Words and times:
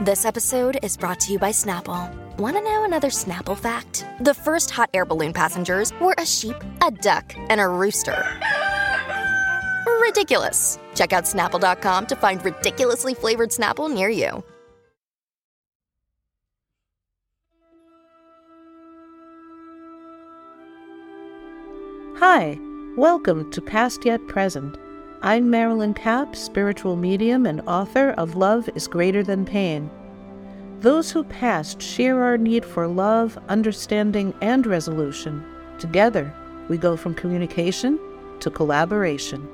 This 0.00 0.24
episode 0.24 0.80
is 0.82 0.96
brought 0.96 1.20
to 1.20 1.32
you 1.32 1.38
by 1.38 1.50
Snapple. 1.50 2.12
Want 2.36 2.56
to 2.56 2.62
know 2.64 2.82
another 2.82 3.10
Snapple 3.10 3.56
fact? 3.56 4.04
The 4.18 4.34
first 4.34 4.72
hot 4.72 4.90
air 4.92 5.04
balloon 5.04 5.32
passengers 5.32 5.92
were 6.00 6.16
a 6.18 6.26
sheep, 6.26 6.56
a 6.84 6.90
duck, 6.90 7.32
and 7.48 7.60
a 7.60 7.68
rooster. 7.68 8.20
Ridiculous. 10.00 10.80
Check 10.96 11.12
out 11.12 11.24
snapple.com 11.24 12.06
to 12.06 12.16
find 12.16 12.44
ridiculously 12.44 13.14
flavored 13.14 13.50
Snapple 13.50 13.88
near 13.88 14.08
you. 14.08 14.42
Hi, 22.18 22.58
welcome 22.96 23.48
to 23.52 23.62
Past 23.62 24.04
Yet 24.04 24.26
Present. 24.26 24.76
I'm 25.24 25.48
Marilyn 25.48 25.94
Kapp, 25.94 26.36
spiritual 26.36 26.96
medium 26.96 27.46
and 27.46 27.62
author 27.62 28.10
of 28.18 28.36
Love 28.36 28.68
is 28.74 28.86
Greater 28.86 29.22
Than 29.22 29.46
Pain. 29.46 29.88
Those 30.80 31.10
who 31.10 31.24
passed 31.24 31.80
share 31.80 32.22
our 32.22 32.36
need 32.36 32.62
for 32.62 32.86
love, 32.86 33.38
understanding, 33.48 34.34
and 34.42 34.66
resolution. 34.66 35.42
Together, 35.78 36.30
we 36.68 36.76
go 36.76 36.94
from 36.94 37.14
communication 37.14 37.98
to 38.40 38.50
collaboration. 38.50 39.48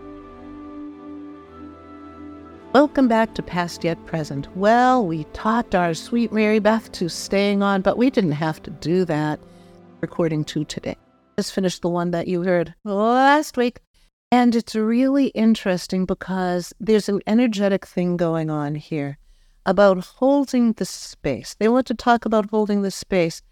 Welcome 2.72 3.06
back 3.06 3.36
to 3.36 3.42
Past 3.44 3.84
Yet 3.84 4.04
Present. 4.06 4.48
Well, 4.56 5.06
we 5.06 5.22
talked 5.34 5.76
our 5.76 5.94
sweet 5.94 6.32
Maribeth 6.32 6.90
to 6.94 7.08
staying 7.08 7.62
on, 7.62 7.82
but 7.82 7.96
we 7.96 8.10
didn't 8.10 8.32
have 8.32 8.60
to 8.64 8.70
do 8.72 9.04
that. 9.04 9.38
Recording 10.00 10.42
two 10.42 10.64
today. 10.64 10.96
Just 11.38 11.54
finished 11.54 11.82
the 11.82 11.88
one 11.88 12.10
that 12.10 12.26
you 12.26 12.42
heard 12.42 12.74
last 12.82 13.56
week. 13.56 13.78
And 14.32 14.54
it's 14.54 14.76
really 14.76 15.26
interesting 15.28 16.06
because 16.06 16.72
there's 16.78 17.08
an 17.08 17.20
energetic 17.26 17.84
thing 17.84 18.16
going 18.16 18.48
on 18.48 18.76
here 18.76 19.18
about 19.66 19.98
holding 20.04 20.72
the 20.74 20.84
space. 20.84 21.56
They 21.58 21.68
want 21.68 21.86
to 21.88 21.94
talk 21.94 22.24
about 22.24 22.50
holding 22.50 22.82
the 22.82 22.92
space. 22.92 23.42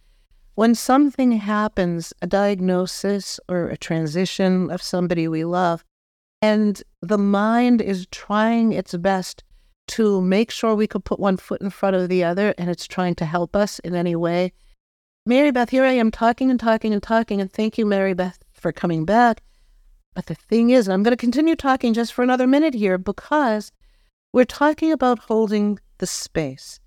When 0.55 0.75
something 0.75 1.33
happens, 1.33 2.13
a 2.23 2.27
diagnosis 2.27 3.41
or 3.49 3.69
a 3.69 3.77
transition 3.77 4.71
of 4.71 4.81
somebody 4.81 5.27
we 5.27 5.45
love, 5.45 5.85
and 6.41 6.81
the 7.03 7.19
mind 7.19 7.83
is 7.83 8.07
trying 8.13 8.73
its 8.73 8.95
best 8.95 9.43
to 9.89 10.21
make 10.21 10.51
sure 10.51 10.75
we 10.75 10.87
could 10.87 11.05
put 11.05 11.19
one 11.19 11.37
foot 11.37 11.61
in 11.61 11.71
front 11.71 11.97
of 11.97 12.09
the 12.09 12.23
other 12.23 12.55
and 12.59 12.71
it's 12.71 12.87
trying 12.87 13.15
to 13.17 13.25
help 13.25 13.57
us 13.57 13.79
in 13.81 13.95
any 13.95 14.15
way. 14.15 14.53
Maribeth, 15.29 15.71
here 15.71 15.85
I 15.85 15.93
am 15.93 16.11
talking 16.11 16.51
and 16.51 16.61
talking 16.61 16.93
and 16.93 17.03
talking, 17.03 17.41
and 17.41 17.53
thank 17.53 17.79
you, 17.79 17.85
Maribeth, 17.85 18.39
for 18.53 18.73
coming 18.73 19.05
back. 19.05 19.43
But 20.19 20.27
the 20.27 20.35
thing 20.35 20.71
is, 20.71 20.89
I'm 20.89 21.05
going 21.05 21.13
to 21.13 21.17
continue 21.17 21.55
talking 21.55 21.95
just 21.95 22.13
for 22.13 22.25
another 22.25 22.49
minute 22.49 22.75
here 22.75 22.99
because 22.99 23.71
we're 24.33 24.43
talking 24.43 24.91
about 24.91 25.21
holding 25.21 25.79
the 25.99 26.09
space. 26.09 26.81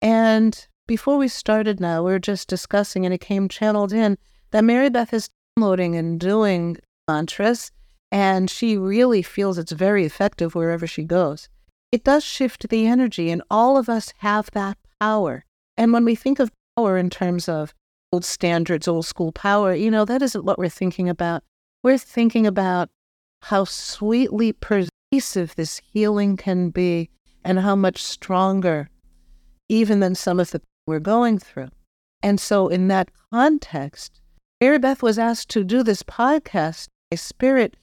And 0.00 0.66
before 0.86 1.18
we 1.18 1.28
started 1.28 1.80
now, 1.80 2.02
we 2.02 2.12
were 2.12 2.18
just 2.18 2.48
discussing, 2.48 3.04
and 3.04 3.12
it 3.12 3.20
came 3.20 3.46
channeled 3.46 3.92
in 3.92 4.16
that 4.52 4.64
Maribeth 4.64 5.12
is 5.12 5.28
downloading 5.54 5.96
and 5.96 6.18
doing 6.18 6.78
mantras, 7.06 7.70
and 8.10 8.48
she 8.48 8.78
really 8.78 9.20
feels 9.20 9.58
it's 9.58 9.72
very 9.72 10.06
effective 10.06 10.54
wherever 10.54 10.86
she 10.86 11.04
goes. 11.04 11.50
It 11.92 12.04
does 12.04 12.24
shift 12.24 12.70
the 12.70 12.86
energy, 12.86 13.30
and 13.30 13.42
all 13.50 13.76
of 13.76 13.90
us 13.90 14.14
have 14.20 14.50
that 14.52 14.78
power. 14.98 15.44
And 15.76 15.92
when 15.92 16.06
we 16.06 16.14
think 16.14 16.38
of 16.38 16.50
power 16.74 16.96
in 16.96 17.10
terms 17.10 17.50
of 17.50 17.74
old 18.14 18.24
standards, 18.24 18.88
old 18.88 19.04
school 19.04 19.30
power, 19.30 19.74
you 19.74 19.90
know, 19.90 20.06
that 20.06 20.22
isn't 20.22 20.46
what 20.46 20.58
we're 20.58 20.70
thinking 20.70 21.10
about. 21.10 21.44
We're 21.82 21.98
thinking 21.98 22.46
about 22.46 22.90
how 23.42 23.64
sweetly 23.64 24.52
pervasive 24.52 25.54
this 25.54 25.80
healing 25.92 26.36
can 26.36 26.70
be 26.70 27.10
and 27.44 27.60
how 27.60 27.76
much 27.76 28.02
stronger 28.02 28.90
even 29.68 30.00
than 30.00 30.14
some 30.14 30.40
of 30.40 30.50
the 30.50 30.60
we're 30.86 30.98
going 30.98 31.38
through. 31.38 31.68
And 32.22 32.40
so 32.40 32.68
in 32.68 32.88
that 32.88 33.10
context, 33.30 34.20
Maribeth 34.60 35.02
was 35.02 35.18
asked 35.18 35.50
to 35.50 35.62
do 35.62 35.82
this 35.82 36.02
podcast 36.02 36.88
by 37.10 37.16
spirit 37.16 37.76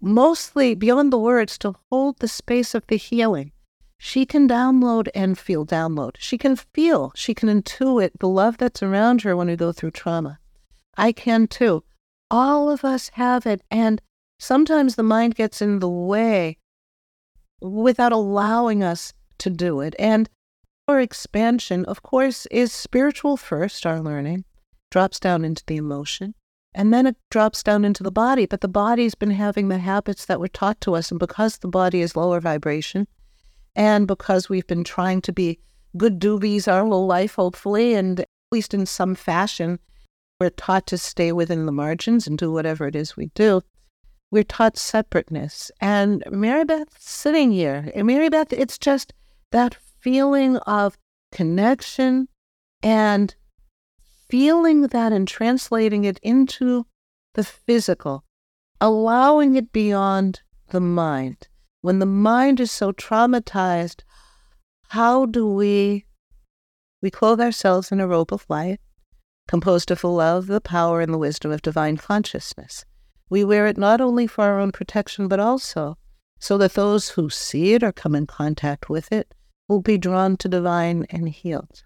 mostly 0.00 0.74
beyond 0.74 1.12
the 1.12 1.18
words 1.18 1.56
to 1.58 1.76
hold 1.90 2.18
the 2.18 2.28
space 2.28 2.74
of 2.74 2.86
the 2.88 2.96
healing. 2.96 3.52
She 3.98 4.26
can 4.26 4.48
download 4.48 5.08
and 5.14 5.38
feel 5.38 5.64
download. 5.64 6.16
She 6.18 6.36
can 6.36 6.56
feel, 6.56 7.12
she 7.14 7.34
can 7.34 7.48
intuit 7.48 8.10
the 8.18 8.28
love 8.28 8.58
that's 8.58 8.82
around 8.82 9.22
her 9.22 9.36
when 9.36 9.46
we 9.46 9.56
go 9.56 9.70
through 9.70 9.92
trauma. 9.92 10.40
I 10.96 11.12
can 11.12 11.46
too. 11.46 11.84
All 12.32 12.70
of 12.70 12.82
us 12.82 13.10
have 13.10 13.44
it. 13.46 13.60
And 13.70 14.00
sometimes 14.38 14.96
the 14.96 15.02
mind 15.02 15.34
gets 15.34 15.60
in 15.60 15.80
the 15.80 15.88
way 15.88 16.56
without 17.60 18.10
allowing 18.10 18.82
us 18.82 19.12
to 19.38 19.50
do 19.50 19.80
it. 19.80 19.94
And 19.98 20.30
our 20.88 20.98
expansion, 20.98 21.84
of 21.84 22.02
course, 22.02 22.46
is 22.46 22.72
spiritual 22.72 23.36
first, 23.36 23.84
our 23.84 24.00
learning, 24.00 24.46
drops 24.90 25.20
down 25.20 25.44
into 25.44 25.62
the 25.66 25.76
emotion, 25.76 26.34
and 26.74 26.92
then 26.92 27.06
it 27.06 27.16
drops 27.30 27.62
down 27.62 27.84
into 27.84 28.02
the 28.02 28.10
body. 28.10 28.46
But 28.46 28.62
the 28.62 28.68
body's 28.68 29.14
been 29.14 29.30
having 29.30 29.68
the 29.68 29.78
habits 29.78 30.24
that 30.24 30.40
were 30.40 30.48
taught 30.48 30.80
to 30.80 30.96
us. 30.96 31.10
And 31.10 31.20
because 31.20 31.58
the 31.58 31.68
body 31.68 32.00
is 32.00 32.16
lower 32.16 32.40
vibration, 32.40 33.06
and 33.76 34.06
because 34.06 34.48
we've 34.48 34.66
been 34.66 34.84
trying 34.84 35.20
to 35.22 35.32
be 35.32 35.60
good 35.98 36.18
doobies 36.18 36.66
our 36.66 36.84
whole 36.86 37.06
life, 37.06 37.34
hopefully, 37.34 37.94
and 37.94 38.20
at 38.20 38.28
least 38.50 38.72
in 38.72 38.86
some 38.86 39.14
fashion, 39.14 39.78
we're 40.42 40.50
taught 40.50 40.88
to 40.88 40.98
stay 40.98 41.30
within 41.30 41.66
the 41.66 41.72
margins 41.72 42.26
and 42.26 42.36
do 42.36 42.50
whatever 42.50 42.88
it 42.88 42.96
is 42.96 43.16
we 43.16 43.26
do. 43.26 43.62
We're 44.32 44.42
taught 44.42 44.76
separateness. 44.76 45.70
And 45.80 46.24
Maribeth 46.26 46.98
sitting 46.98 47.52
here, 47.52 47.92
Maribeth, 47.94 48.52
it's 48.52 48.76
just 48.76 49.12
that 49.52 49.76
feeling 50.00 50.56
of 50.56 50.98
connection 51.30 52.26
and 52.82 53.32
feeling 54.28 54.88
that 54.88 55.12
and 55.12 55.28
translating 55.28 56.02
it 56.02 56.18
into 56.24 56.86
the 57.34 57.44
physical, 57.44 58.24
allowing 58.80 59.54
it 59.54 59.70
beyond 59.72 60.42
the 60.70 60.80
mind. 60.80 61.46
When 61.82 62.00
the 62.00 62.06
mind 62.06 62.58
is 62.58 62.72
so 62.72 62.90
traumatized, 62.90 64.02
how 64.88 65.24
do 65.24 65.46
we 65.46 66.04
we 67.00 67.12
clothe 67.12 67.40
ourselves 67.40 67.92
in 67.92 68.00
a 68.00 68.08
robe 68.08 68.32
of 68.32 68.44
light, 68.48 68.80
composed 69.52 69.90
of 69.90 70.00
the 70.00 70.08
love, 70.08 70.46
the 70.46 70.62
power, 70.62 71.02
and 71.02 71.12
the 71.12 71.18
wisdom 71.18 71.52
of 71.52 71.60
divine 71.60 71.98
consciousness. 71.98 72.86
We 73.28 73.44
wear 73.44 73.66
it 73.66 73.76
not 73.76 74.00
only 74.00 74.26
for 74.26 74.44
our 74.44 74.58
own 74.58 74.72
protection, 74.72 75.28
but 75.28 75.40
also 75.40 75.98
so 76.40 76.56
that 76.56 76.72
those 76.72 77.10
who 77.10 77.28
see 77.28 77.74
it 77.74 77.82
or 77.82 77.92
come 77.92 78.14
in 78.14 78.26
contact 78.26 78.88
with 78.88 79.12
it 79.12 79.34
will 79.68 79.82
be 79.82 79.98
drawn 79.98 80.38
to 80.38 80.48
divine 80.48 81.04
and 81.10 81.28
healed. 81.28 81.84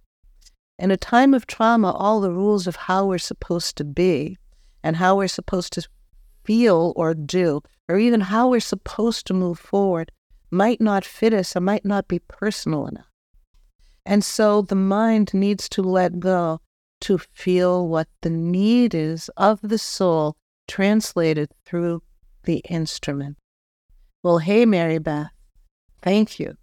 In 0.79 0.93
a 0.93 0.97
time 0.97 1.35
of 1.35 1.49
trauma, 1.49 1.91
all 1.91 2.21
the 2.21 2.31
rules 2.31 2.69
of 2.69 2.77
how 2.77 3.05
we're 3.05 3.19
supposed 3.19 3.75
to 3.79 3.85
be 3.85 4.39
and 4.85 4.95
how 4.95 5.17
we're 5.17 5.27
supposed 5.27 5.73
to 5.73 5.89
feel 6.45 6.93
or 6.95 7.15
do, 7.15 7.63
or 7.89 7.99
even 7.99 8.21
how 8.21 8.49
we're 8.49 8.61
supposed 8.61 9.27
to 9.27 9.35
move 9.35 9.59
forward, 9.59 10.13
might 10.53 10.81
not 10.81 11.05
fit 11.05 11.35
us 11.35 11.57
or 11.57 11.61
might 11.61 11.85
not 11.85 12.07
be 12.07 12.21
personal 12.21 12.87
enough. 12.87 13.11
And 14.05 14.23
so 14.23 14.63
the 14.63 14.77
mind 14.77 15.35
needs 15.35 15.69
to 15.71 15.83
let 15.83 16.21
go 16.21 16.61
to 17.03 17.19
feel 17.19 17.89
what 17.89 18.09
the 18.23 18.31
need 18.31 18.95
is 18.95 19.29
of 19.37 19.61
the 19.63 19.79
soul 19.79 20.37
translated 20.69 21.51
through 21.65 22.03
the 22.45 22.59
instrument. 22.69 23.37
Well, 24.23 24.39
hey, 24.39 24.65
Maribeth, 24.65 25.31
thank 26.03 26.41
you. 26.41 26.57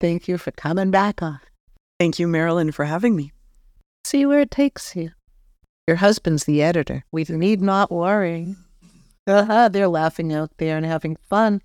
Thank 0.00 0.28
you 0.28 0.38
for 0.38 0.50
coming 0.50 0.90
back 0.90 1.22
on. 1.22 1.40
Thank 1.98 2.18
you, 2.18 2.26
Marilyn, 2.26 2.72
for 2.72 2.84
having 2.84 3.14
me. 3.14 3.32
See 4.04 4.24
where 4.24 4.40
it 4.40 4.50
takes 4.50 4.96
you. 4.96 5.10
Your 5.86 5.96
husband's 5.96 6.44
the 6.44 6.62
editor. 6.62 7.04
We 7.12 7.24
need 7.24 7.60
not 7.60 7.92
worry. 7.92 8.54
Uh-huh, 9.26 9.68
they're 9.68 9.88
laughing 9.88 10.32
out 10.32 10.50
there 10.56 10.76
and 10.76 10.86
having 10.86 11.16
fun. 11.28 11.60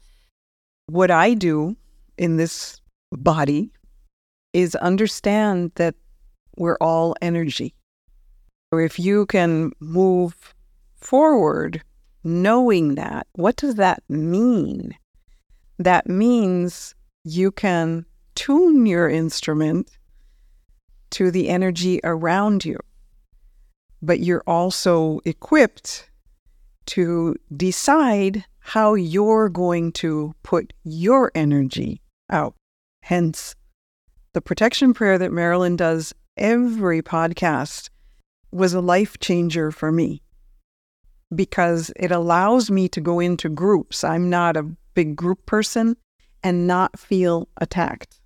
What 0.87 1.09
I 1.09 1.33
do 1.33 1.75
in 2.17 2.37
this 2.37 2.81
body 3.11 3.71
is 4.53 4.75
understand 4.75 5.71
that 5.75 5.95
we're 6.57 6.77
all 6.79 7.15
energy. 7.21 7.73
Or 8.75 8.81
if 8.81 8.99
you 8.99 9.25
can 9.27 9.71
move 9.79 10.53
forward 10.97 11.81
knowing 12.25 12.95
that, 12.95 13.25
what 13.31 13.55
does 13.55 13.75
that 13.75 14.03
mean? 14.09 14.93
That 15.79 16.07
means 16.07 16.93
you 17.23 17.53
can 17.53 18.05
tune 18.35 18.85
your 18.85 19.07
instrument 19.09 19.97
to 21.11 21.31
the 21.31 21.47
energy 21.47 22.01
around 22.03 22.65
you, 22.65 22.77
but 24.01 24.19
you're 24.19 24.43
also 24.45 25.21
equipped 25.23 26.09
to 26.87 27.33
decide 27.55 28.43
how 28.59 28.93
you're 28.93 29.47
going 29.47 29.93
to 29.93 30.35
put 30.43 30.73
your 30.83 31.31
energy 31.33 32.01
out. 32.29 32.55
Hence, 33.03 33.55
the 34.33 34.41
protection 34.41 34.93
prayer 34.93 35.17
that 35.17 35.31
Marilyn 35.31 35.77
does 35.77 36.13
every 36.35 37.01
podcast 37.01 37.89
was 38.51 38.73
a 38.73 38.81
life 38.81 39.19
changer 39.19 39.71
for 39.71 39.91
me 39.91 40.21
because 41.33 41.91
it 41.95 42.11
allows 42.11 42.69
me 42.69 42.87
to 42.89 43.01
go 43.01 43.19
into 43.19 43.49
groups. 43.49 44.03
I'm 44.03 44.29
not 44.29 44.55
a 44.57 44.69
big 44.93 45.15
group 45.15 45.45
person 45.45 45.97
and 46.43 46.67
not 46.67 46.99
feel 46.99 47.49
attacked. 47.57 48.19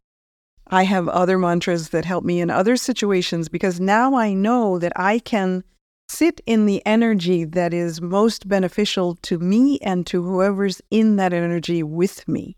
I 0.68 0.83
have 0.83 1.07
other 1.07 1.39
mantras 1.39 1.89
that 1.89 2.06
help 2.06 2.24
me 2.24 2.42
in 2.42 2.50
other 2.51 2.77
situations 2.77 3.50
because 3.50 3.80
now 3.80 4.16
I 4.16 4.33
know 4.33 4.77
that 4.77 4.94
I 4.95 5.19
can 5.19 5.63
sit 6.07 6.42
in 6.45 6.65
the 6.65 6.86
energy 6.86 7.44
that 7.44 7.74
is 7.74 8.01
most 8.01 8.48
beneficial 8.48 9.15
to 9.15 9.39
me 9.39 9.80
and 9.80 10.06
to 10.07 10.22
whoever's 10.24 10.81
in 10.92 11.15
that 11.15 11.33
energy 11.33 11.81
with 11.81 12.27
me. 12.27 12.57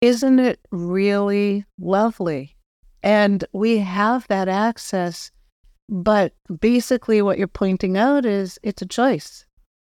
Isn't 0.00 0.38
it 0.40 0.60
really 0.70 1.64
lovely? 1.78 2.56
And 3.02 3.44
we 3.52 3.78
have 3.78 4.26
that 4.28 4.48
access. 4.48 5.30
But 5.92 6.32
basically, 6.58 7.20
what 7.20 7.36
you're 7.36 7.46
pointing 7.46 7.98
out 7.98 8.24
is 8.24 8.58
it's 8.62 8.80
a 8.80 8.86
choice 8.86 9.44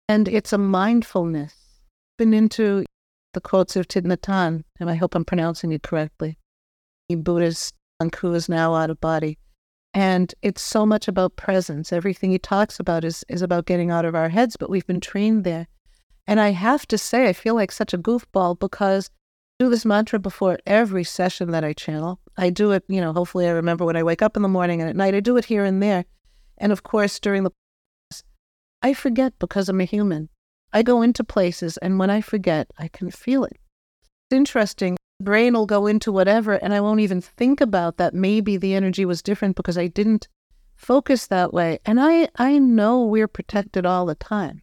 and 0.07 0.27
it's 0.27 0.53
a 0.53 0.57
mindfulness. 0.59 1.55
Been 2.19 2.31
into 2.31 2.85
the 3.33 3.41
quotes 3.41 3.75
of 3.75 3.87
Thich 3.87 4.63
and 4.79 4.89
I 4.89 4.93
hope 4.93 5.15
I'm 5.15 5.25
pronouncing 5.25 5.71
it 5.71 5.81
correctly. 5.81 6.37
The 7.09 7.15
Buddhist 7.15 7.73
monk 7.99 8.15
who 8.17 8.35
is 8.35 8.47
now 8.47 8.75
out 8.75 8.91
of 8.91 9.01
body. 9.01 9.39
And 9.95 10.31
it's 10.43 10.61
so 10.61 10.85
much 10.85 11.07
about 11.07 11.37
presence. 11.37 11.91
Everything 11.91 12.29
he 12.29 12.37
talks 12.37 12.79
about 12.79 13.03
is, 13.03 13.25
is 13.27 13.41
about 13.41 13.65
getting 13.65 13.89
out 13.89 14.05
of 14.05 14.13
our 14.13 14.29
heads, 14.29 14.57
but 14.57 14.69
we've 14.69 14.85
been 14.85 14.99
trained 14.99 15.43
there. 15.43 15.65
And 16.27 16.39
I 16.39 16.49
have 16.51 16.85
to 16.87 16.99
say, 16.99 17.27
I 17.27 17.33
feel 17.33 17.55
like 17.55 17.71
such 17.71 17.95
a 17.95 17.97
goofball 17.97 18.59
because 18.59 19.09
I 19.59 19.63
do 19.63 19.69
this 19.71 19.85
mantra 19.85 20.19
before 20.19 20.59
every 20.67 21.03
session 21.03 21.49
that 21.49 21.63
I 21.63 21.73
channel. 21.73 22.19
I 22.37 22.49
do 22.49 22.71
it, 22.71 22.83
you 22.87 22.99
know, 22.99 23.13
hopefully 23.13 23.47
I 23.47 23.51
remember 23.51 23.85
when 23.85 23.95
I 23.95 24.03
wake 24.03 24.21
up 24.21 24.35
in 24.35 24.43
the 24.43 24.49
morning 24.49 24.81
and 24.81 24.89
at 24.89 24.95
night. 24.95 25.15
I 25.15 25.19
do 25.19 25.37
it 25.37 25.45
here 25.45 25.63
and 25.63 25.81
there. 25.81 26.05
And 26.57 26.71
of 26.71 26.83
course, 26.83 27.19
during 27.19 27.43
the 27.43 27.51
I 28.81 28.93
forget 28.93 29.33
because 29.39 29.67
I'm 29.67 29.81
a 29.81 29.85
human. 29.85 30.29
I 30.71 30.83
go 30.83 31.01
into 31.01 31.23
places, 31.23 31.77
and 31.77 31.97
when 31.97 32.09
I 32.09 32.21
forget, 32.21 32.67
I 32.77 32.87
can 32.87 33.09
feel 33.09 33.45
it. 33.45 33.57
It's 34.29 34.37
interesting. 34.37 34.97
Brain 35.21 35.53
will 35.53 35.65
go 35.65 35.87
into 35.87 36.11
whatever, 36.11 36.53
and 36.53 36.73
I 36.73 36.81
won't 36.81 36.99
even 36.99 37.21
think 37.21 37.61
about 37.61 37.97
that. 37.97 38.13
Maybe 38.13 38.57
the 38.57 38.75
energy 38.75 39.05
was 39.05 39.21
different 39.21 39.55
because 39.55 39.77
I 39.77 39.87
didn't 39.87 40.27
focus 40.75 41.27
that 41.27 41.53
way. 41.53 41.79
And 41.85 41.99
I, 41.99 42.27
I 42.35 42.59
know 42.59 43.03
we're 43.03 43.27
protected 43.27 43.85
all 43.85 44.05
the 44.05 44.15
time. 44.15 44.61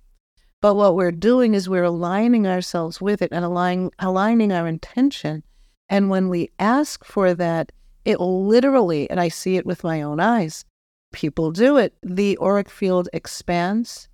But 0.61 0.75
what 0.75 0.95
we're 0.95 1.11
doing 1.11 1.55
is 1.55 1.69
we're 1.69 1.83
aligning 1.83 2.47
ourselves 2.47 3.01
with 3.01 3.23
it 3.23 3.33
and 3.33 3.45
aligning, 3.45 3.91
aligning 3.99 4.53
our 4.53 4.69
intention. 4.69 5.43
And 5.93 6.09
when 6.09 6.31
we 6.31 6.51
ask 6.59 7.05
for 7.05 7.35
that, 7.35 7.71
it 8.07 8.19
literally, 8.19 9.11
and 9.11 9.21
I 9.21 9.29
see 9.29 9.57
it 9.57 9.67
with 9.67 9.85
my 9.85 10.01
own 10.01 10.21
eyes, 10.21 10.65
people 11.13 11.51
do 11.51 11.77
it. 11.77 11.93
The 12.03 12.39
auric 12.41 12.71
field 12.71 13.11
expands 13.13 14.09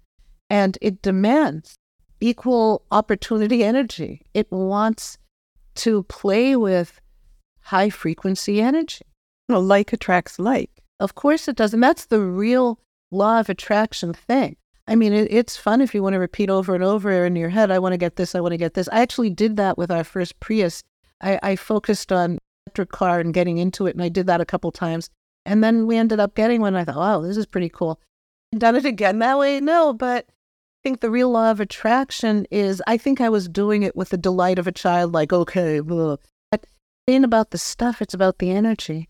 and 0.50 0.76
it 0.82 1.02
demands 1.02 1.76
equal 2.20 2.82
opportunity 2.90 3.62
energy. 3.62 4.22
It 4.34 4.50
wants 4.50 5.19
to 5.76 6.02
play 6.02 6.56
with 6.56 7.00
high 7.60 7.90
frequency 7.90 8.60
energy. 8.60 9.04
Well, 9.48 9.62
like 9.62 9.92
attracts 9.92 10.40
like. 10.40 10.82
Of 10.98 11.14
course 11.14 11.46
it 11.46 11.54
does. 11.54 11.72
And 11.72 11.82
that's 11.82 12.06
the 12.06 12.20
real 12.20 12.80
law 13.12 13.38
of 13.38 13.48
attraction 13.48 14.12
thing. 14.12 14.56
I 14.88 14.96
mean, 14.96 15.12
it, 15.12 15.28
it's 15.30 15.56
fun 15.56 15.80
if 15.80 15.94
you 15.94 16.02
want 16.02 16.14
to 16.14 16.19
repeat 16.19 16.50
over 16.50 16.75
and 16.75 16.82
over 16.82 17.25
in 17.25 17.36
your 17.36 17.50
head, 17.50 17.70
I 17.70 17.78
want 17.78 17.92
to 17.92 17.98
get 17.98 18.16
this, 18.16 18.34
I 18.34 18.40
want 18.40 18.50
to 18.50 18.58
get 18.58 18.75
this. 18.75 18.88
I 18.90 19.00
actually 19.00 19.30
did 19.30 19.56
that 19.58 19.78
with 19.78 19.92
our 19.92 20.02
first 20.02 20.40
Prius. 20.40 20.82
I, 21.20 21.38
I 21.43 21.56
focused 21.56 22.12
on 22.12 22.38
electric 22.67 22.91
car 22.91 23.20
and 23.20 23.35
getting 23.35 23.59
into 23.59 23.87
it, 23.87 23.94
and 23.94 24.03
I 24.03 24.09
did 24.09 24.26
that 24.26 24.41
a 24.41 24.47
couple 24.47 24.70
times. 24.70 25.11
And 25.47 25.65
then 25.65 25.87
we 25.87 25.97
ended 25.97 26.20
up 26.20 26.35
getting 26.35 26.61
one. 26.61 26.76
I 26.76 26.85
thought, 26.85 26.97
wow, 26.97 27.20
this 27.20 27.37
is 27.37 27.47
pretty 27.47 27.69
cool. 27.69 28.00
Done 28.56 28.76
it 28.76 28.85
again 28.85 29.19
that 29.19 29.38
way? 29.38 29.61
No, 29.61 29.93
but 29.93 30.26
I 30.29 30.81
think 30.82 31.00
the 31.00 31.11
real 31.11 31.31
law 31.31 31.50
of 31.50 31.61
attraction 31.61 32.47
is 32.50 32.82
I 32.87 32.97
think 32.97 33.20
I 33.20 33.29
was 33.29 33.49
doing 33.49 33.82
it 33.82 33.97
with 33.97 34.11
the 34.11 34.17
delight 34.17 34.59
of 34.59 34.67
a 34.67 34.73
child, 34.73 35.12
like, 35.12 35.32
okay, 35.32 35.81
ugh. 35.81 36.20
but 36.50 36.67
it 37.06 37.12
ain't 37.12 37.25
about 37.25 37.50
the 37.50 37.59
stuff, 37.59 38.00
it's 38.00 38.14
about 38.14 38.38
the 38.38 38.50
energy. 38.50 39.09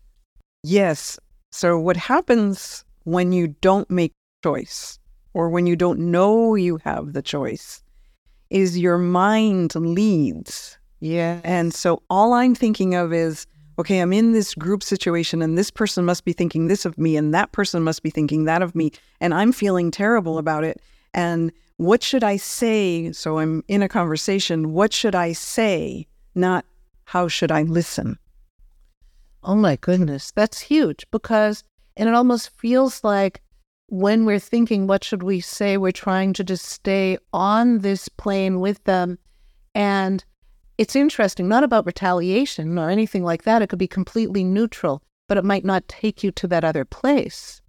Yes. 0.63 1.19
So, 1.51 1.79
what 1.79 1.97
happens 1.97 2.83
when 3.03 3.31
you 3.31 3.47
don't 3.47 3.89
make 3.89 4.13
choice 4.43 4.99
or 5.33 5.49
when 5.49 5.67
you 5.67 5.75
don't 5.75 5.99
know 5.99 6.55
you 6.55 6.77
have 6.83 7.13
the 7.13 7.21
choice 7.21 7.83
is 8.49 8.79
your 8.79 8.97
mind 8.97 9.75
leads. 9.75 10.78
Yeah. 10.99 11.39
And 11.43 11.73
so, 11.73 12.01
all 12.09 12.33
I'm 12.33 12.55
thinking 12.55 12.95
of 12.95 13.13
is, 13.13 13.47
okay, 13.79 13.99
I'm 13.99 14.11
in 14.11 14.33
this 14.33 14.53
group 14.53 14.83
situation 14.83 15.41
and 15.41 15.57
this 15.57 15.71
person 15.71 16.03
must 16.03 16.25
be 16.25 16.33
thinking 16.33 16.67
this 16.67 16.85
of 16.85 16.97
me 16.97 17.15
and 17.15 17.33
that 17.33 17.53
person 17.53 17.81
must 17.81 18.03
be 18.03 18.09
thinking 18.09 18.43
that 18.45 18.61
of 18.61 18.75
me. 18.75 18.91
And 19.21 19.33
I'm 19.33 19.53
feeling 19.53 19.89
terrible 19.89 20.37
about 20.37 20.65
it. 20.65 20.81
And 21.13 21.51
what 21.77 22.03
should 22.03 22.23
I 22.23 22.35
say? 22.35 23.13
So 23.13 23.39
I'm 23.39 23.63
in 23.69 23.81
a 23.81 23.87
conversation. 23.87 24.73
What 24.73 24.91
should 24.91 25.15
I 25.15 25.31
say? 25.31 26.07
Not 26.35 26.65
how 27.05 27.29
should 27.29 27.51
I 27.51 27.63
listen? 27.63 28.19
Oh 29.43 29.55
my 29.55 29.77
goodness. 29.77 30.31
That's 30.31 30.59
huge 30.59 31.07
because, 31.09 31.63
and 31.95 32.09
it 32.09 32.15
almost 32.15 32.49
feels 32.57 33.01
like 33.03 33.41
when 33.87 34.25
we're 34.25 34.39
thinking, 34.39 34.87
what 34.87 35.05
should 35.05 35.23
we 35.23 35.39
say? 35.39 35.77
We're 35.77 35.91
trying 35.91 36.33
to 36.33 36.43
just 36.43 36.65
stay 36.65 37.17
on 37.31 37.79
this 37.79 38.09
plane 38.09 38.59
with 38.59 38.83
them. 38.83 39.17
And 39.73 40.23
it's 40.79 40.95
interesting, 40.95 41.49
not 41.49 41.65
about 41.65 41.85
retaliation 41.85 42.79
or 42.79 42.89
anything 42.89 43.21
like 43.21 43.43
that. 43.43 43.61
It 43.61 43.67
could 43.67 43.79
be 43.79 43.85
completely 43.85 44.45
neutral, 44.45 45.03
but 45.27 45.37
it 45.37 45.43
might 45.43 45.65
not 45.65 45.85
take 45.89 46.23
you 46.23 46.31
to 46.31 46.47
that 46.47 46.63
other 46.63 46.85
place. 46.85 47.61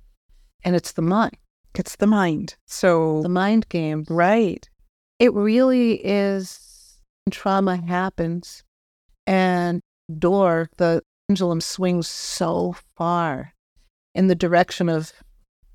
And 0.62 0.76
it's 0.76 0.92
the 0.92 1.02
mind. 1.02 1.36
It's 1.74 1.96
the 1.96 2.06
mind. 2.06 2.54
So 2.66 3.20
the 3.22 3.28
mind 3.28 3.68
game. 3.68 4.04
Right. 4.08 4.70
It 5.18 5.34
really 5.34 5.94
is 6.06 7.00
trauma 7.32 7.84
happens 7.84 8.62
and 9.26 9.80
door, 10.16 10.70
the 10.76 11.02
pendulum 11.26 11.60
swings 11.60 12.06
so 12.06 12.76
far 12.96 13.54
in 14.14 14.28
the 14.28 14.36
direction 14.36 14.88
of 14.88 15.12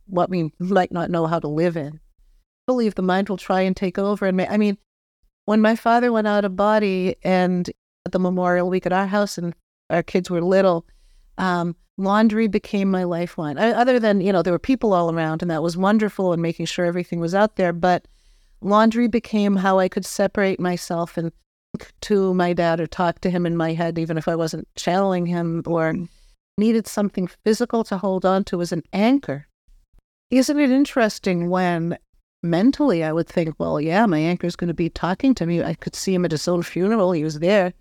what 0.06 0.30
we 0.30 0.54
might 0.60 0.92
not 0.94 1.10
know 1.10 1.26
how 1.28 1.40
to 1.40 1.50
live 1.50 1.76
in. 1.76 1.96
I 1.96 2.66
believe 2.66 2.96
the 2.96 3.02
mind 3.02 3.28
will 3.28 3.36
try 3.36 3.60
and 3.62 3.76
take 3.76 3.98
over. 3.98 4.26
And 4.26 4.38
may, 4.38 4.48
I 4.48 4.56
mean, 4.56 4.78
when 5.46 5.62
my 5.62 5.76
father 5.76 6.12
went 6.12 6.28
out 6.28 6.46
of 6.46 6.56
body 6.56 7.16
and 7.24 7.70
at 8.06 8.12
the 8.12 8.20
memorial 8.20 8.70
week 8.70 8.86
at 8.86 8.94
our 8.94 9.08
house 9.08 9.38
and 9.38 9.56
our 9.90 10.04
kids 10.04 10.30
were 10.30 10.42
little, 10.42 10.86
um, 11.38 11.76
laundry 11.98 12.48
became 12.48 12.90
my 12.90 13.04
lifeline. 13.04 13.58
I, 13.58 13.72
other 13.72 14.00
than, 14.00 14.22
you 14.22 14.32
know, 14.32 14.42
there 14.42 14.54
were 14.54 14.60
people 14.60 14.94
all 14.94 15.14
around 15.14 15.42
and 15.42 15.52
that 15.52 15.64
was 15.64 15.78
wonderful 15.78 16.34
and 16.34 16.42
making 16.42 16.66
sure 16.66 16.86
everything 16.86 17.20
was 17.20 17.36
out 17.36 17.56
there. 17.56 17.74
But 17.74 18.08
laundry 18.62 19.08
became 19.08 19.56
how 19.56 19.80
I 19.80 19.88
could 19.88 20.06
separate 20.06 20.60
myself 20.60 21.18
and 21.18 21.32
to 22.02 22.34
my 22.34 22.54
dad 22.54 22.80
or 22.80 22.88
talk 22.88 23.20
to 23.22 23.30
him 23.30 23.46
in 23.46 23.58
my 23.58 23.74
head, 23.74 24.00
even 24.00 24.18
if 24.18 24.28
I 24.28 24.36
wasn't 24.36 24.68
channeling 24.76 25.26
him 25.26 25.62
or 25.66 25.94
needed 26.58 26.88
something 26.88 27.28
physical 27.44 27.84
to 27.86 27.98
hold 27.98 28.26
on 28.26 28.44
to 28.46 28.62
as 28.62 28.72
an 28.72 28.84
anchor. 28.94 29.48
Isn't 30.32 30.60
it 30.60 30.72
interesting 30.72 31.50
when 31.50 31.98
mentally 32.46 33.04
I 33.04 33.12
would 33.12 33.28
think, 33.28 33.56
well, 33.58 33.82
yeah, 33.82 34.06
my 34.06 34.20
anchor 34.20 34.48
is 34.48 34.56
going 34.56 34.70
to 34.70 34.74
be 34.74 34.90
talking 34.90 35.36
to 35.36 35.46
me. 35.46 35.64
I 35.64 35.74
could 35.74 35.96
see 35.96 36.14
him 36.14 36.26
at 36.26 36.32
his 36.32 36.48
own 36.48 36.64
funeral. 36.64 37.12
He 37.12 37.24
was 37.24 37.40
there 37.40 37.74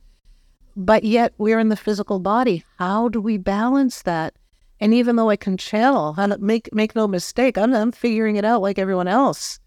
but 0.77 1.05
yet 1.05 1.33
we're 1.39 1.59
in 1.59 1.69
the 1.69 1.77
physical 1.77 2.19
body. 2.19 2.65
How 2.79 3.09
do 3.09 3.21
we 3.21 3.39
balance 3.39 4.03
that? 4.03 4.35
And 4.81 4.93
even 4.93 5.17
though 5.17 5.31
I 5.31 5.37
can 5.37 5.57
channel, 5.57 6.15
make 6.41 6.73
make 6.75 6.97
no 6.97 7.07
mistake, 7.07 7.57
I'm, 7.57 7.73
I'm 7.75 7.93
figuring 7.93 8.37
it 8.37 8.45
out 8.45 8.61
like 8.61 8.79
everyone 8.79 9.09
else. 9.09 9.61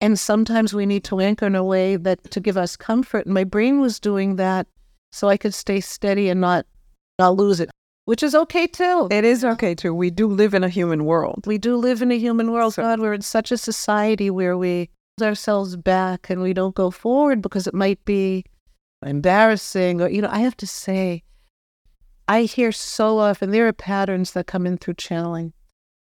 And 0.00 0.18
sometimes 0.18 0.74
we 0.74 0.86
need 0.86 1.04
to 1.04 1.20
anchor 1.20 1.46
in 1.46 1.54
a 1.54 1.62
way 1.62 1.96
that 1.96 2.30
to 2.30 2.40
give 2.40 2.56
us 2.56 2.76
comfort. 2.76 3.26
And 3.26 3.34
my 3.34 3.44
brain 3.44 3.80
was 3.80 4.00
doing 4.00 4.36
that 4.36 4.66
so 5.12 5.28
I 5.28 5.36
could 5.36 5.54
stay 5.54 5.80
steady 5.80 6.28
and 6.28 6.40
not 6.40 6.66
not 7.18 7.36
lose 7.36 7.60
it, 7.60 7.70
which 8.04 8.22
is 8.22 8.34
okay 8.34 8.66
too. 8.66 9.08
It 9.10 9.24
is 9.24 9.44
okay 9.44 9.74
too. 9.74 9.94
We 9.94 10.10
do 10.10 10.26
live 10.26 10.54
in 10.54 10.64
a 10.64 10.68
human 10.68 11.04
world. 11.04 11.46
We 11.46 11.58
do 11.58 11.76
live 11.76 12.02
in 12.02 12.10
a 12.10 12.18
human 12.18 12.52
world. 12.52 12.74
So, 12.74 12.82
God, 12.82 13.00
we're 13.00 13.14
in 13.14 13.22
such 13.22 13.52
a 13.52 13.58
society 13.58 14.30
where 14.30 14.56
we 14.56 14.90
hold 15.18 15.28
ourselves 15.28 15.76
back 15.76 16.30
and 16.30 16.42
we 16.42 16.52
don't 16.52 16.74
go 16.74 16.90
forward 16.90 17.42
because 17.42 17.66
it 17.66 17.74
might 17.74 18.04
be 18.04 18.44
embarrassing 19.04 20.00
or 20.00 20.08
you 20.08 20.22
know 20.22 20.28
i 20.30 20.38
have 20.38 20.56
to 20.56 20.64
say 20.64 21.24
i 22.28 22.42
hear 22.42 22.70
so 22.70 23.18
often 23.18 23.50
there 23.50 23.66
are 23.66 23.72
patterns 23.72 24.30
that 24.30 24.46
come 24.46 24.64
in 24.64 24.78
through 24.78 24.94
channeling 24.94 25.52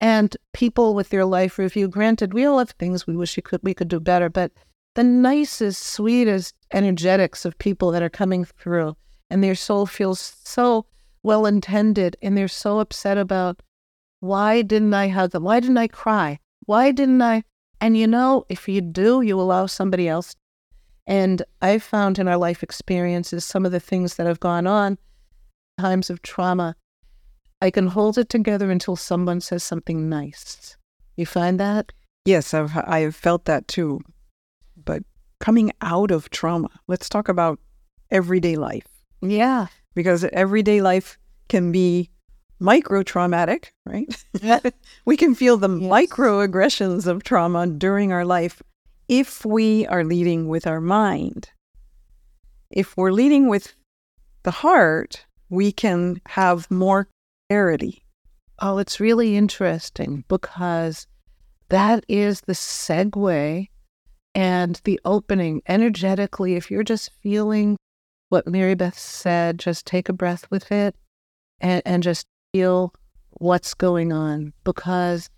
and 0.01 0.35
people 0.51 0.93
with 0.93 1.07
their 1.07 1.23
life 1.23 1.57
review 1.57 1.87
granted 1.87 2.33
we 2.33 2.43
all 2.43 2.59
have 2.59 2.71
things 2.71 3.07
we 3.07 3.15
wish 3.15 3.37
we 3.37 3.41
could 3.41 3.61
we 3.63 3.73
could 3.73 3.87
do 3.87 4.01
better 4.01 4.27
but 4.27 4.51
the 4.95 5.03
nicest, 5.03 5.81
sweetest 5.81 6.55
energetics 6.71 7.45
of 7.45 7.57
people 7.57 7.91
that 7.91 8.03
are 8.03 8.09
coming 8.09 8.45
through, 8.45 8.95
and 9.29 9.43
their 9.43 9.55
soul 9.55 9.85
feels 9.85 10.37
so 10.43 10.85
well 11.23 11.45
intended, 11.45 12.17
and 12.21 12.37
they're 12.37 12.47
so 12.47 12.79
upset 12.79 13.17
about 13.17 13.61
why 14.19 14.61
didn't 14.61 14.93
I 14.93 15.07
hug 15.07 15.31
them? 15.31 15.43
Why 15.43 15.59
didn't 15.59 15.77
I 15.77 15.87
cry? 15.87 16.39
Why 16.65 16.91
didn't 16.91 17.21
I? 17.21 17.43
And 17.81 17.97
you 17.97 18.07
know, 18.07 18.45
if 18.49 18.67
you 18.69 18.81
do, 18.81 19.21
you 19.21 19.39
allow 19.39 19.65
somebody 19.65 20.07
else. 20.07 20.35
And 21.05 21.41
I've 21.61 21.83
found 21.83 22.19
in 22.19 22.27
our 22.27 22.37
life 22.37 22.63
experiences 22.63 23.43
some 23.43 23.65
of 23.65 23.71
the 23.71 23.79
things 23.79 24.15
that 24.15 24.27
have 24.27 24.39
gone 24.39 24.67
on, 24.67 24.97
times 25.77 26.09
of 26.09 26.21
trauma, 26.21 26.75
I 27.61 27.71
can 27.71 27.87
hold 27.87 28.17
it 28.17 28.29
together 28.29 28.69
until 28.71 28.95
someone 28.95 29.41
says 29.41 29.63
something 29.63 30.09
nice. 30.09 30.77
You 31.15 31.25
find 31.25 31.59
that? 31.59 31.91
Yes, 32.25 32.53
I've 32.53 32.71
I've 32.75 33.15
felt 33.15 33.45
that 33.45 33.67
too. 33.67 34.01
But 34.83 35.03
coming 35.39 35.71
out 35.81 36.11
of 36.11 36.29
trauma, 36.29 36.69
let's 36.87 37.09
talk 37.09 37.29
about 37.29 37.59
everyday 38.11 38.55
life. 38.55 38.87
Yeah. 39.21 39.67
Because 39.95 40.23
everyday 40.25 40.81
life 40.81 41.17
can 41.49 41.71
be 41.71 42.09
micro 42.59 43.03
traumatic, 43.03 43.73
right? 43.85 44.25
we 45.05 45.17
can 45.17 45.35
feel 45.35 45.57
the 45.57 45.69
yes. 45.69 45.89
microaggressions 45.89 47.07
of 47.07 47.23
trauma 47.23 47.67
during 47.67 48.11
our 48.11 48.25
life 48.25 48.61
if 49.07 49.45
we 49.45 49.85
are 49.87 50.03
leading 50.03 50.47
with 50.47 50.65
our 50.65 50.81
mind. 50.81 51.49
If 52.71 52.97
we're 52.97 53.11
leading 53.11 53.47
with 53.49 53.75
the 54.43 54.51
heart, 54.51 55.25
we 55.49 55.71
can 55.71 56.21
have 56.29 56.71
more 56.71 57.07
clarity. 57.49 58.03
Oh, 58.59 58.77
it's 58.77 58.99
really 58.99 59.35
interesting 59.35 60.23
because 60.27 61.05
that 61.69 62.03
is 62.07 62.41
the 62.41 62.53
segue 62.53 63.67
and 64.33 64.81
the 64.83 64.99
opening 65.05 65.61
energetically. 65.67 66.55
If 66.55 66.71
you're 66.71 66.83
just 66.83 67.11
feeling 67.21 67.77
what 68.33 68.45
Maribeth 68.45 68.97
said, 68.97 69.59
just 69.59 69.85
take 69.85 70.09
a 70.09 70.13
breath 70.13 70.45
with 70.49 70.71
it 70.71 70.95
and, 71.61 71.81
and 71.85 72.03
just 72.03 72.27
feel 72.51 72.93
what's 73.33 73.73
going 73.73 74.11
on. 74.11 74.53
Because 74.63 75.29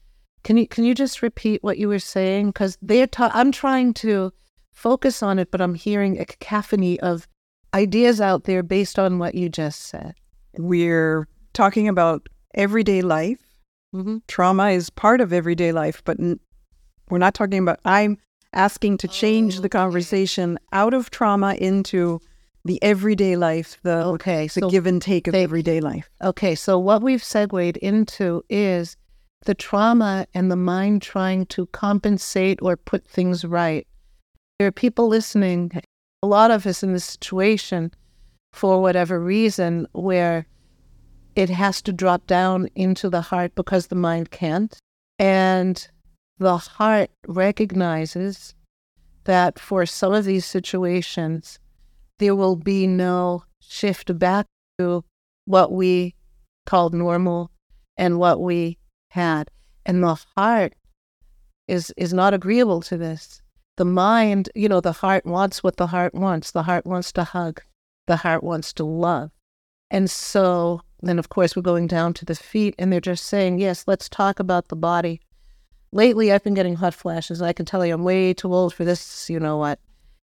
can 0.43 0.57
you 0.57 0.67
can 0.67 0.83
you 0.83 0.95
just 0.95 1.21
repeat 1.21 1.63
what 1.63 1.77
you 1.77 1.87
were 1.87 1.99
saying? 1.99 2.47
Because 2.47 2.77
they're 2.81 3.07
ta- 3.07 3.31
I'm 3.33 3.51
trying 3.51 3.93
to 3.95 4.31
focus 4.73 5.21
on 5.21 5.39
it, 5.39 5.51
but 5.51 5.61
I'm 5.61 5.75
hearing 5.75 6.19
a 6.19 6.25
cacophony 6.25 6.99
of 7.01 7.27
ideas 7.73 8.19
out 8.21 8.45
there 8.45 8.63
based 8.63 8.97
on 8.97 9.19
what 9.19 9.35
you 9.35 9.49
just 9.49 9.83
said. 9.83 10.15
We're 10.57 11.27
talking 11.53 11.87
about 11.87 12.27
everyday 12.55 13.01
life 13.01 13.45
Mm-hmm. 13.95 14.17
Trauma 14.27 14.69
is 14.69 14.89
part 14.89 15.21
of 15.21 15.31
everyday 15.31 15.71
life, 15.71 16.01
but 16.03 16.19
n- 16.19 16.39
we're 17.09 17.17
not 17.17 17.33
talking 17.33 17.59
about. 17.59 17.79
I'm 17.85 18.17
asking 18.53 18.97
to 18.97 19.07
change 19.07 19.59
oh, 19.59 19.61
the 19.61 19.69
conversation 19.69 20.59
out 20.73 20.93
of 20.93 21.11
trauma 21.11 21.53
into 21.55 22.19
the 22.65 22.81
everyday 22.81 23.35
life, 23.35 23.77
the 23.83 24.03
okay, 24.05 24.47
the 24.47 24.61
so 24.61 24.69
give 24.69 24.87
and 24.87 25.01
take 25.01 25.27
of 25.27 25.35
everyday 25.35 25.79
life. 25.79 26.09
Okay, 26.21 26.55
so 26.55 26.77
what 26.79 27.01
we've 27.01 27.23
segued 27.23 27.77
into 27.77 28.43
is 28.49 28.97
the 29.45 29.53
trauma 29.53 30.25
and 30.33 30.51
the 30.51 30.55
mind 30.55 31.03
trying 31.03 31.45
to 31.45 31.67
compensate 31.67 32.59
or 32.63 32.75
put 32.75 33.07
things 33.07 33.45
right. 33.45 33.87
There 34.57 34.67
are 34.67 34.71
people 34.71 35.07
listening, 35.07 35.71
a 36.23 36.27
lot 36.27 36.49
of 36.49 36.65
us 36.65 36.81
in 36.81 36.93
this 36.93 37.05
situation, 37.05 37.91
for 38.51 38.81
whatever 38.81 39.19
reason, 39.19 39.85
where 39.91 40.47
it 41.35 41.49
has 41.49 41.81
to 41.83 41.93
drop 41.93 42.25
down 42.25 42.67
into 42.75 43.09
the 43.09 43.21
heart 43.21 43.53
because 43.53 43.87
the 43.87 43.95
mind 43.95 44.31
can't. 44.31 44.75
And 45.19 45.87
the 46.39 46.57
heart 46.57 47.11
recognizes 47.27 48.55
that 49.25 49.59
for 49.59 49.85
some 49.85 50.13
of 50.13 50.25
these 50.25 50.45
situations, 50.45 51.59
there 52.19 52.35
will 52.35 52.55
be 52.55 52.87
no 52.87 53.43
shift 53.59 54.17
back 54.17 54.45
to 54.79 55.03
what 55.45 55.71
we 55.71 56.15
called 56.65 56.93
normal 56.93 57.51
and 57.97 58.19
what 58.19 58.39
we 58.39 58.77
had. 59.09 59.49
And 59.85 60.03
the 60.03 60.19
heart 60.35 60.73
is 61.67 61.93
is 61.97 62.13
not 62.13 62.33
agreeable 62.33 62.81
to 62.81 62.97
this. 62.97 63.41
The 63.77 63.85
mind, 63.85 64.49
you 64.55 64.69
know, 64.69 64.81
the 64.81 64.93
heart 64.93 65.25
wants 65.25 65.63
what 65.63 65.77
the 65.77 65.87
heart 65.87 66.13
wants. 66.13 66.51
The 66.51 66.63
heart 66.63 66.85
wants 66.85 67.11
to 67.13 67.23
hug. 67.23 67.61
The 68.07 68.17
heart 68.17 68.43
wants 68.43 68.71
to 68.73 68.85
love. 68.85 69.31
And 69.91 70.09
so 70.09 70.81
then, 71.01 71.19
of 71.19 71.29
course, 71.29 71.55
we're 71.55 71.61
going 71.61 71.87
down 71.87 72.13
to 72.15 72.25
the 72.25 72.35
feet, 72.35 72.75
and 72.79 72.91
they're 72.91 73.01
just 73.01 73.25
saying, 73.25 73.59
Yes, 73.59 73.83
let's 73.87 74.09
talk 74.09 74.39
about 74.39 74.69
the 74.69 74.75
body. 74.75 75.21
Lately, 75.91 76.31
I've 76.31 76.43
been 76.43 76.53
getting 76.53 76.75
hot 76.75 76.93
flashes. 76.93 77.41
I 77.41 77.53
can 77.53 77.65
tell 77.65 77.85
you 77.85 77.93
I'm 77.93 78.03
way 78.03 78.33
too 78.33 78.53
old 78.53 78.73
for 78.73 78.83
this, 78.83 79.29
you 79.29 79.39
know 79.39 79.57
what. 79.57 79.79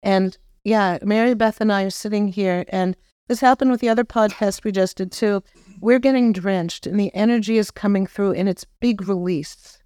And 0.03 0.37
yeah, 0.69 0.99
Maribeth 0.99 1.61
and 1.61 1.73
I 1.73 1.85
are 1.85 1.91
sitting 1.91 2.29
here, 2.29 2.65
and 2.69 2.97
this 3.29 3.41
happened 3.41 3.71
with 3.71 3.81
the 3.81 3.89
other 3.89 4.05
podcast 4.05 4.65
we 4.65 4.73
just 4.73 4.97
did 4.99 5.11
too. 5.11 5.43
We're 5.81 5.99
getting 5.99 6.33
drenched, 6.33 6.87
and 6.87 7.01
the 7.01 7.15
energy 7.15 7.59
is 7.59 7.71
coming 7.71 8.07
through, 8.07 8.33
and 8.33 8.49
it's 8.49 8.67
big 8.81 9.09
release. 9.09 9.83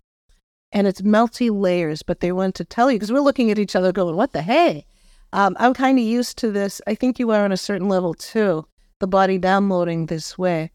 And 0.72 0.86
it's 0.86 1.02
melty 1.02 1.50
layers, 1.50 2.02
but 2.02 2.20
they 2.20 2.32
want 2.32 2.54
to 2.56 2.64
tell 2.64 2.90
you 2.90 2.98
because 2.98 3.12
we're 3.12 3.20
looking 3.20 3.50
at 3.50 3.58
each 3.58 3.76
other 3.76 3.92
going, 3.92 4.16
What 4.16 4.32
the 4.32 4.42
hey? 4.42 4.86
Um, 5.32 5.56
I'm 5.58 5.74
kind 5.74 5.98
of 5.98 6.04
used 6.04 6.38
to 6.38 6.50
this. 6.50 6.80
I 6.86 6.94
think 6.94 7.18
you 7.18 7.30
are 7.30 7.44
on 7.44 7.52
a 7.52 7.56
certain 7.56 7.88
level 7.88 8.14
too 8.14 8.66
the 9.02 9.06
body 9.08 9.36
downloading 9.36 10.06
this 10.06 10.38
way. 10.38 10.70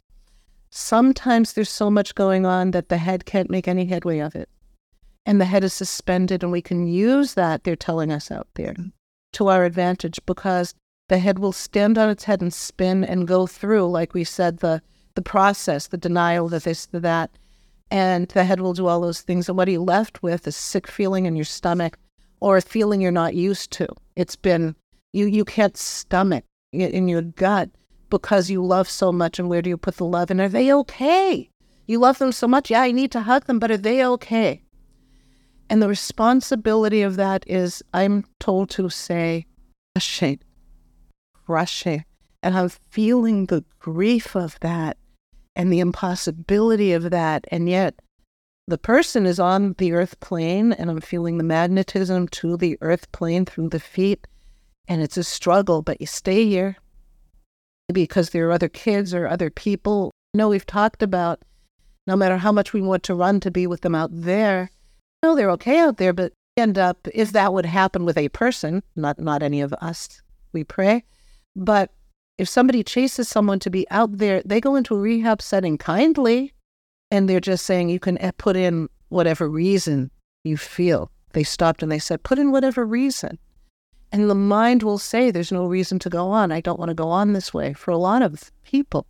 Sometimes 0.69 1.53
there's 1.53 1.69
so 1.69 1.89
much 1.89 2.13
going 2.13 2.45
on 2.45 2.71
that 2.71 2.89
the 2.89 2.97
head 2.97 3.25
can't 3.25 3.49
make 3.49 3.69
any 3.69 3.85
headway 3.85 4.19
of 4.19 4.35
it. 4.35 4.49
And 5.25 5.39
the 5.39 5.45
head 5.45 5.63
is 5.63 5.73
suspended, 5.73 6.43
and 6.43 6.51
we 6.51 6.61
can 6.61 6.87
use 6.87 7.35
that, 7.35 7.63
they're 7.63 7.77
telling 7.77 8.11
us 8.11 8.29
out 8.29 8.49
there, 8.55 8.75
to 9.33 9.47
our 9.47 9.65
advantage 9.65 10.19
because 10.25 10.73
the 11.09 11.19
head 11.19 11.39
will 11.39 11.51
stand 11.51 11.97
on 11.97 12.09
its 12.09 12.25
head 12.25 12.41
and 12.41 12.53
spin 12.53 13.03
and 13.03 13.27
go 13.27 13.47
through, 13.47 13.87
like 13.89 14.13
we 14.13 14.23
said, 14.23 14.57
the, 14.57 14.81
the 15.15 15.21
process, 15.21 15.87
the 15.87 15.97
denial, 15.97 16.49
the 16.49 16.59
this, 16.59 16.85
the 16.85 16.99
that. 16.99 17.31
And 17.89 18.27
the 18.29 18.43
head 18.43 18.59
will 18.59 18.73
do 18.73 18.87
all 18.87 18.99
those 18.99 19.21
things. 19.21 19.47
And 19.47 19.57
what 19.57 19.67
are 19.69 19.71
you 19.71 19.81
left 19.81 20.21
with? 20.21 20.45
A 20.45 20.51
sick 20.51 20.87
feeling 20.87 21.25
in 21.25 21.35
your 21.37 21.45
stomach 21.45 21.97
or 22.41 22.57
a 22.57 22.61
feeling 22.61 22.99
you're 22.99 23.11
not 23.11 23.33
used 23.33 23.71
to. 23.71 23.87
It's 24.17 24.35
been, 24.35 24.75
you, 25.13 25.25
you 25.25 25.45
can't 25.45 25.77
stomach 25.77 26.43
it 26.73 26.91
in 26.91 27.07
your 27.07 27.21
gut 27.21 27.69
because 28.09 28.49
you 28.49 28.63
love 28.63 28.89
so 28.89 29.11
much 29.11 29.39
and 29.39 29.49
where 29.49 29.61
do 29.61 29.69
you 29.69 29.77
put 29.77 29.97
the 29.97 30.05
love 30.05 30.31
and 30.31 30.41
are 30.41 30.49
they 30.49 30.71
okay 30.71 31.49
you 31.85 31.99
love 31.99 32.17
them 32.19 32.31
so 32.31 32.47
much 32.47 32.69
yeah 32.69 32.81
i 32.81 32.91
need 32.91 33.11
to 33.11 33.21
hug 33.21 33.45
them 33.45 33.59
but 33.59 33.71
are 33.71 33.77
they 33.77 34.05
okay 34.05 34.61
and 35.69 35.81
the 35.81 35.87
responsibility 35.87 37.01
of 37.01 37.15
that 37.15 37.43
is 37.47 37.83
i'm 37.93 38.23
told 38.39 38.69
to 38.69 38.89
say 38.89 39.45
crush 39.95 40.23
it 40.23 40.41
crush 41.45 41.85
it 41.87 42.03
and 42.43 42.57
i'm 42.57 42.69
feeling 42.69 43.45
the 43.45 43.63
grief 43.79 44.35
of 44.35 44.59
that 44.61 44.97
and 45.57 45.73
the 45.73 45.79
impossibility 45.79 46.93
of 46.93 47.09
that. 47.09 47.45
And 47.49 47.67
yet 47.67 47.95
the 48.67 48.77
person 48.77 49.25
is 49.25 49.39
on 49.39 49.73
the 49.79 49.91
earth 49.91 50.19
plane 50.19 50.71
and 50.71 50.89
i'm 50.89 51.01
feeling 51.01 51.37
the 51.37 51.43
magnetism 51.43 52.27
to 52.27 52.55
the 52.55 52.77
earth 52.81 53.11
plane 53.11 53.43
through 53.45 53.69
the 53.69 53.79
feet. 53.79 54.27
And 54.87 55.01
it's 55.01 55.17
a 55.17 55.23
struggle 55.23 55.81
but 55.81 55.99
you 55.99 56.07
stay 56.07 56.45
here 56.45 56.77
because 57.91 58.29
there 58.29 58.47
are 58.47 58.51
other 58.51 58.69
kids 58.69 59.13
or 59.13 59.27
other 59.27 59.49
people. 59.49 60.11
You 60.33 60.37
know, 60.37 60.49
we've 60.49 60.65
talked 60.65 61.01
about 61.01 61.41
no 62.05 62.15
matter 62.15 62.37
how 62.37 62.51
much 62.51 62.71
we 62.71 62.81
want 62.81 63.03
to 63.03 63.15
run 63.15 63.39
to 63.41 63.51
be 63.51 63.67
with 63.67 63.81
them 63.81 63.95
out 63.95 64.11
there, 64.13 64.69
know, 65.23 65.35
they're 65.35 65.51
okay 65.51 65.79
out 65.79 65.97
there, 65.97 66.13
but 66.13 66.33
end 66.57 66.77
up, 66.77 67.07
if 67.13 67.31
that 67.31 67.53
would 67.53 67.65
happen 67.65 68.05
with 68.05 68.17
a 68.17 68.29
person, 68.29 68.83
not, 68.95 69.19
not 69.19 69.43
any 69.43 69.61
of 69.61 69.73
us, 69.73 70.21
we 70.53 70.63
pray. 70.63 71.03
But 71.55 71.91
if 72.37 72.47
somebody 72.47 72.83
chases 72.83 73.27
someone 73.27 73.59
to 73.59 73.69
be 73.69 73.89
out 73.89 74.17
there, 74.17 74.41
they 74.45 74.61
go 74.61 74.75
into 74.75 74.95
a 74.95 74.99
rehab 74.99 75.41
setting 75.41 75.77
kindly 75.77 76.53
and 77.09 77.27
they're 77.27 77.39
just 77.39 77.65
saying 77.65 77.89
you 77.89 77.99
can 77.99 78.17
eh, 78.19 78.31
put 78.37 78.55
in 78.55 78.89
whatever 79.09 79.49
reason 79.49 80.11
you 80.43 80.57
feel. 80.57 81.11
They 81.33 81.43
stopped 81.43 81.81
and 81.81 81.91
they 81.91 81.99
said, 81.99 82.23
put 82.23 82.39
in 82.39 82.51
whatever 82.51 82.85
reason. 82.85 83.37
And 84.11 84.29
the 84.29 84.35
mind 84.35 84.83
will 84.83 84.97
say, 84.97 85.31
there's 85.31 85.51
no 85.51 85.65
reason 85.65 85.99
to 85.99 86.09
go 86.09 86.29
on. 86.29 86.51
I 86.51 86.61
don't 86.61 86.79
want 86.79 86.89
to 86.89 86.95
go 86.95 87.09
on 87.09 87.33
this 87.33 87.53
way 87.53 87.73
for 87.73 87.91
a 87.91 87.97
lot 87.97 88.21
of 88.21 88.51
people. 88.63 89.05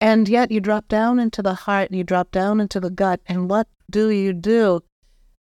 And 0.00 0.28
yet 0.28 0.50
you 0.50 0.60
drop 0.60 0.88
down 0.88 1.18
into 1.18 1.40
the 1.40 1.54
heart 1.54 1.90
and 1.90 1.96
you 1.96 2.04
drop 2.04 2.30
down 2.30 2.60
into 2.60 2.78
the 2.78 2.90
gut. 2.90 3.20
And 3.26 3.48
what 3.48 3.68
do 3.90 4.10
you 4.10 4.32
do? 4.32 4.82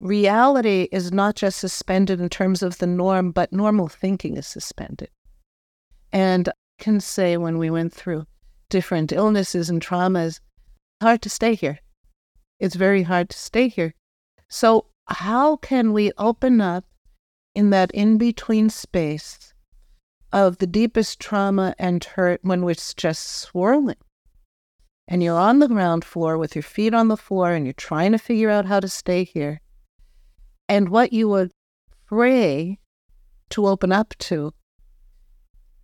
Reality 0.01 0.89
is 0.93 1.13
not 1.13 1.37
just 1.37 1.59
suspended 1.59 2.21
in 2.21 2.29
terms 2.29 2.63
of 2.63 2.79
the 2.79 2.87
norm, 2.87 3.31
but 3.31 3.53
normal 3.53 3.89
thinking 3.89 4.37
is 4.37 4.47
suspended. 4.47 5.11
And 6.13 6.49
I 6.49 6.53
can 6.79 7.01
say 7.01 7.37
when 7.37 7.59
we 7.59 7.71
went 7.71 7.93
through 7.93 8.27
different 8.69 9.13
illnesses 9.13 9.71
and 9.71 9.81
traumas, 9.81 10.41
hard 11.01 11.23
to 11.23 11.31
stay 11.31 11.55
here. 11.55 11.79
It's 12.61 12.75
very 12.75 13.03
hard 13.03 13.31
to 13.31 13.39
stay 13.39 13.69
here. 13.69 13.95
So, 14.49 14.87
how 15.09 15.57
can 15.57 15.93
we 15.93 16.13
open 16.19 16.61
up 16.61 16.85
in 17.57 17.71
that 17.71 17.91
in 17.93 18.19
between 18.19 18.69
space 18.69 19.55
of 20.33 20.59
the 20.59 20.67
deepest 20.67 21.19
trauma 21.19 21.75
and 21.79 22.05
hurt 22.05 22.41
when 22.43 22.63
it's 22.69 22.93
just 22.93 23.27
swirling. 23.27 23.97
And 25.09 25.23
you're 25.23 25.39
on 25.39 25.61
the 25.61 25.69
ground 25.69 26.05
floor 26.05 26.37
with 26.37 26.57
your 26.57 26.63
feet 26.63 26.93
on 26.93 27.09
the 27.09 27.17
floor 27.17 27.53
and 27.53 27.65
you're 27.65 27.73
trying 27.73 28.13
to 28.13 28.19
figure 28.19 28.51
out 28.51 28.67
how 28.67 28.81
to 28.81 28.89
stay 28.89 29.25
here. 29.25 29.61
And 30.69 30.89
what 30.89 31.13
you 31.13 31.29
would 31.29 31.53
pray 32.07 32.79
to 33.51 33.67
open 33.67 33.93
up 33.93 34.15
to, 34.19 34.53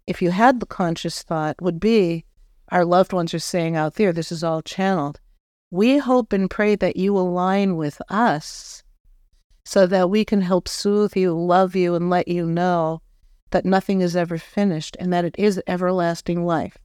if 0.07 0.21
you 0.21 0.31
had 0.31 0.59
the 0.59 0.67
conscious 0.67 1.23
thought, 1.23 1.63
would 1.63 1.79
be 1.79 2.25
our 2.71 2.85
loved 2.85 3.13
ones 3.13 3.33
are 3.35 3.39
saying 3.39 3.77
out 3.77 3.95
there, 3.95 4.13
this 4.13 4.33
is 4.33 4.43
all 4.43 4.63
channeled. 4.63 5.21
We 5.71 5.99
hope 5.99 6.33
and 6.33 6.51
pray 6.51 6.75
that 6.77 6.97
you 6.97 7.17
align 7.17 7.77
with 7.77 8.01
us 8.09 8.83
so 9.65 9.87
that 9.87 10.11
we 10.11 10.25
can 10.25 10.41
help 10.41 10.67
soothe 10.67 11.17
you, 11.17 11.33
love 11.33 11.77
you, 11.77 11.95
and 11.95 12.11
let 12.11 12.29
you 12.29 12.47
know 12.47 13.03
that 13.51 13.65
nothing 13.65 14.01
is 14.01 14.17
ever 14.17 14.39
finished 14.39 14.97
and 14.99 15.13
that 15.13 15.25
it 15.25 15.37
is 15.39 15.63
everlasting 15.67 16.45
life. 16.45 16.77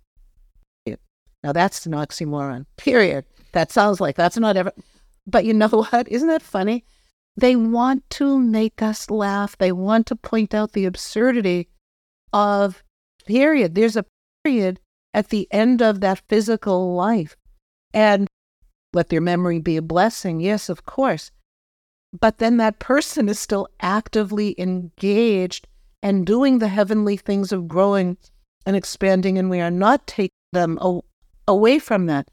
Now 1.48 1.54
that's 1.54 1.86
an 1.86 1.94
oxymoron, 1.94 2.66
period. 2.76 3.24
That 3.54 3.72
sounds 3.72 4.02
like 4.02 4.18
that's 4.18 4.36
not 4.36 4.58
ever. 4.58 4.74
But 5.26 5.46
you 5.46 5.54
know 5.54 5.70
what? 5.70 6.06
Isn't 6.10 6.28
that 6.28 6.42
funny? 6.42 6.84
They 7.38 7.56
want 7.56 8.04
to 8.10 8.38
make 8.38 8.82
us 8.82 9.10
laugh. 9.10 9.58
They 9.58 9.72
want 9.72 10.08
to 10.08 10.18
point 10.18 10.54
out 10.54 10.74
the 10.74 10.84
absurdity 10.84 11.70
of 12.34 12.84
period. 13.26 13.76
There's 13.76 13.96
a 13.96 14.04
period 14.44 14.82
at 15.14 15.30
the 15.30 15.48
end 15.50 15.82
of 15.82 16.02
that 16.02 16.22
physical 16.28 16.94
life. 16.94 17.38
And 17.94 18.28
let 18.92 19.08
their 19.08 19.22
memory 19.22 19.60
be 19.60 19.78
a 19.78 19.82
blessing. 19.82 20.42
Yes, 20.42 20.68
of 20.68 20.86
course. 20.86 21.32
But 22.12 22.40
then 22.40 22.58
that 22.58 22.80
person 22.80 23.30
is 23.30 23.40
still 23.40 23.70
actively 23.80 24.54
engaged 24.58 25.66
and 26.04 26.28
doing 26.28 26.60
the 26.60 26.68
heavenly 26.68 27.16
things 27.16 27.54
of 27.54 27.70
growing 27.70 28.18
and 28.66 28.76
expanding, 28.76 29.38
and 29.38 29.50
we 29.50 29.62
are 29.62 29.72
not 29.72 30.08
taking 30.08 30.32
them 30.52 30.78
away 31.48 31.80
from 31.80 32.06
that. 32.08 32.30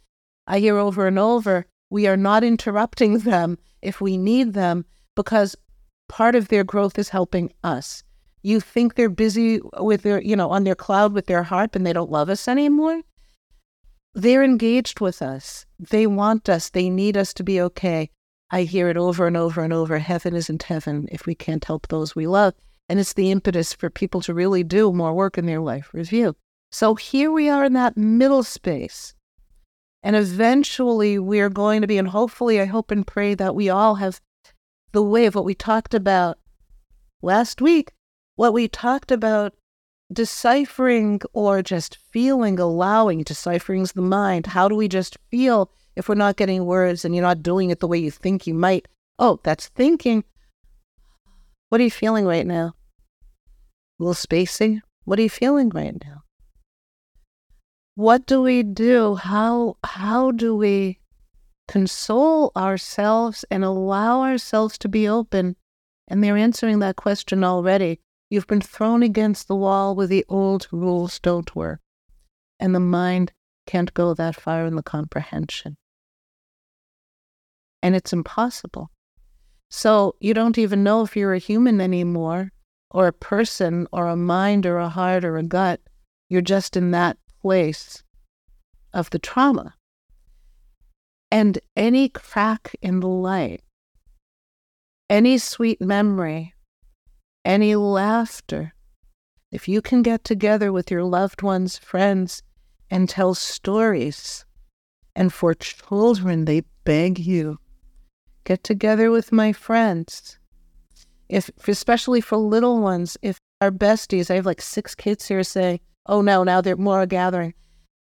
I 0.47 0.59
hear 0.59 0.77
over 0.77 1.07
and 1.07 1.19
over, 1.19 1.67
we 1.91 2.07
are 2.07 2.17
not 2.17 2.45
interrupting 2.45 3.19
them 3.31 3.59
if 3.83 4.01
we 4.01 4.17
need 4.17 4.55
them 4.55 4.85
because 5.15 5.57
part 6.09 6.35
of 6.35 6.49
their 6.49 6.65
growth 6.65 6.99
is 6.99 7.09
helping 7.09 7.53
us. 7.63 8.03
You 8.43 8.61
think 8.61 8.95
they're 8.95 9.09
busy 9.09 9.61
with 9.79 10.03
their, 10.03 10.21
you 10.23 10.37
know, 10.37 10.51
on 10.51 10.65
their 10.65 10.75
cloud 10.75 11.13
with 11.13 11.27
their 11.27 11.45
harp 11.45 11.75
and 11.75 11.87
they 11.87 11.93
don't 11.93 12.11
love 12.11 12.29
us 12.29 12.47
anymore? 12.47 13.03
They're 14.15 14.45
engaged 14.45 15.01
with 15.01 15.23
us. 15.23 15.67
They 15.79 16.07
want 16.07 16.49
us. 16.49 16.71
They 16.71 16.91
need 16.91 17.17
us 17.17 17.33
to 17.35 17.43
be 17.43 17.61
okay. 17.61 18.11
I 18.51 18.63
hear 18.63 18.89
it 18.89 18.97
over 18.97 19.27
and 19.27 19.37
over 19.37 19.63
and 19.63 19.73
over. 19.73 19.99
Heaven 19.99 20.37
isn't 20.37 20.63
heaven 20.63 21.09
if 21.11 21.27
we 21.27 21.35
can't 21.35 21.65
help 21.65 21.89
those 21.89 22.15
we 22.15 22.27
love. 22.27 22.55
And 22.89 23.01
it's 23.01 23.15
the 23.15 23.31
impetus 23.31 23.73
for 23.73 23.89
people 23.89 24.21
to 24.23 24.35
really 24.35 24.63
do 24.63 24.93
more 24.93 25.15
work 25.15 25.39
in 25.39 25.47
their 25.47 25.61
life 25.61 25.91
review. 25.93 26.37
So 26.75 26.97
here 26.97 27.31
we 27.31 27.49
are 27.49 27.65
in 27.65 27.75
that 27.75 27.97
middle 27.97 28.43
space. 28.43 29.15
And 30.03 30.17
eventually 30.17 31.21
we're 31.21 31.49
going 31.49 31.83
to 31.83 31.87
be, 31.87 31.99
and 31.99 32.09
hopefully 32.09 32.61
I 32.61 32.65
hope 32.65 32.91
and 32.91 33.07
pray 33.07 33.37
that 33.37 33.55
we 33.55 33.71
all 33.71 33.95
have 33.95 34.21
the 34.91 35.01
way 35.01 35.27
of 35.27 35.37
what 35.37 35.45
we 35.45 35.55
talked 35.55 35.95
about 35.95 36.37
last 37.23 37.63
week, 37.63 37.93
what 38.35 38.53
we 38.53 38.67
talked 38.67 39.13
about 39.13 39.55
deciphering 40.13 41.21
or 41.33 41.63
just 41.63 41.97
feeling, 42.11 42.59
allowing, 42.59 43.23
deciphering's 43.23 43.93
the 43.93 44.03
mind. 44.03 44.47
How 44.47 44.67
do 44.69 44.75
we 44.75 44.89
just 44.89 45.17
feel 45.31 45.71
if 45.95 46.09
we're 46.09 46.17
not 46.17 46.37
getting 46.37 46.67
words 46.67 47.05
and 47.05 47.15
you're 47.15 47.23
not 47.23 47.45
doing 47.45 47.71
it 47.71 47.79
the 47.79 47.87
way 47.87 47.99
you 47.99 48.11
think 48.11 48.49
you 48.49 48.55
might? 48.55 48.89
Oh, 49.21 49.39
that's 49.45 49.69
thinking. 49.69 50.25
What 51.69 51.81
are 51.81 51.85
you 51.85 51.91
feeling 51.93 52.27
right 52.27 52.45
now? 52.45 52.75
A 54.01 54.03
little 54.03 54.15
spacing? 54.15 54.83
What 55.05 55.21
are 55.21 55.23
you 55.23 55.31
feeling 55.31 55.69
right 55.69 55.95
now? 56.05 56.24
What 57.97 58.27
do 58.27 58.43
we 58.43 58.65
do? 58.65 59.15
How 59.15 59.77
how 59.85 60.33
do 60.33 60.57
we 60.57 60.99
console 61.69 62.51
ourselves 62.57 63.45
and 63.53 63.65
allow 63.65 64.23
ourselves 64.23 64.77
to 64.79 64.89
be 64.89 65.09
open? 65.09 65.55
And 66.09 66.23
they're 66.23 66.37
answering 66.37 66.81
that 66.81 66.97
question 66.97 67.45
already. 67.45 68.01
You've 68.31 68.49
been 68.49 68.61
thrown 68.61 69.05
against 69.05 69.47
the 69.47 69.55
wall 69.55 69.95
where 69.95 70.09
the 70.09 70.25
old 70.29 70.67
rules 70.73 71.21
don't 71.21 71.55
work. 71.55 71.81
And 72.59 72.75
the 72.75 72.81
mind 72.81 73.33
can't 73.67 73.95
go 73.95 74.13
that 74.15 74.35
far 74.35 74.67
in 74.67 74.75
the 74.75 74.83
comprehension. 74.83 75.77
And 77.81 77.95
it's 77.95 78.13
impossible. 78.13 78.91
So 79.71 80.17
you 80.19 80.35
don't 80.35 80.59
even 80.59 80.83
know 80.83 81.03
if 81.03 81.17
you're 81.17 81.35
a 81.35 81.39
human 81.39 81.81
anymore, 81.81 82.51
or 82.91 83.07
a 83.07 83.13
person, 83.13 83.87
or 83.93 84.07
a 84.09 84.17
mind, 84.17 84.67
or 84.67 84.79
a 84.79 84.89
heart, 84.89 85.25
or 85.25 85.37
a 85.37 85.43
gut. 85.43 85.81
You're 86.29 86.43
just 86.43 86.77
in 86.77 86.91
that 86.91 87.19
place 87.45 88.03
of 88.95 89.11
the 89.11 89.19
trauma. 89.19 89.75
And 91.31 91.59
any 91.77 92.09
crack 92.09 92.75
in 92.81 93.01
the 93.01 93.07
light, 93.31 93.61
any 95.11 95.37
sweet 95.37 95.79
memory, 95.79 96.55
any 97.45 97.77
laughter, 97.77 98.73
if 99.53 99.69
you 99.69 99.83
can 99.83 100.01
get 100.01 100.25
together 100.25 100.73
with 100.73 100.91
your 100.91 101.05
loved 101.05 101.43
ones, 101.43 101.77
friends, 101.77 102.43
and 102.91 103.11
tell 103.11 103.35
stories, 103.35 104.47
and 105.15 105.31
for 105.31 105.53
children, 105.53 106.47
they 106.47 106.63
beg 106.85 107.19
you, 107.19 107.59
get 108.45 108.65
together 108.65 109.11
with 109.11 109.33
my 109.33 109.53
friends. 109.53 110.39
If, 111.29 111.51
especially 111.69 112.23
for 112.23 112.39
little 112.39 112.81
ones, 112.81 113.19
if 113.21 113.37
our 113.61 113.71
besties, 113.71 114.31
I 114.31 114.37
have 114.37 114.47
like 114.47 114.63
six 114.63 114.95
kids 114.95 115.29
here 115.29 115.43
say, 115.43 115.83
oh 116.07 116.21
no, 116.21 116.45
now 116.45 116.61
they're 116.61 116.77
more 116.77 117.07
gathering. 117.07 117.55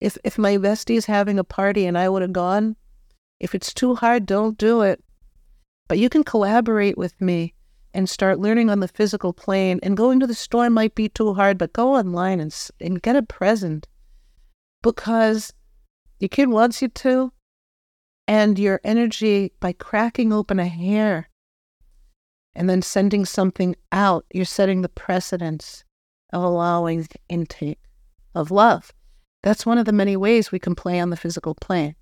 If 0.01 0.19
if 0.25 0.39
my 0.39 0.57
bestie 0.57 0.97
is 0.97 1.07
having 1.07 1.39
a 1.39 1.45
party 1.45 1.87
and 1.87 1.97
I 1.97 2.09
would 2.09 2.23
have 2.23 2.33
gone, 2.33 2.77
if 3.41 3.55
it's 3.55 3.73
too 3.73 3.95
hard, 3.95 4.27
don't 4.27 4.59
do 4.59 4.83
it. 4.83 5.03
But 5.89 5.99
you 5.99 6.09
can 6.09 6.25
collaborate 6.25 6.99
with 6.99 7.21
me 7.21 7.55
and 7.93 8.09
start 8.09 8.41
learning 8.41 8.71
on 8.71 8.81
the 8.81 8.89
physical 8.89 9.33
plane. 9.33 9.79
And 9.83 9.97
going 9.97 10.19
to 10.21 10.27
the 10.27 10.35
store 10.35 10.69
might 10.71 10.95
be 10.95 11.09
too 11.09 11.35
hard, 11.35 11.59
but 11.59 11.73
go 11.73 11.95
online 11.95 12.41
and 12.41 12.55
and 12.81 13.03
get 13.03 13.17
a 13.17 13.23
present 13.23 13.87
because 14.83 15.53
your 16.19 16.29
kid 16.29 16.49
wants 16.49 16.83
you 16.83 16.89
to, 16.89 17.33
and 18.27 18.59
your 18.59 18.81
energy 18.85 19.53
by 19.61 19.73
cracking 19.73 20.33
open 20.33 20.59
a 20.59 20.67
hair 20.67 21.29
and 22.55 22.71
then 22.71 22.83
sending 22.83 23.25
something 23.25 23.75
out, 23.93 24.25
you're 24.33 24.45
setting 24.45 24.83
the 24.83 24.89
precedence 24.89 25.85
of 26.33 26.43
allowing 26.43 27.07
intake 27.29 27.84
of 28.35 28.51
love. 28.51 28.93
That's 29.43 29.67
one 29.67 29.79
of 29.79 29.85
the 29.85 29.93
many 29.93 30.17
ways 30.17 30.51
we 30.51 30.59
can 30.59 30.75
play 30.75 30.99
on 30.99 31.11
the 31.11 31.17
physical 31.17 31.55
plane. 31.55 31.97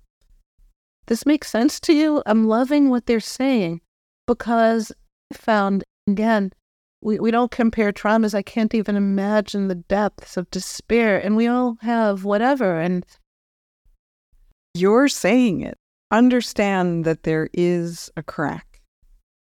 This 1.07 1.25
makes 1.25 1.49
sense 1.49 1.79
to 1.81 1.93
you? 1.93 2.23
I'm 2.25 2.47
loving 2.47 2.89
what 2.89 3.05
they're 3.05 3.19
saying 3.19 3.81
because 4.25 4.91
I 5.33 5.35
found, 5.35 5.83
again, 6.07 6.53
we, 7.01 7.19
we 7.19 7.31
don't 7.31 7.51
compare 7.51 7.91
traumas. 7.91 8.33
I 8.33 8.41
can't 8.41 8.73
even 8.73 8.95
imagine 8.95 9.67
the 9.67 9.75
depths 9.75 10.37
of 10.37 10.49
despair. 10.51 11.19
And 11.19 11.35
we 11.35 11.47
all 11.47 11.77
have 11.81 12.23
whatever. 12.23 12.79
And 12.79 13.05
you're 14.73 15.09
saying 15.09 15.61
it. 15.61 15.77
Understand 16.11 17.03
that 17.05 17.23
there 17.23 17.49
is 17.53 18.09
a 18.15 18.23
crack. 18.23 18.81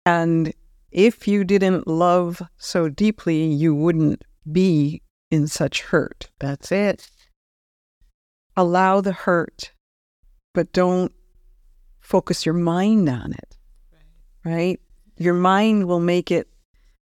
And 0.04 0.52
if 0.90 1.28
you 1.28 1.44
didn't 1.44 1.86
love 1.86 2.42
so 2.56 2.88
deeply, 2.88 3.44
you 3.44 3.74
wouldn't 3.74 4.24
be 4.50 5.02
in 5.30 5.46
such 5.46 5.82
hurt. 5.82 6.30
That's 6.38 6.70
it. 6.72 7.10
Allow 8.56 9.00
the 9.00 9.12
hurt, 9.12 9.72
but 10.52 10.72
don't 10.72 11.12
focus 12.00 12.46
your 12.46 12.54
mind 12.54 13.08
on 13.08 13.32
it. 13.32 13.56
Right. 14.44 14.54
right? 14.54 14.80
Your 15.16 15.34
mind 15.34 15.86
will 15.86 16.00
make 16.00 16.30
it 16.30 16.48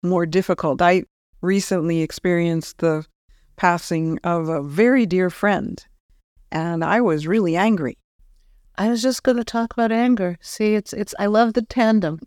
more 0.03 0.27
difficult. 0.27 0.83
I 0.83 1.05
recently 1.41 2.03
experienced 2.03 2.79
the 2.79 3.05
passing 3.57 4.19
of 4.25 4.49
a 4.49 4.63
very 4.63 5.07
dear 5.07 5.31
friend, 5.31 5.85
and 6.51 6.85
I 6.85 7.01
was 7.01 7.27
really 7.27 7.57
angry. 7.57 7.99
I 8.79 8.89
was 8.89 9.03
just 9.03 9.23
going 9.23 9.39
to 9.39 9.45
talk 9.45 9.73
about 9.73 9.93
anger. 9.93 10.37
See, 10.41 10.75
it's 10.75 10.93
it's 10.93 11.15
I 11.19 11.27
love 11.27 11.55
the 11.55 11.63
tandem. 11.63 12.21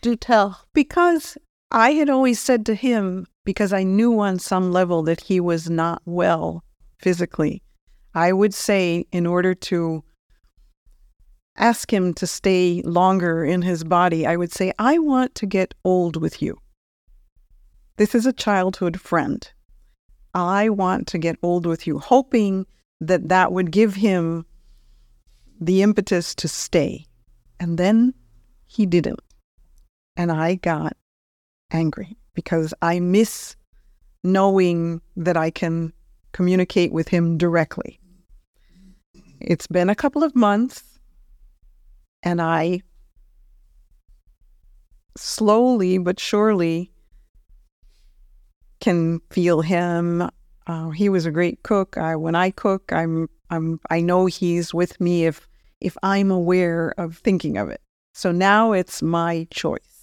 Do 0.00 0.16
tell. 0.16 0.64
Because 0.72 1.36
I 1.70 1.92
had 1.92 2.08
always 2.08 2.40
said 2.40 2.64
to 2.66 2.74
him, 2.74 3.26
because 3.44 3.72
I 3.72 3.82
knew 3.82 4.18
on 4.20 4.38
some 4.38 4.72
level 4.72 5.02
that 5.04 5.20
he 5.20 5.40
was 5.40 5.68
not 5.68 6.02
well 6.04 6.64
physically, 6.98 7.62
I 8.14 8.32
would 8.32 8.54
say, 8.54 9.06
in 9.12 9.26
order 9.26 9.54
to 9.54 10.02
ask 11.56 11.92
him 11.92 12.14
to 12.14 12.26
stay 12.26 12.82
longer 12.84 13.44
in 13.44 13.62
his 13.62 13.84
body, 13.84 14.26
I 14.26 14.36
would 14.36 14.52
say, 14.52 14.72
I 14.78 14.98
want 14.98 15.34
to 15.36 15.46
get 15.46 15.74
old 15.84 16.20
with 16.20 16.40
you. 16.42 16.58
This 17.96 18.14
is 18.14 18.26
a 18.26 18.32
childhood 18.32 19.00
friend. 19.00 19.48
I 20.34 20.68
want 20.68 21.06
to 21.08 21.18
get 21.18 21.36
old 21.42 21.64
with 21.64 21.86
you, 21.86 21.98
hoping 21.98 22.66
that 23.00 23.28
that 23.28 23.52
would 23.52 23.70
give 23.70 23.94
him 23.94 24.46
the 25.60 25.82
impetus 25.82 26.34
to 26.36 26.48
stay. 26.48 27.06
And 27.60 27.78
then 27.78 28.14
he 28.66 28.86
didn't. 28.86 29.20
And 30.16 30.32
I 30.32 30.56
got 30.56 30.96
angry 31.70 32.16
because 32.34 32.74
I 32.82 33.00
miss 33.00 33.56
knowing 34.22 35.00
that 35.16 35.36
I 35.36 35.50
can 35.50 35.92
communicate 36.32 36.92
with 36.92 37.08
him 37.08 37.38
directly. 37.38 38.00
It's 39.40 39.66
been 39.66 39.90
a 39.90 39.94
couple 39.94 40.22
of 40.22 40.34
months, 40.34 40.82
and 42.22 42.40
I 42.40 42.80
slowly 45.16 45.98
but 45.98 46.18
surely 46.18 46.90
can 48.80 49.20
feel 49.30 49.60
him. 49.60 50.28
Uh, 50.66 50.90
he 50.90 51.08
was 51.08 51.26
a 51.26 51.30
great 51.30 51.62
cook. 51.62 51.96
I, 51.96 52.16
when 52.16 52.34
I 52.34 52.50
cook, 52.50 52.92
I'm 52.92 53.28
I'm 53.50 53.80
I 53.90 54.00
know 54.00 54.26
he's 54.26 54.72
with 54.72 55.00
me 55.00 55.26
if 55.26 55.46
if 55.80 55.96
I'm 56.02 56.30
aware 56.30 56.94
of 56.98 57.18
thinking 57.18 57.58
of 57.58 57.68
it. 57.68 57.80
So 58.14 58.32
now 58.32 58.72
it's 58.72 59.02
my 59.02 59.46
choice. 59.50 59.93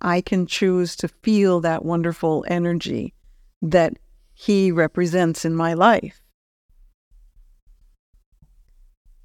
I 0.00 0.20
can 0.20 0.46
choose 0.46 0.96
to 0.96 1.08
feel 1.08 1.60
that 1.60 1.84
wonderful 1.84 2.44
energy 2.48 3.14
that 3.62 3.94
he 4.34 4.70
represents 4.70 5.44
in 5.44 5.54
my 5.54 5.74
life. 5.74 6.22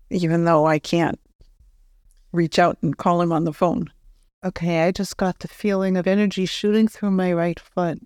Even 0.10 0.46
though 0.46 0.66
I 0.66 0.80
can't 0.80 1.20
reach 2.32 2.60
out 2.60 2.78
and 2.82 2.98
call 2.98 3.22
him 3.22 3.32
on 3.32 3.46
the 3.46 3.54
phone. 3.54 3.92
Okay, 4.44 4.84
I 4.84 4.92
just 4.92 5.16
got 5.16 5.40
the 5.40 5.48
feeling 5.48 5.96
of 5.96 6.08
energy 6.08 6.46
shooting 6.46 6.88
through 6.88 7.12
my 7.12 7.32
right 7.32 7.60
foot 7.60 8.00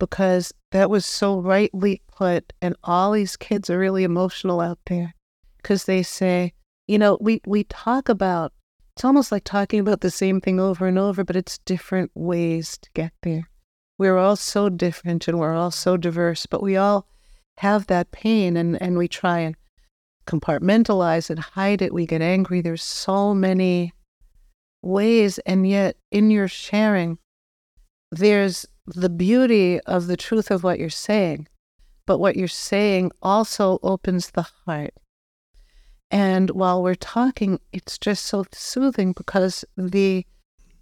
because 0.00 0.54
that 0.70 0.88
was 0.88 1.04
so 1.04 1.38
rightly 1.38 2.00
put. 2.10 2.52
And 2.62 2.76
all 2.82 3.12
these 3.12 3.36
kids 3.36 3.68
are 3.68 3.78
really 3.78 4.04
emotional 4.04 4.60
out 4.60 4.78
there 4.86 5.14
because 5.58 5.84
they 5.84 6.02
say, 6.02 6.54
you 6.86 6.98
know, 6.98 7.18
we, 7.20 7.40
we 7.46 7.64
talk 7.64 8.08
about, 8.08 8.52
it's 8.94 9.04
almost 9.04 9.32
like 9.32 9.44
talking 9.44 9.80
about 9.80 10.00
the 10.00 10.10
same 10.10 10.40
thing 10.40 10.60
over 10.60 10.86
and 10.86 10.98
over, 10.98 11.24
but 11.24 11.36
it's 11.36 11.58
different 11.58 12.10
ways 12.14 12.78
to 12.78 12.90
get 12.94 13.12
there. 13.22 13.48
We're 13.98 14.18
all 14.18 14.36
so 14.36 14.68
different 14.68 15.28
and 15.28 15.38
we're 15.38 15.54
all 15.54 15.70
so 15.70 15.96
diverse, 15.96 16.46
but 16.46 16.62
we 16.62 16.76
all 16.76 17.06
have 17.58 17.86
that 17.86 18.10
pain 18.10 18.56
and, 18.56 18.80
and 18.82 18.98
we 18.98 19.08
try 19.08 19.40
and 19.40 19.56
compartmentalize 20.26 21.30
it, 21.30 21.38
hide 21.38 21.82
it. 21.82 21.94
We 21.94 22.06
get 22.06 22.22
angry. 22.22 22.60
There's 22.60 22.82
so 22.82 23.34
many 23.34 23.92
ways. 24.82 25.38
And 25.40 25.66
yet, 25.66 25.96
in 26.10 26.30
your 26.30 26.48
sharing, 26.48 27.18
there's 28.10 28.66
the 28.86 29.08
beauty 29.08 29.80
of 29.80 30.06
the 30.06 30.16
truth 30.16 30.50
of 30.50 30.64
what 30.64 30.78
you're 30.78 30.90
saying. 30.90 31.48
But 32.06 32.18
what 32.18 32.36
you're 32.36 32.48
saying 32.48 33.12
also 33.22 33.78
opens 33.82 34.30
the 34.30 34.46
heart. 34.66 34.94
And 36.12 36.50
while 36.50 36.82
we're 36.82 36.94
talking, 36.94 37.58
it's 37.72 37.96
just 37.96 38.26
so 38.26 38.44
soothing 38.52 39.12
because 39.12 39.64
the 39.78 40.26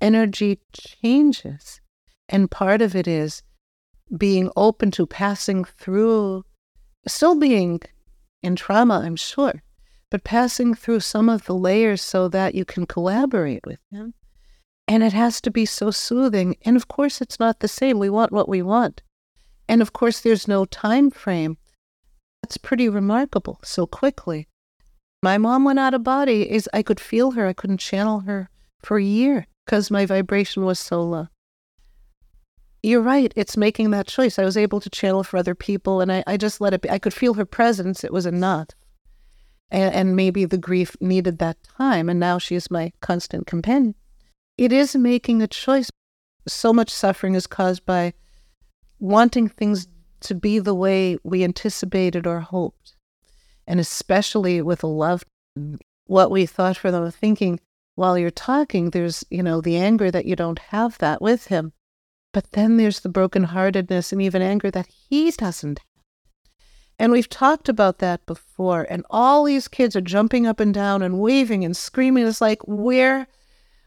energy 0.01 0.59
changes. 0.73 1.81
And 2.29 2.51
part 2.51 2.83
of 2.83 2.97
it 2.97 3.07
is 3.07 3.45
being 4.19 4.51
open 4.57 4.91
to 4.93 5.07
passing 5.07 5.65
through, 5.65 6.45
still 7.07 7.39
being 7.39 7.81
in 8.43 8.57
trauma, 8.57 9.03
I'm 9.05 9.15
sure, 9.15 9.63
but 10.11 10.25
passing 10.25 10.75
through 10.75 11.01
some 11.01 11.29
of 11.29 11.45
the 11.45 11.55
layers 11.55 12.03
so 12.03 12.27
that 12.29 12.57
you 12.57 12.65
can 12.65 12.85
collaborate 12.85 13.65
with 13.65 13.79
them. 13.93 14.15
And 14.89 15.05
it 15.05 15.13
has 15.13 15.41
to 15.43 15.51
be 15.53 15.65
so 15.65 15.93
soothing. 15.93 16.57
And 16.65 16.77
of 16.77 16.89
course, 16.89 17.21
it's 17.21 17.39
not 17.39 17.61
the 17.61 17.69
same. 17.69 18.01
We 18.01 18.11
want 18.11 18.33
what 18.33 18.49
we 18.49 18.63
want. 18.63 19.03
And 19.69 19.81
of 19.81 19.93
course, 19.93 20.21
there's 20.21 20.49
no 20.49 20.65
time 20.65 21.13
frame. 21.13 21.57
That's 22.43 22.57
pretty 22.57 22.89
remarkable 22.89 23.61
so 23.63 23.87
quickly. 23.87 24.49
My 25.23 25.37
mom 25.37 25.65
went 25.65 25.79
out 25.79 25.95
of 25.95 26.03
body. 26.03 26.51
Is 26.51 26.69
I 26.73 26.83
could 26.83 27.01
feel 27.01 27.33
her. 27.33 27.47
I 27.47 27.53
couldn't 27.53 27.79
channel 27.79 28.21
her 28.21 28.49
for 28.83 28.99
a 28.99 29.03
year 29.03 29.47
because 29.65 29.91
my 29.91 30.07
vibration 30.07 30.65
was 30.65 30.79
so 30.79 31.03
low. 31.03 31.29
You're 32.83 33.03
right. 33.03 33.33
It's 33.37 33.57
making 33.57 33.91
that 33.91 34.07
choice. 34.07 34.39
I 34.39 34.45
was 34.45 34.57
able 34.57 34.81
to 34.81 34.89
channel 34.89 35.23
for 35.23 35.37
other 35.37 35.55
people, 35.55 36.01
and 36.01 36.11
I, 36.11 36.25
I 36.27 36.37
just 36.39 36.61
let 36.61 36.73
it 36.73 36.81
be. 36.81 36.91
I 36.91 36.99
could 36.99 37.13
feel 37.13 37.35
her 37.35 37.45
presence. 37.45 38.03
It 38.03 38.13
was 38.13 38.25
enough. 38.25 38.69
And, 39.71 39.95
and 39.95 40.17
maybe 40.17 40.47
the 40.47 40.59
grief 40.59 40.97
needed 41.01 41.39
that 41.39 41.59
time, 41.63 42.09
and 42.09 42.19
now 42.19 42.39
she 42.39 42.55
is 42.55 42.71
my 42.71 42.93
constant 43.01 43.47
companion. 43.47 43.95
It 44.57 44.73
is 44.73 44.97
making 44.97 45.43
a 45.43 45.47
choice. 45.47 45.91
So 46.49 46.73
much 46.73 46.91
suffering 46.91 47.35
is 47.35 47.47
caused 47.47 47.85
by 47.85 48.15
wanting 48.99 49.49
things 49.49 49.87
to 50.21 50.35
be 50.35 50.59
the 50.59 50.75
way 50.75 51.19
we 51.23 51.45
anticipated 51.45 52.27
or 52.27 52.41
hoped. 52.41 52.97
And 53.71 53.81
especially 53.81 54.61
with 54.61 54.83
a 54.83 54.89
loved 54.89 55.27
what 56.07 56.31
we 56.31 56.45
thought 56.45 56.77
for 56.77 56.91
them, 56.91 57.11
thinking 57.11 57.61
while 57.95 58.19
you're 58.19 58.31
talking, 58.31 58.91
there's, 58.91 59.25
you 59.31 59.43
know, 59.43 59.61
the 59.61 59.77
anger 59.77 60.11
that 60.11 60.27
you 60.27 60.37
don't 60.37 60.59
have 60.59 60.99
that 60.99 61.23
with 61.23 61.47
him 61.47 61.73
but 62.33 62.53
then 62.53 62.77
there's 62.77 63.01
the 63.01 63.09
brokenheartedness 63.09 64.13
and 64.13 64.23
even 64.23 64.43
anger 64.43 64.71
that 64.71 64.87
he 64.87 65.31
doesn't 65.33 65.81
And 66.99 67.13
we've 67.13 67.29
talked 67.29 67.69
about 67.69 67.99
that 67.99 68.27
before. 68.27 68.87
And 68.91 69.05
all 69.09 69.45
these 69.45 69.69
kids 69.69 69.97
are 69.97 70.03
jumping 70.03 70.47
up 70.47 70.61
and 70.61 70.73
down 70.73 71.01
and 71.01 71.19
waving 71.19 71.65
and 71.65 71.75
screaming. 71.75 72.27
It's 72.27 72.43
like, 72.43 72.61
where 72.67 73.27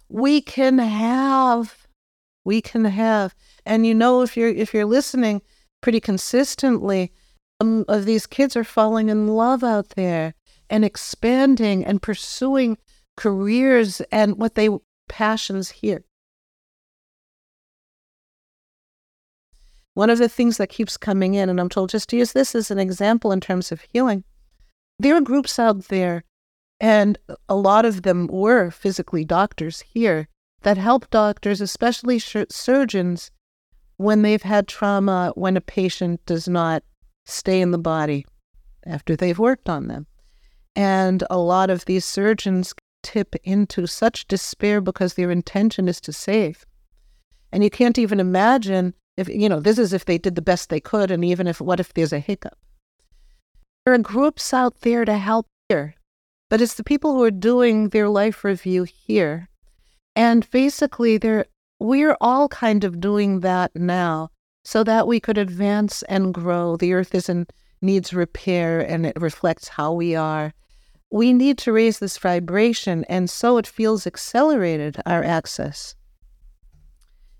we 0.09 0.41
can 0.41 0.79
have, 0.79 1.87
we 2.43 2.59
can 2.59 2.85
have. 2.85 3.35
And 3.67 3.85
you 3.85 3.93
know, 3.93 4.23
if 4.23 4.35
you're 4.35 4.49
if 4.49 4.73
you're 4.73 4.85
listening 4.85 5.43
pretty 5.79 5.99
consistently, 5.99 7.13
um, 7.59 7.85
of 7.87 8.05
these 8.05 8.25
kids 8.25 8.55
are 8.55 8.63
falling 8.63 9.09
in 9.09 9.27
love 9.27 9.63
out 9.63 9.89
there 9.89 10.33
and 10.69 10.83
expanding 10.83 11.85
and 11.85 12.01
pursuing 12.01 12.77
careers 13.15 14.01
and 14.11 14.37
what 14.37 14.55
they 14.55 14.69
passions 15.07 15.69
here. 15.69 16.03
One 19.93 20.09
of 20.09 20.17
the 20.17 20.29
things 20.29 20.57
that 20.57 20.69
keeps 20.69 20.97
coming 20.97 21.35
in, 21.35 21.49
and 21.49 21.59
I'm 21.59 21.69
told 21.69 21.91
just 21.91 22.09
to 22.09 22.17
use 22.17 22.33
this 22.33 22.55
as 22.55 22.71
an 22.71 22.79
example 22.79 23.31
in 23.31 23.39
terms 23.39 23.71
of 23.71 23.81
healing, 23.81 24.23
there 24.97 25.15
are 25.15 25.21
groups 25.21 25.59
out 25.59 25.87
there, 25.89 26.23
and 26.79 27.17
a 27.47 27.55
lot 27.55 27.85
of 27.85 28.01
them 28.01 28.27
were 28.27 28.71
physically 28.71 29.23
doctors 29.23 29.81
here 29.81 30.27
that 30.63 30.77
help 30.77 31.09
doctors, 31.11 31.61
especially 31.61 32.17
surgeons, 32.19 33.29
when 33.97 34.23
they've 34.23 34.41
had 34.41 34.67
trauma, 34.67 35.31
when 35.35 35.55
a 35.55 35.61
patient 35.61 36.25
does 36.25 36.47
not 36.47 36.83
stay 37.25 37.61
in 37.61 37.71
the 37.71 37.77
body 37.77 38.25
after 38.85 39.15
they've 39.15 39.39
worked 39.39 39.69
on 39.69 39.87
them. 39.87 40.07
And 40.75 41.23
a 41.29 41.37
lot 41.37 41.69
of 41.69 41.85
these 41.85 42.05
surgeons 42.05 42.73
tip 43.03 43.35
into 43.43 43.85
such 43.85 44.27
despair 44.27 44.81
because 44.81 45.13
their 45.13 45.31
intention 45.31 45.87
is 45.87 46.01
to 46.01 46.13
save. 46.13 46.65
And 47.51 47.63
you 47.63 47.69
can't 47.69 47.99
even 47.99 48.19
imagine 48.19 48.95
if 49.17 49.29
you 49.29 49.47
know, 49.47 49.59
this 49.59 49.77
is 49.77 49.93
if 49.93 50.05
they 50.05 50.17
did 50.17 50.35
the 50.35 50.41
best 50.41 50.69
they 50.69 50.79
could, 50.79 51.11
and 51.11 51.23
even 51.23 51.47
if 51.47 51.61
what 51.61 51.79
if 51.79 51.93
there's 51.93 52.13
a 52.13 52.19
hiccup? 52.19 52.57
There 53.85 53.93
are 53.93 53.99
groups 53.99 54.53
out 54.53 54.81
there 54.81 55.05
to 55.05 55.17
help 55.17 55.45
here, 55.69 55.95
but 56.49 56.61
it's 56.61 56.75
the 56.75 56.83
people 56.83 57.13
who 57.13 57.23
are 57.23 57.31
doing 57.31 57.89
their 57.89 58.09
life 58.09 58.43
review 58.43 58.83
here, 58.83 59.49
and 60.15 60.49
basically, 60.49 61.17
they're 61.17 61.45
we're 61.79 62.17
all 62.21 62.47
kind 62.47 62.83
of 62.83 62.99
doing 62.99 63.41
that 63.41 63.75
now, 63.75 64.29
so 64.63 64.83
that 64.83 65.07
we 65.07 65.19
could 65.19 65.37
advance 65.37 66.03
and 66.03 66.33
grow. 66.33 66.77
The 66.77 66.93
earth 66.93 67.13
isn't 67.13 67.51
needs 67.81 68.13
repair, 68.13 68.79
and 68.79 69.05
it 69.05 69.21
reflects 69.21 69.67
how 69.67 69.91
we 69.93 70.15
are. 70.15 70.53
We 71.11 71.33
need 71.33 71.57
to 71.59 71.73
raise 71.73 71.99
this 71.99 72.17
vibration, 72.17 73.03
and 73.09 73.29
so 73.29 73.57
it 73.57 73.67
feels 73.67 74.07
accelerated. 74.07 75.01
Our 75.05 75.23
access. 75.23 75.95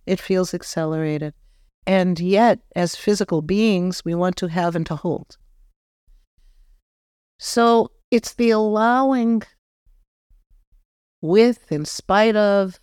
It 0.06 0.20
feels 0.20 0.54
accelerated. 0.54 1.34
And 1.88 2.20
yet, 2.20 2.60
as 2.76 2.96
physical 2.96 3.42
beings, 3.42 4.04
we 4.06 4.16
want 4.16 4.36
to 4.38 4.48
have 4.48 4.76
and 4.76 4.86
to 4.88 4.96
hold. 4.96 5.38
So 7.40 7.92
it's 8.12 8.34
the 8.34 8.52
allowing 8.52 9.44
with, 11.22 11.72
in 11.72 11.86
spite 11.86 12.36
of, 12.36 12.80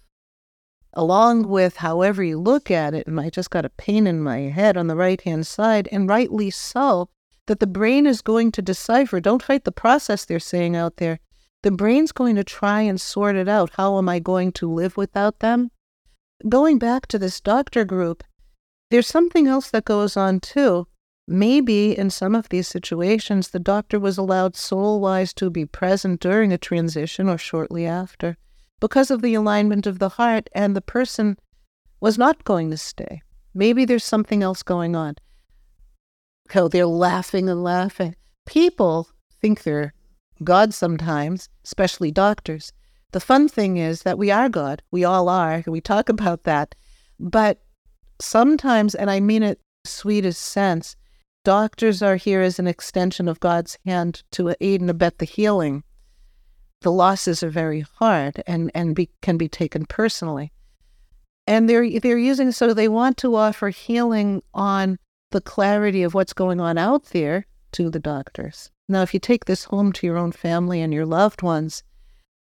along 0.95 1.49
with 1.49 1.77
however 1.77 2.23
you 2.23 2.39
look 2.39 2.71
at 2.71 2.95
it. 2.95 3.07
And 3.07 3.21
I 3.21 3.31
just 3.31 3.51
got 3.51 3.65
a 3.65 3.71
pain 3.71 4.07
in 4.07 4.21
my 4.21 4.41
head 4.41 4.77
on 4.77 4.87
the 4.87 4.97
right 4.97 5.21
hand 5.21 5.47
side, 5.47 5.89
and 5.93 6.09
rightly 6.09 6.51
so, 6.51 7.09
that 7.47 7.61
the 7.61 7.67
brain 7.67 8.07
is 8.07 8.23
going 8.23 8.53
to 8.53 8.63
decipher. 8.63 9.21
Don't 9.21 9.43
fight 9.43 9.65
the 9.65 9.73
process 9.73 10.25
they're 10.25 10.39
saying 10.39 10.77
out 10.77 10.97
there. 10.97 11.19
The 11.63 11.71
brain's 11.71 12.13
going 12.13 12.37
to 12.37 12.45
try 12.45 12.81
and 12.83 13.01
sort 13.01 13.37
it 13.37 13.49
out. 13.49 13.71
How 13.75 13.99
am 13.99 14.09
I 14.09 14.19
going 14.19 14.53
to 14.53 14.73
live 14.73 14.97
without 14.97 15.41
them? 15.41 15.71
Going 16.49 16.79
back 16.79 17.07
to 17.09 17.19
this 17.19 17.41
doctor 17.41 17.85
group, 17.85 18.25
there's 18.91 19.07
something 19.07 19.47
else 19.47 19.71
that 19.71 19.85
goes 19.85 20.17
on 20.17 20.41
too. 20.41 20.87
Maybe 21.29 21.97
in 21.97 22.11
some 22.11 22.35
of 22.35 22.49
these 22.49 22.67
situations, 22.67 23.51
the 23.51 23.61
doctor 23.61 24.01
was 24.01 24.19
allowed 24.19 24.57
soul 24.57 25.01
wise 25.01 25.33
to 25.35 25.51
be 25.51 25.67
present 25.67 26.21
during 26.21 26.53
a 26.53 26.59
transition 26.59 27.29
or 27.29 27.39
shortly 27.39 27.87
after 27.87 28.37
because 28.81 29.11
of 29.11 29.23
the 29.23 29.35
alignment 29.35 29.87
of 29.87 29.99
the 29.99 30.09
heart, 30.09 30.49
and 30.55 30.75
the 30.75 30.81
person 30.81 31.39
was 32.01 32.19
not 32.19 32.45
going 32.45 32.71
to 32.71 32.77
stay. 32.77 33.23
Maybe 33.55 33.85
there's 33.85 34.05
something 34.05 34.43
else 34.43 34.63
going 34.63 34.97
on. 34.97 35.17
Oh, 36.55 36.69
they're 36.69 36.87
laughing 36.87 37.49
and 37.49 37.63
laughing. 37.63 38.17
People 38.47 39.09
think 39.41 39.63
they're 39.63 39.93
God 40.43 40.73
sometimes, 40.73 41.49
especially 41.65 42.11
doctors. 42.11 42.73
The 43.13 43.21
fun 43.21 43.49
thing 43.49 43.77
is 43.77 44.03
that 44.03 44.19
we 44.19 44.31
are 44.31 44.49
God. 44.49 44.83
We 44.91 45.05
all 45.05 45.29
are. 45.29 45.63
We 45.67 45.81
talk 45.81 46.09
about 46.09 46.45
that. 46.45 46.75
But 47.19 47.61
sometimes, 48.21 48.95
and 48.95 49.11
I 49.11 49.21
mean 49.21 49.43
it 49.43 49.61
sweetest 49.85 50.41
sense, 50.41 50.97
doctors 51.45 52.03
are 52.03 52.17
here 52.17 52.41
as 52.41 52.59
an 52.59 52.67
extension 52.67 53.29
of 53.29 53.41
God's 53.41 53.79
hand 53.85 54.23
to 54.33 54.55
aid 54.61 54.81
and 54.81 54.91
abet 54.91 55.19
the 55.19 55.25
healing. 55.25 55.83
The 56.83 56.93
losses 56.93 57.43
are 57.43 57.51
very 57.51 57.81
hard 57.81 58.43
and, 58.47 58.71
and 58.75 58.95
be, 58.95 59.11
can 59.21 59.37
be 59.37 59.49
taken 59.49 59.85
personally. 59.87 60.53
And 61.47 61.69
they're 61.69 61.99
they're 62.01 62.19
using 62.19 62.53
so 62.53 62.73
they 62.73 62.89
want 62.89 63.17
to 63.19 63.35
offer 63.35 63.71
healing 63.71 64.43
on 64.55 64.99
the 65.31 65.41
clarity 65.41 66.03
of 66.03 66.15
what's 66.15 66.33
going 66.33 66.61
on 66.61 66.79
out 66.79 67.07
there 67.07 67.47
to 67.73 67.91
the 67.91 67.99
doctors. 67.99 68.71
Now, 68.89 69.03
if 69.03 69.15
you 69.15 69.21
take 69.21 69.45
this 69.45 69.65
home 69.65 69.93
to 69.93 70.07
your 70.07 70.17
own 70.17 70.33
family 70.33 70.81
and 70.81 70.93
your 70.93 71.07
loved 71.07 71.43
ones, 71.43 71.83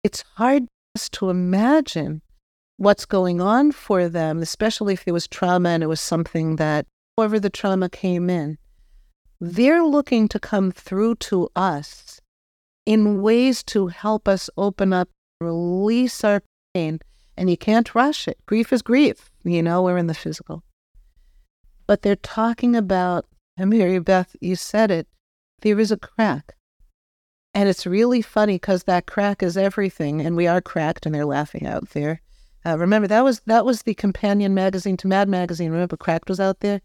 it's 0.03 0.25
hard 0.35 0.67
to 1.13 1.31
imagine 1.31 2.23
what's 2.77 3.05
going 3.05 3.41
on 3.41 3.73
for 3.73 4.09
them, 4.09 4.43
especially 4.43 4.95
if 4.95 5.05
there 5.05 5.15
was 5.15 5.27
trauma 5.27 5.71
and 5.71 5.83
it 5.83 5.89
was 5.89 6.01
something 6.01 6.57
that, 6.57 6.87
however, 7.17 7.41
the 7.41 7.51
trauma 7.51 7.89
came 7.89 8.31
in, 8.31 8.59
they're 9.41 9.83
looking 9.83 10.29
to 10.29 10.39
come 10.39 10.71
through 10.71 11.17
to 11.17 11.49
us 11.57 12.21
in 12.87 13.21
ways 13.21 13.63
to 13.65 13.89
help 13.89 14.27
us 14.27 14.49
open 14.57 14.93
up, 14.93 15.09
release 15.41 16.25
our 16.25 16.43
pain. 16.73 17.01
And 17.37 17.51
you 17.51 17.57
can't 17.59 17.95
rush 17.95 18.27
it. 18.27 18.39
Grief 18.47 18.73
is 18.73 18.81
grief. 18.81 19.31
You 19.45 19.63
know, 19.63 19.83
we're 19.83 19.99
in 19.99 20.07
the 20.07 20.15
physical. 20.15 20.63
But 21.87 22.01
they're 22.01 22.17
talking 22.17 22.75
about, 22.75 23.27
and 23.59 23.71
Maribeth, 23.71 24.35
you 24.41 24.57
said 24.57 24.91
it, 24.91 25.07
there 25.61 25.79
is 25.79 25.93
a 25.93 25.99
crack. 25.99 26.55
And 27.53 27.69
it's 27.69 27.87
really 27.87 28.23
funny 28.23 28.55
because 28.55 28.85
that 28.85 29.07
crack 29.07 29.43
is 29.43 29.57
everything, 29.57 30.21
and 30.21 30.37
we 30.37 30.47
are 30.47 30.61
cracked, 30.61 31.07
and 31.07 31.15
they're 31.15 31.27
laughing 31.27 31.67
out 31.67 31.91
there. 31.91 32.21
Uh, 32.67 32.77
remember 32.77 33.07
that 33.07 33.23
was 33.23 33.41
that 33.47 33.65
was 33.65 33.83
the 33.83 33.95
companion 33.95 34.53
magazine 34.53 34.97
to 34.97 35.07
Mad 35.07 35.29
Magazine. 35.29 35.71
Remember, 35.71 35.97
Cracked 35.97 36.29
was 36.29 36.41
out 36.41 36.61
there. 36.61 36.81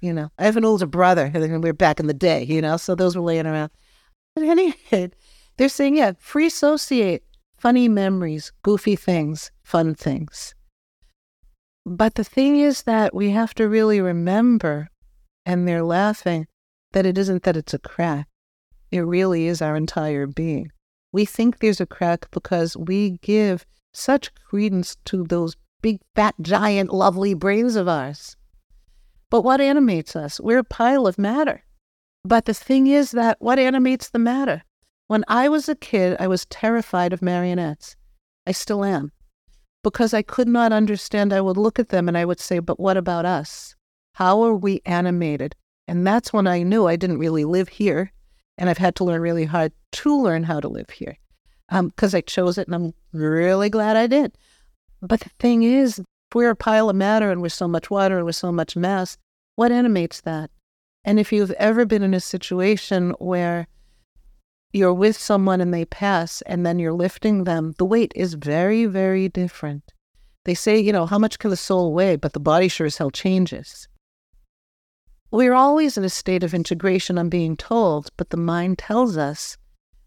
You 0.00 0.12
know, 0.12 0.30
I 0.38 0.44
have 0.44 0.56
an 0.56 0.64
older 0.64 0.86
brother, 0.86 1.30
and 1.34 1.62
we 1.62 1.68
were 1.68 1.72
back 1.72 1.98
in 1.98 2.06
the 2.06 2.14
day. 2.14 2.44
You 2.44 2.62
know, 2.62 2.76
so 2.76 2.94
those 2.94 3.16
were 3.16 3.22
laying 3.22 3.46
around. 3.46 3.70
But 4.34 4.44
anyway, 4.44 5.10
they're 5.56 5.68
saying, 5.68 5.96
yeah, 5.96 6.12
free 6.18 6.46
associate, 6.46 7.24
funny 7.56 7.88
memories, 7.88 8.52
goofy 8.62 8.96
things, 8.96 9.50
fun 9.62 9.94
things. 9.94 10.54
But 11.86 12.14
the 12.14 12.24
thing 12.24 12.58
is 12.58 12.82
that 12.84 13.14
we 13.14 13.30
have 13.30 13.54
to 13.54 13.68
really 13.68 14.00
remember, 14.00 14.88
and 15.44 15.68
they're 15.68 15.84
laughing, 15.84 16.46
that 16.92 17.06
it 17.06 17.18
isn't 17.18 17.42
that 17.42 17.56
it's 17.56 17.74
a 17.74 17.78
crack. 17.78 18.28
It 18.90 19.00
really 19.00 19.46
is 19.46 19.60
our 19.60 19.76
entire 19.76 20.26
being. 20.26 20.70
We 21.12 21.24
think 21.24 21.58
there's 21.58 21.80
a 21.80 21.86
crack 21.86 22.30
because 22.30 22.76
we 22.76 23.18
give 23.22 23.66
such 23.92 24.34
credence 24.34 24.96
to 25.06 25.24
those 25.24 25.56
big, 25.82 26.00
fat, 26.14 26.34
giant, 26.40 26.92
lovely 26.92 27.34
brains 27.34 27.76
of 27.76 27.88
ours. 27.88 28.36
But 29.30 29.42
what 29.42 29.60
animates 29.60 30.16
us? 30.16 30.40
We're 30.40 30.58
a 30.58 30.64
pile 30.64 31.06
of 31.06 31.18
matter. 31.18 31.64
But 32.24 32.46
the 32.46 32.54
thing 32.54 32.86
is 32.86 33.10
that 33.10 33.36
what 33.40 33.58
animates 33.58 34.10
the 34.10 34.18
matter? 34.18 34.62
When 35.06 35.24
I 35.28 35.48
was 35.48 35.68
a 35.68 35.74
kid, 35.74 36.16
I 36.18 36.26
was 36.26 36.46
terrified 36.46 37.12
of 37.12 37.20
marionettes. 37.20 37.96
I 38.46 38.52
still 38.52 38.84
am 38.84 39.12
because 39.82 40.14
I 40.14 40.22
could 40.22 40.48
not 40.48 40.72
understand. 40.72 41.32
I 41.32 41.40
would 41.40 41.56
look 41.56 41.78
at 41.78 41.90
them 41.90 42.08
and 42.08 42.16
I 42.16 42.24
would 42.24 42.40
say, 42.40 42.58
But 42.58 42.80
what 42.80 42.96
about 42.96 43.26
us? 43.26 43.74
How 44.14 44.42
are 44.42 44.54
we 44.54 44.80
animated? 44.86 45.54
And 45.86 46.06
that's 46.06 46.32
when 46.32 46.46
I 46.46 46.62
knew 46.62 46.86
I 46.86 46.96
didn't 46.96 47.18
really 47.18 47.44
live 47.44 47.68
here. 47.68 48.12
And 48.56 48.70
I've 48.70 48.78
had 48.78 48.94
to 48.96 49.04
learn 49.04 49.20
really 49.20 49.44
hard 49.44 49.72
to 49.92 50.16
learn 50.16 50.44
how 50.44 50.60
to 50.60 50.68
live 50.68 50.90
here 50.90 51.18
because 51.68 52.14
um, 52.14 52.18
I 52.18 52.20
chose 52.20 52.56
it 52.56 52.68
and 52.68 52.74
I'm 52.74 52.94
really 53.12 53.68
glad 53.68 53.96
I 53.96 54.06
did. 54.06 54.36
But 55.02 55.20
the 55.20 55.30
thing 55.40 55.64
is, 55.64 55.98
if 55.98 56.04
we're 56.34 56.50
a 56.50 56.56
pile 56.56 56.88
of 56.88 56.96
matter 56.96 57.30
and 57.30 57.42
we're 57.42 57.48
so 57.48 57.68
much 57.68 57.90
water 57.90 58.16
and 58.16 58.24
we're 58.24 58.32
so 58.32 58.52
much 58.52 58.76
mass, 58.76 59.18
what 59.56 59.72
animates 59.72 60.20
that? 60.22 60.50
And 61.04 61.18
if 61.18 61.32
you've 61.32 61.50
ever 61.52 61.84
been 61.84 62.02
in 62.02 62.14
a 62.14 62.20
situation 62.20 63.10
where 63.18 63.66
you're 64.74 64.92
with 64.92 65.16
someone 65.16 65.60
and 65.60 65.72
they 65.72 65.84
pass 65.84 66.42
and 66.42 66.66
then 66.66 66.78
you're 66.78 66.92
lifting 66.92 67.44
them, 67.44 67.74
the 67.78 67.84
weight 67.84 68.12
is 68.16 68.34
very, 68.34 68.86
very 68.86 69.28
different. 69.28 69.92
They 70.44 70.54
say, 70.54 70.78
you 70.78 70.92
know, 70.92 71.06
how 71.06 71.18
much 71.18 71.38
can 71.38 71.50
the 71.50 71.56
soul 71.56 71.94
weigh? 71.94 72.16
But 72.16 72.32
the 72.32 72.40
body 72.40 72.68
sure 72.68 72.86
as 72.86 72.96
hell 72.96 73.10
changes. 73.10 73.88
We're 75.30 75.54
always 75.54 75.96
in 75.96 76.04
a 76.04 76.10
state 76.10 76.42
of 76.42 76.54
integration, 76.54 77.18
I'm 77.18 77.28
being 77.28 77.56
told, 77.56 78.10
but 78.16 78.30
the 78.30 78.36
mind 78.36 78.78
tells 78.78 79.16
us 79.16 79.56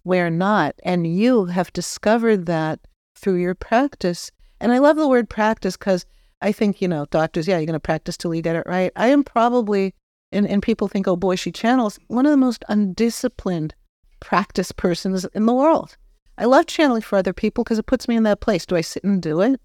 we're 0.04 0.30
not. 0.30 0.76
And 0.84 1.08
you 1.08 1.46
have 1.46 1.74
discovered 1.74 2.46
that 2.46 2.80
through 3.16 3.36
your 3.36 3.56
practice. 3.56 4.32
And 4.60 4.72
I 4.72 4.78
love 4.78 4.96
the 4.96 5.08
word 5.08 5.30
practice 5.30 5.76
because 5.76 6.06
I 6.42 6.52
think, 6.52 6.82
you 6.82 6.88
know, 6.88 7.06
doctors, 7.10 7.48
yeah, 7.48 7.58
you're 7.58 7.66
going 7.66 7.74
to 7.74 7.80
practice 7.80 8.16
till 8.16 8.34
you 8.34 8.42
get 8.42 8.56
it 8.56 8.64
right. 8.66 8.92
I 8.96 9.08
am 9.08 9.24
probably, 9.24 9.94
and, 10.32 10.48
and 10.48 10.62
people 10.62 10.88
think, 10.88 11.08
oh 11.08 11.16
boy, 11.16 11.36
she 11.36 11.52
channels, 11.52 12.00
one 12.08 12.26
of 12.26 12.32
the 12.32 12.38
most 12.38 12.64
undisciplined 12.70 13.74
practice 14.20 14.72
persons 14.72 15.26
in 15.34 15.46
the 15.46 15.54
world. 15.54 15.98
I 16.38 16.46
love 16.46 16.68
channeling 16.68 17.02
for 17.02 17.18
other 17.18 17.34
people 17.34 17.64
because 17.64 17.80
it 17.80 17.88
puts 17.88 18.08
me 18.08 18.16
in 18.16 18.24
that 18.24 18.42
place. 18.42 18.66
Do 18.66 18.76
I 18.76 18.82
sit 18.82 19.04
and 19.04 19.22
do 19.22 19.42
it? 19.42 19.60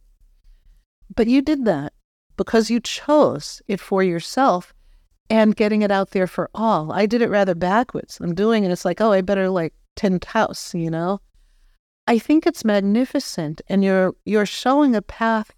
But 1.14 1.26
you 1.26 1.42
did 1.42 1.64
that 1.66 1.92
because 2.36 2.70
you 2.70 2.80
chose 2.80 3.60
it 3.68 3.80
for 3.80 4.02
yourself 4.02 4.72
and 5.28 5.56
getting 5.56 5.82
it 5.82 5.90
out 5.90 6.10
there 6.10 6.26
for 6.26 6.48
all. 6.54 6.92
I 6.92 7.06
did 7.06 7.22
it 7.22 7.30
rather 7.30 7.54
backwards. 7.54 8.18
I'm 8.20 8.34
doing 8.34 8.64
it. 8.64 8.70
It's 8.70 8.84
like, 8.84 9.00
oh, 9.00 9.12
I 9.12 9.20
better 9.20 9.48
like 9.48 9.74
tint 9.96 10.24
house, 10.24 10.74
you 10.74 10.90
know? 10.90 11.20
I 12.06 12.18
think 12.18 12.46
it's 12.46 12.64
magnificent 12.64 13.60
and 13.68 13.84
you're 13.84 14.14
you're 14.24 14.46
showing 14.46 14.96
a 14.96 15.02
path 15.02 15.52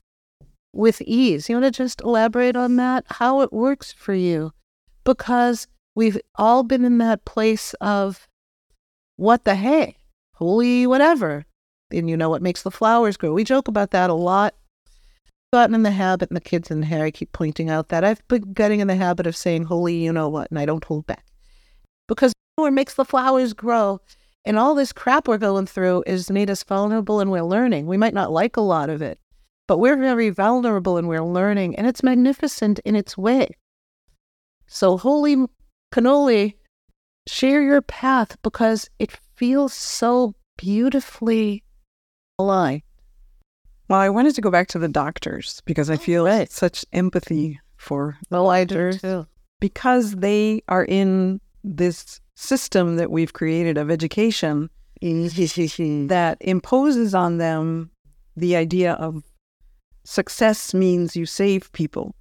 with 0.73 1.01
ease. 1.03 1.49
You 1.49 1.57
want 1.57 1.65
to 1.65 1.71
just 1.71 2.03
elaborate 2.03 2.57
on 2.57 2.77
that? 2.77 3.05
How 3.09 3.41
it 3.41 3.53
works 3.53 3.93
for 3.93 4.15
you? 4.15 4.53
Because 5.05 5.67
we've 5.95 6.21
all 6.35 6.63
been 6.63 6.85
in 6.85 6.99
that 6.99 7.25
place 7.25 7.75
of 7.81 8.29
what 9.17 9.45
the 9.45 9.55
hey, 9.55 9.97
holy 10.35 10.87
whatever. 10.87 11.45
And 11.91 12.09
you 12.11 12.17
know 12.17 12.31
what 12.31 12.43
makes 12.43 12.63
the 12.63 12.71
flowers 12.71 13.17
grow. 13.17 13.33
We 13.33 13.45
joke 13.45 13.69
about 13.69 13.91
that 13.93 14.11
a 14.11 14.15
lot. 14.15 14.55
Gotten 15.53 15.75
in 15.75 15.85
the 15.85 15.93
habit, 15.93 16.31
and 16.31 16.37
the 16.37 16.41
kids 16.41 16.69
here, 16.69 17.05
I 17.05 17.13
keep 17.13 17.31
pointing 17.31 17.71
out 17.71 17.89
that 17.89 18.03
I've 18.03 18.27
been 18.27 18.53
getting 18.55 18.81
in 18.81 18.89
the 18.89 18.97
habit 18.97 19.27
of 19.27 19.37
saying 19.37 19.65
holy, 19.65 19.97
you 19.97 20.13
know 20.13 20.29
what, 20.29 20.51
and 20.51 20.59
I 20.59 20.67
don't 20.67 20.83
hold 20.83 21.07
back. 21.07 21.25
Because 22.09 22.33
what 22.57 22.73
makes 22.73 22.95
the 22.95 23.05
flowers 23.05 23.53
grow 23.53 24.01
and 24.45 24.59
all 24.59 24.75
this 24.75 24.93
crap 24.93 25.27
we're 25.27 25.39
going 25.39 25.67
through 25.67 26.05
is 26.07 26.31
made 26.31 26.51
us 26.51 26.63
vulnerable 26.63 27.21
and 27.21 27.31
we're 27.31 27.43
learning. 27.43 27.87
We 27.87 27.97
might 27.97 28.15
not 28.15 28.31
like 28.31 28.57
a 28.57 28.61
lot 28.61 28.91
of 28.91 29.01
it, 29.01 29.19
but 29.67 29.79
we're 29.79 29.97
very 29.97 30.29
vulnerable 30.31 30.99
and 30.99 31.09
we're 31.09 31.25
learning, 31.25 31.77
and 31.77 31.87
it's 31.87 32.03
magnificent 32.03 32.79
in 32.81 32.95
its 32.95 33.17
way. 33.17 33.49
So, 34.67 34.99
holy 34.99 35.47
cannoli, 35.93 36.55
share 37.27 37.63
your 37.63 37.83
path 37.83 38.37
because 38.43 38.89
it 38.99 39.13
feels 39.37 39.73
so 39.73 40.35
beautifully 40.57 41.65
alive. 42.39 42.83
Well, 43.89 44.01
I 44.01 44.09
wanted 44.09 44.35
to 44.37 44.41
go 44.41 44.51
back 44.51 44.69
to 44.69 44.79
the 44.79 44.89
doctors 44.89 45.63
because 45.67 45.91
I 45.91 45.95
oh, 45.95 45.99
feel 45.99 46.25
right. 46.25 46.51
such 46.51 46.85
empathy 46.93 47.61
for 47.77 48.17
the 48.31 48.39
oh, 48.39 48.47
I 48.47 48.65
do. 48.65 49.27
Because 49.61 50.17
they 50.17 50.63
are 50.69 50.85
in 50.85 51.41
this 51.63 52.21
system 52.35 52.97
that 52.97 53.11
we've 53.11 53.33
created 53.33 53.79
of 53.79 53.91
education 53.91 54.71
that 55.01 56.37
imposes 56.41 57.15
on 57.15 57.39
them 57.39 57.91
the 58.37 58.57
idea 58.57 58.95
of 58.95 59.23
success 60.05 60.75
means 60.75 61.15
you 61.15 61.27
save 61.27 61.71
people 61.73 62.15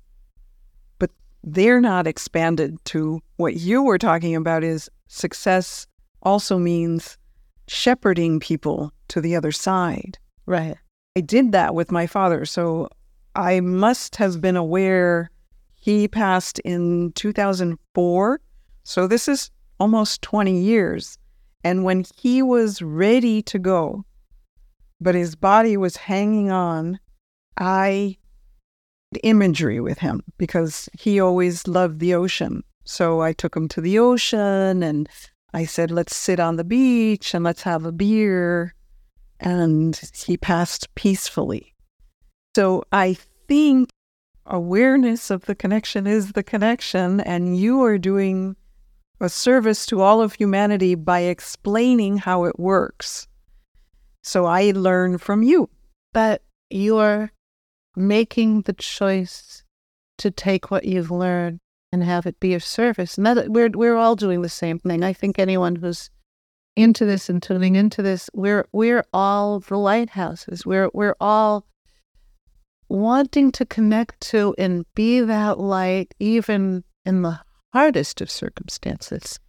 they're 1.43 1.81
not 1.81 2.07
expanded 2.07 2.77
to 2.85 3.21
what 3.37 3.55
you 3.55 3.83
were 3.83 3.97
talking 3.97 4.35
about 4.35 4.63
is 4.63 4.89
success 5.07 5.85
also 6.21 6.57
means 6.57 7.17
shepherding 7.67 8.39
people 8.39 8.91
to 9.09 9.21
the 9.21 9.35
other 9.35 9.51
side. 9.51 10.17
Right. 10.45 10.77
I 11.15 11.21
did 11.21 11.51
that 11.51 11.75
with 11.75 11.91
my 11.91 12.07
father. 12.07 12.45
So 12.45 12.89
I 13.35 13.59
must 13.59 14.15
have 14.15 14.41
been 14.41 14.55
aware 14.55 15.29
he 15.73 16.07
passed 16.07 16.59
in 16.59 17.11
2004. 17.13 18.39
So 18.83 19.07
this 19.07 19.27
is 19.27 19.51
almost 19.79 20.21
20 20.21 20.57
years. 20.57 21.17
And 21.63 21.83
when 21.83 22.05
he 22.15 22.41
was 22.41 22.81
ready 22.81 23.41
to 23.43 23.59
go, 23.59 24.05
but 25.01 25.15
his 25.15 25.35
body 25.35 25.75
was 25.77 25.97
hanging 25.97 26.51
on, 26.51 26.99
I 27.57 28.17
imagery 29.23 29.79
with 29.79 29.99
him 29.99 30.23
because 30.37 30.89
he 30.93 31.19
always 31.19 31.67
loved 31.67 31.99
the 31.99 32.13
ocean. 32.13 32.63
So 32.85 33.21
I 33.21 33.33
took 33.33 33.55
him 33.55 33.67
to 33.69 33.81
the 33.81 33.99
ocean 33.99 34.83
and 34.83 35.09
I 35.53 35.65
said, 35.65 35.91
let's 35.91 36.15
sit 36.15 36.39
on 36.39 36.55
the 36.55 36.63
beach 36.63 37.33
and 37.33 37.43
let's 37.43 37.61
have 37.63 37.85
a 37.85 37.91
beer. 37.91 38.73
And 39.39 39.99
he 40.25 40.37
passed 40.37 40.93
peacefully. 40.95 41.73
So 42.55 42.83
I 42.91 43.17
think 43.47 43.89
awareness 44.45 45.29
of 45.29 45.45
the 45.45 45.55
connection 45.55 46.07
is 46.07 46.33
the 46.33 46.43
connection, 46.43 47.19
and 47.21 47.57
you 47.57 47.83
are 47.83 47.97
doing 47.97 48.55
a 49.19 49.29
service 49.29 49.85
to 49.87 50.01
all 50.01 50.21
of 50.21 50.33
humanity 50.33 50.95
by 50.95 51.21
explaining 51.21 52.17
how 52.17 52.43
it 52.45 52.59
works. 52.59 53.27
So 54.21 54.45
I 54.45 54.71
learn 54.71 55.17
from 55.17 55.43
you. 55.43 55.69
But 56.13 56.43
you're 56.69 57.31
making 57.95 58.61
the 58.61 58.73
choice 58.73 59.63
to 60.17 60.31
take 60.31 60.71
what 60.71 60.85
you've 60.85 61.11
learned 61.11 61.59
and 61.91 62.03
have 62.03 62.25
it 62.25 62.39
be 62.39 62.53
of 62.53 62.63
service. 62.63 63.17
And 63.17 63.25
that 63.25 63.49
we're 63.49 63.69
we're 63.69 63.95
all 63.95 64.15
doing 64.15 64.41
the 64.41 64.49
same 64.49 64.79
thing. 64.79 65.03
I 65.03 65.13
think 65.13 65.37
anyone 65.37 65.75
who's 65.75 66.09
into 66.75 67.05
this 67.05 67.29
and 67.29 67.41
tuning 67.41 67.75
into 67.75 68.01
this, 68.01 68.29
we're 68.33 68.65
we're 68.71 69.05
all 69.13 69.59
the 69.59 69.77
lighthouses. 69.77 70.65
We're 70.65 70.89
we're 70.93 71.15
all 71.19 71.67
wanting 72.89 73.51
to 73.51 73.65
connect 73.65 74.19
to 74.21 74.55
and 74.57 74.85
be 74.95 75.19
that 75.21 75.59
light 75.59 76.13
even 76.19 76.83
in 77.05 77.21
the 77.21 77.39
hardest 77.73 78.21
of 78.21 78.29
circumstances. 78.29 79.39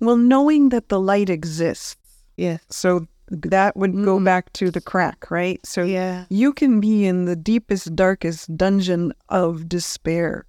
Well, 0.00 0.16
knowing 0.16 0.70
that 0.70 0.88
the 0.88 1.00
light 1.00 1.28
exists. 1.28 1.96
Yeah. 2.36 2.58
So 2.70 3.06
that 3.30 3.76
would 3.76 3.92
go 4.04 4.18
Mm. 4.18 4.24
back 4.24 4.52
to 4.54 4.70
the 4.70 4.80
crack, 4.80 5.30
right? 5.30 5.64
So 5.64 5.82
Yeah. 5.84 6.24
you 6.28 6.52
can 6.52 6.80
be 6.80 7.06
in 7.06 7.24
the 7.26 7.36
deepest, 7.36 7.94
darkest 7.94 8.56
dungeon 8.56 9.12
of 9.28 9.68
despair. 9.68 10.44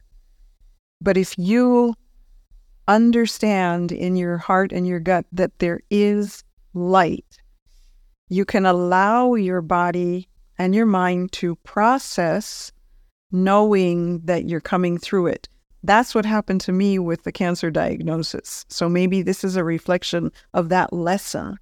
But 0.99 1.15
if 1.17 1.37
you 1.37 1.93
understand 2.87 3.91
in 3.91 4.15
your 4.15 4.37
heart 4.37 4.71
and 4.71 4.87
your 4.87 4.99
gut 4.99 5.25
that 5.31 5.57
there 5.59 5.81
is 5.89 6.43
light, 6.73 7.37
you 8.29 8.45
can 8.45 8.65
allow 8.65 9.35
your 9.35 9.61
body 9.61 10.27
and 10.57 10.73
your 10.75 10.85
mind 10.85 11.31
to 11.33 11.55
process 11.57 12.71
knowing 13.31 14.19
that 14.25 14.45
you're 14.49 14.59
coming 14.59 14.97
through 14.97 15.27
it. 15.27 15.47
That's 15.83 16.13
what 16.13 16.25
happened 16.25 16.61
to 16.61 16.71
me 16.71 16.99
with 16.99 17.23
the 17.23 17.31
cancer 17.31 17.71
diagnosis. 17.71 18.65
So 18.69 18.87
maybe 18.89 19.21
this 19.21 19.43
is 19.43 19.55
a 19.55 19.63
reflection 19.63 20.31
of 20.53 20.69
that 20.69 20.93
lesson. 20.93 21.57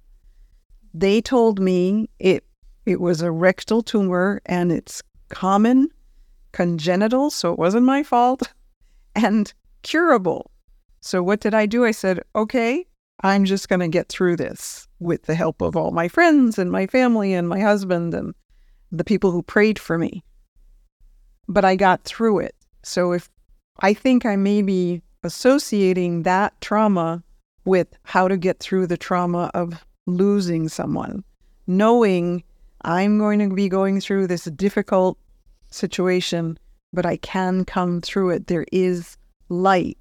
They 0.92 1.20
told 1.20 1.60
me 1.60 2.10
it 2.18 2.44
it 2.86 3.00
was 3.00 3.22
a 3.22 3.30
rectal 3.30 3.82
tumor 3.82 4.40
and 4.46 4.72
it's 4.72 5.02
common, 5.28 5.88
congenital, 6.52 7.30
so 7.30 7.52
it 7.52 7.58
wasn't 7.58 7.86
my 7.86 8.02
fault, 8.02 8.52
and 9.14 9.52
curable. 9.82 10.50
So 11.00 11.22
what 11.22 11.40
did 11.40 11.54
I 11.54 11.66
do? 11.66 11.84
I 11.84 11.92
said, 11.92 12.20
"Okay, 12.34 12.86
I'm 13.22 13.44
just 13.44 13.68
going 13.68 13.80
to 13.80 13.88
get 13.88 14.08
through 14.08 14.36
this 14.36 14.88
with 14.98 15.22
the 15.22 15.34
help 15.34 15.62
of 15.62 15.76
all 15.76 15.92
my 15.92 16.08
friends 16.08 16.58
and 16.58 16.70
my 16.70 16.86
family 16.86 17.32
and 17.34 17.48
my 17.48 17.60
husband 17.60 18.14
and 18.14 18.34
the 18.90 19.04
people 19.04 19.30
who 19.30 19.42
prayed 19.42 19.78
for 19.78 19.96
me." 19.98 20.24
But 21.48 21.64
I 21.64 21.76
got 21.76 22.04
through 22.04 22.40
it. 22.40 22.54
So 22.82 23.12
if 23.12 23.28
I 23.80 23.94
think 23.94 24.26
I 24.26 24.36
may 24.36 24.62
be 24.62 25.02
associating 25.22 26.22
that 26.22 26.58
trauma 26.60 27.22
with 27.64 27.88
how 28.04 28.26
to 28.28 28.36
get 28.36 28.58
through 28.58 28.86
the 28.86 28.96
trauma 28.96 29.50
of 29.54 29.84
losing 30.06 30.68
someone, 30.68 31.24
knowing 31.66 32.42
I'm 32.82 33.18
going 33.18 33.38
to 33.40 33.54
be 33.54 33.68
going 33.68 34.00
through 34.00 34.26
this 34.26 34.44
difficult 34.44 35.18
situation, 35.70 36.58
but 36.92 37.06
I 37.06 37.16
can 37.16 37.64
come 37.64 38.00
through 38.00 38.30
it. 38.30 38.46
There 38.46 38.66
is 38.72 39.16
light. 39.48 39.98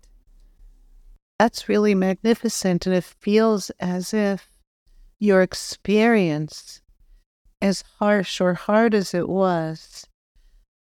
That's 1.37 1.69
really 1.69 1.95
magnificent. 1.95 2.85
And 2.85 2.95
it 2.95 3.03
feels 3.03 3.69
as 3.79 4.13
if 4.13 4.49
your 5.19 5.41
experience, 5.41 6.81
as 7.61 7.83
harsh 7.99 8.39
or 8.39 8.53
hard 8.53 8.93
as 8.93 9.13
it 9.13 9.27
was, 9.27 10.07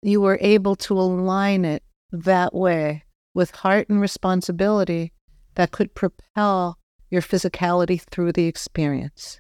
you 0.02 0.22
were 0.22 0.38
able 0.42 0.76
to 0.76 1.00
align 1.00 1.66
it 1.66 1.84
that 2.12 2.54
way 2.54 3.04
with 3.34 3.52
heart 3.52 3.90
and 3.90 4.02
responsibility 4.02 5.12
that 5.56 5.72
could 5.72 5.94
propel 5.94 6.78
your 7.12 7.22
physicality 7.22 8.02
through 8.02 8.32
the 8.32 8.48
experience. 8.48 9.40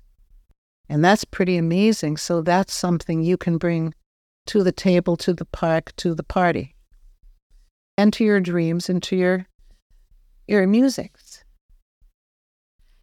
And 0.90 1.04
that's 1.04 1.24
pretty 1.24 1.58
amazing. 1.58 2.18
So 2.18 2.42
that's 2.42 2.74
something 2.74 3.24
you 3.24 3.38
can 3.38 3.58
bring 3.58 3.94
to 4.48 4.62
the 4.62 4.74
table, 4.74 5.16
to 5.18 5.34
the 5.34 5.46
park, 5.46 5.96
to 5.96 6.14
the 6.14 6.24
party, 6.24 6.76
and 7.98 8.12
to 8.14 8.26
your 8.26 8.42
dreams 8.42 8.90
and 8.90 9.02
to 9.04 9.16
your 9.16 9.48
your 10.48 10.68
musics. 10.68 11.44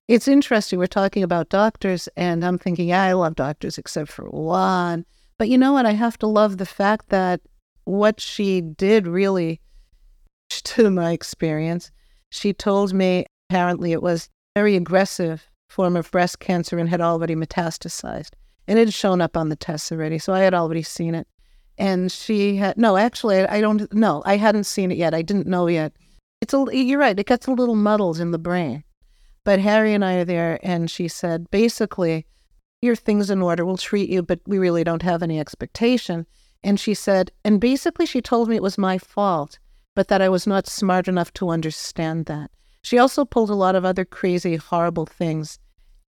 It's 0.07 0.29
interesting. 0.29 0.79
We're 0.79 0.87
talking 0.87 1.23
about 1.23 1.49
doctors, 1.49 2.09
and 2.17 2.45
I'm 2.45 2.59
thinking, 2.59 2.89
yeah, 2.89 3.05
I 3.05 3.13
love 3.13 3.37
doctors 3.37 3.79
except 3.79 4.11
for 4.11 4.25
one. 4.25 5.07
But 5.39 5.49
you 5.49 5.57
know 5.57 5.73
what? 5.73 5.87
I 5.87 5.93
have 5.93 6.19
to 6.19 6.27
love 6.27 6.59
the 6.59 6.67
fact 6.67 7.09
that 7.09 7.41
what 7.85 8.21
she 8.21 8.61
did 8.61 9.07
really, 9.07 9.61
to 10.51 10.91
my 10.91 11.13
experience, 11.13 11.91
she 12.31 12.53
told 12.53 12.93
me 12.93 13.25
apparently 13.49 13.93
it 13.93 14.03
was 14.03 14.29
very 14.59 14.75
aggressive 14.75 15.47
form 15.69 15.95
of 15.97 16.11
breast 16.11 16.41
cancer 16.41 16.79
and 16.79 16.89
had 16.89 17.01
already 17.01 17.37
metastasized. 17.37 18.31
And 18.67 18.77
it 18.77 18.89
had 18.89 18.95
shown 19.03 19.21
up 19.21 19.37
on 19.37 19.51
the 19.51 19.55
tests 19.55 19.93
already, 19.93 20.19
so 20.19 20.33
I 20.33 20.41
had 20.41 20.53
already 20.53 20.83
seen 20.83 21.15
it. 21.15 21.29
And 21.79 22.11
she 22.11 22.57
had 22.57 22.77
no, 22.77 22.97
actually, 22.97 23.47
I 23.47 23.61
don't. 23.61 23.81
No, 23.93 24.21
I 24.27 24.37
hadn't 24.37 24.65
seen 24.65 24.91
it 24.91 24.99
yet. 24.99 25.15
I 25.15 25.23
didn't 25.23 25.47
know 25.47 25.69
yet. 25.69 25.93
It's 26.41 26.53
a. 26.53 26.67
You're 26.73 26.99
right. 26.99 27.17
It 27.17 27.27
gets 27.27 27.47
a 27.47 27.53
little 27.53 27.77
muddled 27.77 28.19
in 28.19 28.33
the 28.33 28.45
brain. 28.49 28.83
But 29.45 29.61
Harry 29.61 29.95
and 29.95 30.05
I 30.05 30.15
are 30.15 30.25
there, 30.25 30.59
and 30.65 30.91
she 30.91 31.07
said, 31.07 31.49
basically, 31.53 32.27
your 32.83 32.97
things 32.97 33.31
in 33.31 33.41
order. 33.41 33.65
We'll 33.65 33.77
treat 33.77 34.11
you, 34.11 34.23
but 34.25 34.41
we 34.45 34.59
really 34.59 34.83
don't 34.83 35.03
have 35.03 35.23
any 35.23 35.39
expectation. 35.39 36.27
And 36.65 36.81
she 36.81 36.95
said, 36.95 37.31
and 37.45 37.61
basically, 37.61 38.07
she 38.07 38.21
told 38.21 38.49
me 38.49 38.57
it 38.57 38.69
was 38.69 38.77
my 38.77 38.99
fault, 38.99 39.61
but 39.95 40.09
that 40.09 40.21
I 40.21 40.29
was 40.29 40.47
not 40.49 40.67
smart 40.67 41.07
enough 41.07 41.33
to 41.35 41.51
understand 41.51 42.27
that. 42.27 42.51
She 42.89 42.97
also 42.97 43.27
pulled 43.27 43.51
a 43.51 43.55
lot 43.55 43.75
of 43.75 43.85
other 43.85 44.07
crazy, 44.07 44.57
horrible 44.57 45.05
things. 45.05 45.59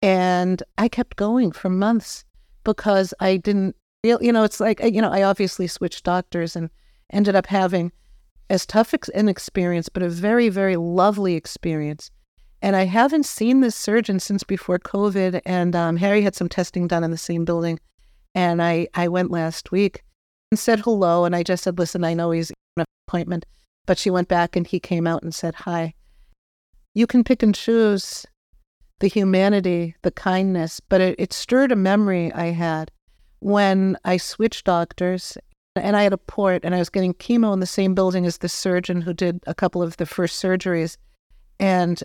And 0.03 0.63
I 0.77 0.89
kept 0.89 1.17
going 1.17 1.51
for 1.51 1.71
months 1.71 2.23
because 2.65 3.15
I 3.19 3.39
didn't 3.39 3.77
feel, 4.03 4.23
you 4.23 4.31
know, 4.31 4.45
it's 4.45 4.61
like, 4.61 4.83
you 4.85 5.01
know, 5.01 5.11
I 5.11 5.23
obviously 5.23 5.69
switched 5.69 6.05
doctors 6.05 6.55
and 6.55 6.69
ended 7.15 7.35
up 7.35 7.47
having 7.47 7.93
as 8.51 8.67
tough 8.67 8.95
an 9.15 9.27
experience, 9.27 9.89
but 9.89 10.03
a 10.03 10.11
very, 10.11 10.51
very 10.51 10.77
lovely 10.77 11.33
experience. 11.33 12.11
And 12.61 12.77
I 12.77 12.85
haven't 12.85 13.25
seen 13.25 13.63
this 13.63 13.75
surgeon 13.75 14.21
since 14.21 14.45
before 14.45 14.79
COVID. 14.79 15.41
And 15.47 15.75
um, 15.75 15.97
Harry 15.97 16.21
had 16.21 16.35
some 16.35 16.51
testing 16.51 16.89
done 16.89 17.05
in 17.05 17.11
the 17.11 17.17
same 17.17 17.47
building. 17.47 17.81
And 18.35 18.63
I, 18.63 18.87
I 18.93 19.09
went 19.09 19.31
last 19.31 19.73
week 19.73 20.03
and 20.51 20.59
said 20.59 20.81
hello. 20.81 21.25
And 21.25 21.35
I 21.35 21.43
just 21.43 21.65
said, 21.65 21.79
listen, 21.79 22.05
I 22.05 22.13
know 22.13 22.33
he's 22.33 22.53
an 22.77 22.85
appointment. 23.09 23.47
But 23.87 23.97
she 23.97 24.11
went 24.11 24.29
back 24.29 24.57
and 24.57 24.67
he 24.67 24.79
came 24.79 25.07
out 25.07 25.23
and 25.23 25.35
said, 25.35 25.55
hi. 25.55 25.95
You 26.97 27.07
can 27.07 27.25
pick 27.25 27.43
and 27.43 27.55
choose 27.55 28.25
the 29.01 29.09
humanity, 29.09 29.95
the 30.01 30.11
kindness, 30.11 30.81
but 30.81 31.03
it, 31.03 31.15
it 31.19 31.35
stirred 31.35 31.71
a 31.71 31.77
memory 31.77 32.33
I 32.33 32.47
had 32.47 32.91
when 33.41 33.99
I 34.07 34.17
switched 34.17 34.65
doctors 34.65 35.37
and 35.75 35.95
I 35.95 36.05
had 36.05 36.15
a 36.15 36.17
port 36.17 36.63
and 36.65 36.75
I 36.75 36.79
was 36.79 36.89
getting 36.89 37.13
chemo 37.13 37.53
in 37.53 37.61
the 37.61 37.67
same 37.67 37.95
building 37.95 38.25
as 38.25 38.39
the 38.39 38.49
surgeon 38.49 39.03
who 39.03 39.13
did 39.13 39.41
a 39.47 39.55
couple 39.55 39.83
of 39.83 39.99
the 39.99 40.07
first 40.07 40.43
surgeries. 40.43 40.97
And 41.61 42.03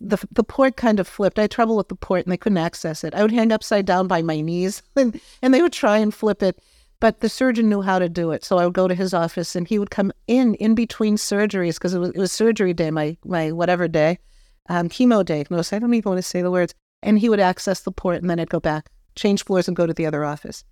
the 0.00 0.16
the 0.30 0.42
port 0.42 0.78
kind 0.78 1.00
of 1.00 1.06
flipped. 1.06 1.38
I 1.38 1.42
had 1.42 1.50
trouble 1.50 1.76
with 1.76 1.88
the 1.88 1.94
port 1.94 2.24
and 2.24 2.32
they 2.32 2.38
couldn't 2.38 2.56
access 2.56 3.04
it. 3.04 3.14
I 3.14 3.20
would 3.20 3.32
hang 3.32 3.52
upside 3.52 3.84
down 3.84 4.06
by 4.06 4.22
my 4.22 4.40
knees 4.40 4.82
and, 4.96 5.20
and 5.42 5.52
they 5.52 5.60
would 5.60 5.74
try 5.74 5.98
and 5.98 6.14
flip 6.14 6.42
it. 6.42 6.58
But 6.98 7.20
the 7.20 7.28
surgeon 7.28 7.68
knew 7.68 7.82
how 7.82 7.98
to 7.98 8.08
do 8.08 8.30
it. 8.30 8.42
So 8.42 8.56
I 8.56 8.64
would 8.64 8.72
go 8.72 8.88
to 8.88 8.94
his 8.94 9.12
office 9.12 9.54
and 9.54 9.68
he 9.68 9.78
would 9.78 9.90
come 9.90 10.12
in 10.26 10.54
in 10.54 10.74
between 10.74 11.16
surgeries 11.16 11.74
because 11.74 11.92
it 11.92 11.98
was, 11.98 12.08
it 12.10 12.18
was 12.18 12.32
surgery 12.32 12.72
day, 12.72 12.90
my, 12.90 13.18
my 13.22 13.52
whatever 13.52 13.86
day, 13.86 14.18
um. 14.68 14.88
Notice 14.98 15.72
I 15.72 15.78
don't 15.78 15.94
even 15.94 16.10
want 16.10 16.18
to 16.18 16.22
say 16.22 16.42
the 16.42 16.50
words. 16.50 16.74
And 17.02 17.18
he 17.18 17.28
would 17.28 17.40
access 17.40 17.80
the 17.80 17.92
port 17.92 18.20
and 18.20 18.28
then 18.28 18.38
I'd 18.38 18.50
go 18.50 18.60
back, 18.60 18.90
change 19.14 19.44
floors 19.44 19.68
and 19.68 19.76
go 19.76 19.86
to 19.86 19.94
the 19.94 20.06
other 20.06 20.24
office. 20.24 20.64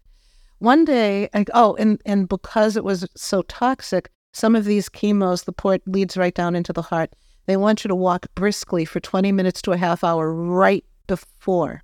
One 0.59 0.85
day, 0.85 1.29
I, 1.33 1.45
oh, 1.55 1.75
and, 1.77 2.01
and 2.05 2.29
because 2.29 2.77
it 2.77 2.85
was 2.85 3.09
so 3.17 3.43
toxic, 3.43 4.11
some 4.33 4.55
of 4.55 4.65
these 4.65 4.89
chemos, 4.91 5.45
the 5.45 5.53
port 5.53 5.83
leads 5.87 6.17
right 6.17 6.35
down 6.35 6.55
into 6.55 6.73
the 6.73 6.83
heart. 6.83 7.15
They 7.47 7.57
want 7.57 7.83
you 7.83 7.89
to 7.89 7.95
walk 7.95 8.27
briskly 8.35 8.85
for 8.85 9.01
20 9.01 9.33
minutes 9.33 9.63
to 9.63 9.73
a 9.73 9.77
half 9.77 10.05
hour 10.05 10.33
right 10.33 10.85
before 11.07 11.83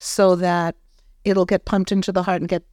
so 0.00 0.36
that 0.36 0.76
it'll 1.24 1.46
get 1.46 1.64
pumped 1.64 1.92
into 1.92 2.12
the 2.12 2.22
heart 2.22 2.42
and 2.42 2.48
get 2.48 2.64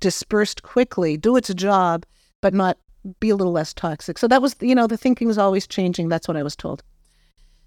dispersed 0.00 0.62
quickly, 0.62 1.16
do 1.16 1.36
its 1.36 1.52
job, 1.54 2.06
but 2.40 2.54
not 2.54 2.78
be 3.20 3.30
a 3.30 3.36
little 3.36 3.52
less 3.52 3.74
toxic. 3.74 4.18
So 4.18 4.28
that 4.28 4.42
was, 4.42 4.56
you 4.60 4.74
know, 4.74 4.86
the 4.86 4.96
thinking 4.96 5.28
was 5.28 5.38
always 5.38 5.66
changing. 5.66 6.08
That's 6.08 6.28
what 6.28 6.36
I 6.36 6.42
was 6.42 6.56
told. 6.56 6.82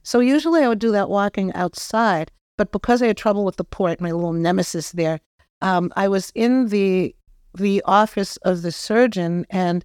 So 0.06 0.20
usually 0.20 0.63
I 0.63 0.68
would 0.68 0.78
do 0.78 0.91
that 0.91 1.10
walking 1.10 1.52
outside, 1.54 2.32
but 2.58 2.72
because 2.72 3.02
I 3.02 3.08
had 3.08 3.18
trouble 3.18 3.44
with 3.44 3.58
the 3.58 3.63
port, 3.63 4.00
my 4.00 4.12
little 4.12 4.34
nemesis 4.34 4.91
there, 4.91 5.20
um, 5.62 5.92
I 5.96 6.08
was 6.08 6.32
in 6.36 6.67
the 6.67 7.15
the 7.58 7.82
office 7.86 8.38
of 8.38 8.62
the 8.62 8.71
surgeon, 8.71 9.48
and 9.50 9.84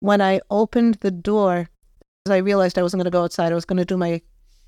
when 0.00 0.20
I 0.20 0.40
opened 0.50 0.94
the 0.94 1.12
door, 1.12 1.68
I 2.28 2.38
realized 2.38 2.78
I 2.78 2.82
wasn't 2.82 2.98
going 3.00 3.12
to 3.12 3.16
go 3.16 3.22
outside. 3.22 3.52
I 3.52 3.54
was 3.54 3.64
going 3.64 3.76
to 3.76 3.84
do 3.84 3.96
my 3.96 4.22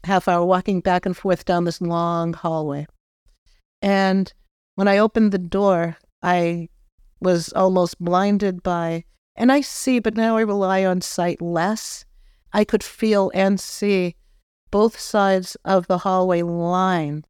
half 0.04 0.28
hour 0.28 0.44
walking 0.44 0.80
back 0.80 1.04
and 1.04 1.16
forth 1.16 1.44
down 1.46 1.64
this 1.64 1.80
long 1.80 2.32
hallway. 2.32 2.86
And 3.80 4.32
when 4.76 4.86
I 4.86 4.98
opened 4.98 5.32
the 5.32 5.38
door, 5.38 5.96
I 6.22 6.68
was 7.20 7.52
almost 7.54 7.98
blinded 7.98 8.62
by, 8.62 9.04
and 9.34 9.50
I 9.50 9.62
see, 9.62 9.98
but 9.98 10.14
now 10.16 10.36
I 10.36 10.42
rely 10.42 10.84
on 10.84 11.00
sight 11.00 11.42
less. 11.42 12.04
I 12.52 12.64
could 12.64 12.84
feel 12.84 13.32
and 13.34 13.58
see 13.58 14.14
both 14.72 14.98
sides 14.98 15.56
of 15.64 15.86
the 15.86 15.98
hallway 15.98 16.42
lined 16.42 17.24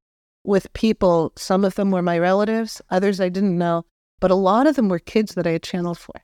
with 0.45 0.73
people. 0.73 1.33
Some 1.37 1.67
of 1.67 1.75
them 1.75 1.91
were 1.91 2.01
my 2.01 2.19
relatives, 2.19 2.81
others 2.89 3.21
I 3.21 3.29
didn't 3.29 3.59
know, 3.59 3.85
but 4.21 4.31
a 4.31 4.35
lot 4.37 4.67
of 4.67 4.77
them 4.77 4.89
were 4.89 4.99
kids 4.99 5.35
that 5.35 5.47
I 5.47 5.51
had 5.51 5.63
channeled 5.63 5.99
for. 5.99 6.15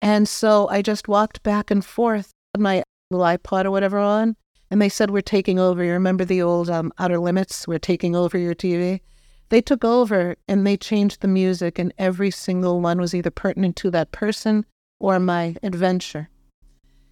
And 0.00 0.28
so 0.28 0.68
I 0.68 0.82
just 0.82 1.08
walked 1.08 1.42
back 1.42 1.72
and 1.72 1.84
forth, 1.84 2.30
my 2.56 2.84
little 3.10 3.26
iPod 3.26 3.64
or 3.64 3.72
whatever 3.72 3.98
on, 3.98 4.36
and 4.70 4.80
they 4.80 4.88
said, 4.88 5.10
We're 5.10 5.22
taking 5.22 5.58
over. 5.58 5.82
You 5.82 5.92
remember 5.92 6.24
the 6.24 6.42
old 6.42 6.70
um, 6.70 6.92
Outer 6.98 7.18
Limits? 7.18 7.66
We're 7.66 7.78
taking 7.78 8.14
over 8.14 8.38
your 8.38 8.54
TV. 8.54 9.00
They 9.48 9.62
took 9.62 9.82
over 9.82 10.36
and 10.46 10.66
they 10.66 10.76
changed 10.76 11.20
the 11.20 11.28
music, 11.28 11.78
and 11.78 11.92
every 11.98 12.30
single 12.30 12.80
one 12.80 13.00
was 13.00 13.14
either 13.14 13.30
pertinent 13.30 13.76
to 13.76 13.90
that 13.90 14.12
person 14.12 14.66
or 15.00 15.18
my 15.18 15.56
adventure. 15.62 16.28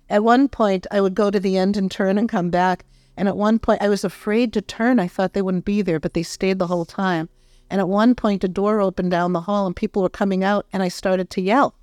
At 0.08 0.24
one 0.24 0.48
point, 0.48 0.86
I 0.90 1.00
would 1.00 1.14
go 1.14 1.30
to 1.30 1.40
the 1.40 1.56
end 1.56 1.76
and 1.76 1.90
turn 1.90 2.18
and 2.18 2.28
come 2.28 2.50
back. 2.50 2.84
And 3.16 3.28
at 3.28 3.36
one 3.36 3.58
point, 3.58 3.82
I 3.82 3.88
was 3.88 4.04
afraid 4.04 4.52
to 4.52 4.60
turn. 4.60 5.00
I 5.00 5.08
thought 5.08 5.32
they 5.32 5.42
wouldn't 5.42 5.64
be 5.64 5.82
there, 5.82 5.98
but 5.98 6.14
they 6.14 6.22
stayed 6.22 6.58
the 6.58 6.66
whole 6.66 6.84
time. 6.84 7.28
And 7.70 7.80
at 7.80 7.88
one 7.88 8.14
point, 8.14 8.44
a 8.44 8.48
door 8.48 8.80
opened 8.80 9.10
down 9.10 9.32
the 9.32 9.40
hall 9.40 9.66
and 9.66 9.74
people 9.74 10.02
were 10.02 10.08
coming 10.08 10.44
out, 10.44 10.66
and 10.72 10.82
I 10.82 10.88
started 10.88 11.30
to 11.30 11.40
yell, 11.40 11.74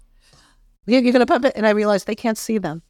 You're 0.85 1.01
going 1.01 1.13
to 1.19 1.25
pump 1.25 1.45
it? 1.45 1.53
And 1.55 1.67
I 1.67 1.71
realized 1.71 2.07
they 2.07 2.15
can't 2.15 2.37
see 2.37 2.57
them. 2.57 2.83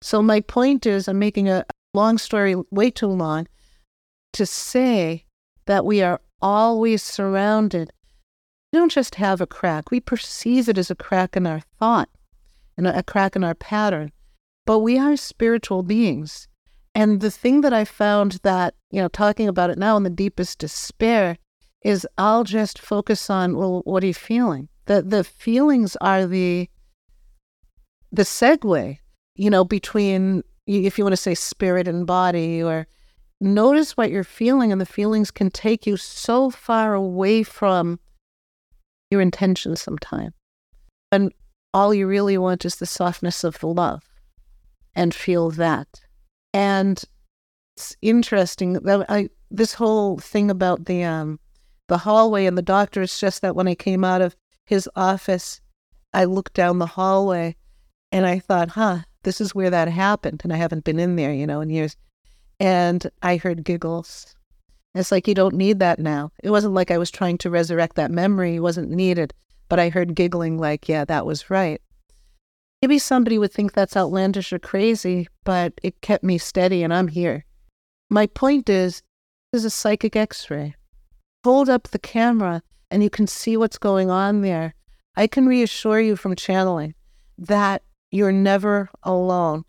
So, 0.00 0.22
my 0.22 0.40
point 0.40 0.86
is, 0.86 1.08
I'm 1.08 1.18
making 1.18 1.48
a 1.48 1.64
long 1.92 2.18
story 2.18 2.54
way 2.70 2.90
too 2.90 3.08
long 3.08 3.48
to 4.34 4.46
say 4.46 5.24
that 5.66 5.84
we 5.84 6.02
are 6.02 6.20
always 6.40 7.02
surrounded. 7.02 7.90
We 8.72 8.78
don't 8.78 8.92
just 8.92 9.16
have 9.16 9.40
a 9.40 9.46
crack, 9.46 9.90
we 9.90 9.98
perceive 9.98 10.68
it 10.68 10.78
as 10.78 10.90
a 10.90 10.94
crack 10.94 11.36
in 11.36 11.46
our 11.46 11.60
thought 11.80 12.08
and 12.76 12.86
a 12.86 13.02
crack 13.02 13.34
in 13.34 13.42
our 13.42 13.54
pattern, 13.54 14.12
but 14.68 14.80
we 14.80 14.98
are 14.98 15.16
spiritual 15.16 15.82
beings. 15.82 16.46
And 16.94 17.22
the 17.22 17.30
thing 17.30 17.62
that 17.62 17.72
I 17.72 17.86
found 17.86 18.32
that, 18.42 18.74
you 18.90 19.00
know, 19.00 19.08
talking 19.08 19.48
about 19.48 19.70
it 19.70 19.78
now 19.78 19.96
in 19.96 20.02
the 20.02 20.10
deepest 20.10 20.58
despair 20.58 21.38
is 21.82 22.06
I'll 22.18 22.44
just 22.44 22.78
focus 22.78 23.30
on, 23.30 23.56
well, 23.56 23.80
what 23.86 24.04
are 24.04 24.08
you 24.08 24.12
feeling? 24.12 24.68
The 24.84 25.00
the 25.00 25.24
feelings 25.24 25.96
are 26.02 26.26
the 26.26 26.68
the 28.12 28.24
segue, 28.24 28.98
you 29.36 29.48
know, 29.48 29.64
between 29.64 30.42
if 30.66 30.98
you 30.98 31.04
want 31.04 31.14
to 31.14 31.16
say 31.16 31.34
spirit 31.34 31.88
and 31.88 32.06
body 32.06 32.62
or 32.62 32.86
notice 33.40 33.96
what 33.96 34.10
you're 34.10 34.22
feeling 34.22 34.70
and 34.70 34.82
the 34.82 34.94
feelings 34.98 35.30
can 35.30 35.50
take 35.50 35.86
you 35.86 35.96
so 35.96 36.50
far 36.50 36.92
away 36.92 37.42
from 37.42 37.98
your 39.10 39.22
intention 39.22 39.76
sometimes. 39.76 40.34
And 41.10 41.32
all 41.72 41.94
you 41.94 42.06
really 42.06 42.36
want 42.36 42.66
is 42.66 42.76
the 42.76 42.84
softness 42.84 43.44
of 43.44 43.58
the 43.60 43.68
love 43.68 44.07
and 44.94 45.14
feel 45.14 45.50
that. 45.50 45.88
And 46.52 47.02
it's 47.76 47.96
interesting 48.02 48.74
that 48.74 49.06
I 49.08 49.30
this 49.50 49.74
whole 49.74 50.18
thing 50.18 50.50
about 50.50 50.86
the 50.86 51.04
um 51.04 51.38
the 51.88 51.98
hallway 51.98 52.46
and 52.46 52.56
the 52.56 52.62
doctor 52.62 53.02
is 53.02 53.18
just 53.18 53.42
that 53.42 53.56
when 53.56 53.68
I 53.68 53.74
came 53.74 54.04
out 54.04 54.20
of 54.20 54.36
his 54.66 54.88
office, 54.94 55.60
I 56.12 56.24
looked 56.24 56.54
down 56.54 56.78
the 56.78 56.86
hallway 56.86 57.56
and 58.12 58.26
I 58.26 58.38
thought, 58.38 58.70
huh, 58.70 59.00
this 59.22 59.40
is 59.40 59.54
where 59.54 59.70
that 59.70 59.88
happened. 59.88 60.42
And 60.44 60.52
I 60.52 60.56
haven't 60.56 60.84
been 60.84 60.98
in 60.98 61.16
there, 61.16 61.32
you 61.32 61.46
know, 61.46 61.60
in 61.60 61.70
years. 61.70 61.96
And 62.60 63.10
I 63.22 63.36
heard 63.36 63.64
giggles. 63.64 64.34
It's 64.94 65.12
like, 65.12 65.28
you 65.28 65.34
don't 65.34 65.54
need 65.54 65.78
that 65.78 65.98
now. 65.98 66.32
It 66.42 66.50
wasn't 66.50 66.74
like 66.74 66.90
I 66.90 66.98
was 66.98 67.10
trying 67.10 67.38
to 67.38 67.50
resurrect 67.50 67.96
that 67.96 68.10
memory, 68.10 68.56
it 68.56 68.60
wasn't 68.60 68.90
needed. 68.90 69.32
But 69.68 69.78
I 69.78 69.90
heard 69.90 70.14
giggling, 70.14 70.58
like, 70.58 70.88
yeah, 70.88 71.04
that 71.04 71.26
was 71.26 71.50
right. 71.50 71.80
Maybe 72.82 72.98
somebody 72.98 73.38
would 73.38 73.52
think 73.52 73.72
that's 73.72 73.96
outlandish 73.96 74.52
or 74.52 74.58
crazy, 74.58 75.28
but 75.44 75.72
it 75.82 76.00
kept 76.00 76.22
me 76.22 76.38
steady 76.38 76.82
and 76.82 76.94
I'm 76.94 77.08
here. 77.08 77.44
My 78.08 78.26
point 78.26 78.68
is, 78.68 79.02
this 79.52 79.60
is 79.60 79.64
a 79.66 79.70
psychic 79.70 80.14
x 80.14 80.50
ray 80.50 80.74
hold 81.44 81.68
up 81.68 81.88
the 81.88 81.98
camera 81.98 82.62
and 82.90 83.02
you 83.02 83.10
can 83.10 83.26
see 83.26 83.56
what's 83.56 83.78
going 83.78 84.10
on 84.10 84.42
there. 84.42 84.74
I 85.16 85.26
can 85.26 85.46
reassure 85.46 86.00
you 86.00 86.16
from 86.16 86.36
channeling 86.36 86.94
that 87.38 87.82
you're 88.10 88.32
never 88.32 88.88
alone. 89.02 89.64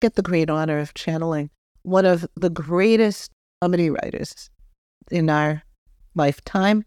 Get 0.00 0.14
the 0.14 0.22
great 0.22 0.50
honor 0.50 0.78
of 0.78 0.94
channeling 0.94 1.50
one 1.82 2.06
of 2.06 2.26
the 2.36 2.50
greatest 2.50 3.30
comedy 3.60 3.90
writers 3.90 4.50
in 5.10 5.28
our 5.30 5.62
lifetime. 6.14 6.84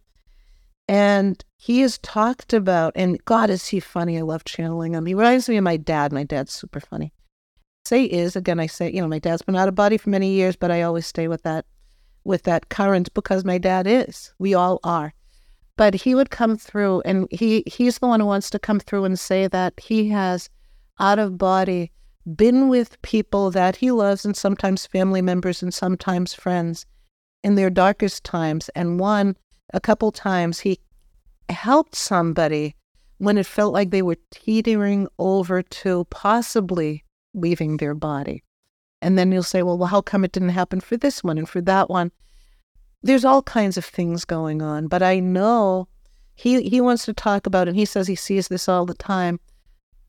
And 0.88 1.44
he 1.58 1.82
has 1.82 1.98
talked 2.00 2.54
about, 2.54 2.94
and 2.96 3.24
God, 3.26 3.50
is 3.50 3.68
he 3.68 3.80
funny? 3.80 4.18
I 4.18 4.22
love 4.22 4.46
channeling 4.46 4.94
him. 4.94 5.06
He 5.06 5.16
reminds 5.16 5.50
me 5.50 5.58
of 5.58 5.64
my 5.64 5.78
dad. 5.78 6.14
My 6.14 6.24
dad's 6.24 6.54
super 6.54 6.80
funny. 6.80 7.12
Say 7.86 8.06
is, 8.06 8.36
again, 8.36 8.60
I 8.60 8.68
say, 8.68 8.92
you 8.92 9.02
know, 9.02 9.08
my 9.08 9.20
dad's 9.20 9.42
been 9.42 9.56
out 9.56 9.68
of 9.68 9.76
body 9.76 9.98
for 9.98 10.10
many 10.10 10.32
years, 10.32 10.56
but 10.56 10.72
I 10.72 10.84
always 10.84 11.06
stay 11.08 11.28
with 11.28 11.44
that 11.44 11.66
with 12.24 12.44
that 12.44 12.70
current 12.70 13.14
because 13.14 13.46
my 13.46 13.58
dad 13.58 13.86
is. 13.88 14.34
We 14.40 14.54
all 14.54 14.80
are. 14.84 15.14
But 15.78 15.94
he 15.94 16.16
would 16.16 16.32
come 16.32 16.58
through 16.58 17.02
and 17.06 17.28
he 17.32 17.64
he's 17.68 18.00
the 18.00 18.08
one 18.08 18.20
who 18.20 18.26
wants 18.26 18.50
to 18.52 18.60
come 18.60 18.80
through 18.80 19.06
and 19.06 19.20
say 19.20 19.48
that 19.48 19.74
he 19.80 20.10
has 20.10 20.50
out 21.00 21.20
of 21.20 21.38
body 21.38 21.92
been 22.36 22.70
with 22.70 23.02
people 23.02 23.52
that 23.52 23.76
he 23.76 23.92
loves 23.92 24.26
and 24.26 24.36
sometimes 24.36 24.88
family 24.88 25.22
members 25.22 25.62
and 25.62 25.74
sometimes 25.74 26.34
friends 26.34 26.86
in 27.44 27.56
their 27.56 27.70
darkest 27.70 28.24
times. 28.24 28.70
And 28.70 29.00
one, 29.00 29.36
a 29.74 29.80
couple 29.80 30.12
times, 30.12 30.60
he 30.60 30.80
helped 31.50 31.96
somebody 31.96 32.76
when 33.18 33.38
it 33.38 33.46
felt 33.46 33.74
like 33.74 33.92
they 33.92 34.02
were 34.02 34.18
teetering 34.32 35.08
over 35.20 35.62
to 35.62 36.06
possibly 36.10 37.04
leaving 37.34 37.78
their 37.78 37.94
body. 37.94 38.44
And 39.02 39.18
then 39.18 39.32
you'll 39.32 39.44
say, 39.44 39.62
well, 39.62 39.78
well, 39.78 39.88
how 39.88 40.02
come 40.02 40.26
it 40.26 40.32
didn't 40.32 40.50
happen 40.50 40.80
for 40.80 40.98
this 40.98 41.24
one 41.24 41.38
and 41.38 41.48
for 41.48 41.62
that 41.62 41.90
one? 41.90 42.12
There's 43.04 43.26
all 43.26 43.44
kinds 43.44 43.78
of 43.78 43.86
things 43.86 44.26
going 44.26 44.62
on, 44.62 44.88
but 44.88 45.04
I 45.04 45.20
know 45.20 45.88
he 46.34 46.64
he 46.64 46.82
wants 46.82 47.06
to 47.06 47.14
talk 47.14 47.46
about. 47.46 47.68
And 47.68 47.78
he 47.78 47.86
says 47.86 48.08
he 48.08 48.16
sees 48.16 48.48
this 48.48 48.68
all 48.68 48.86
the 48.86 48.96
time. 48.96 49.40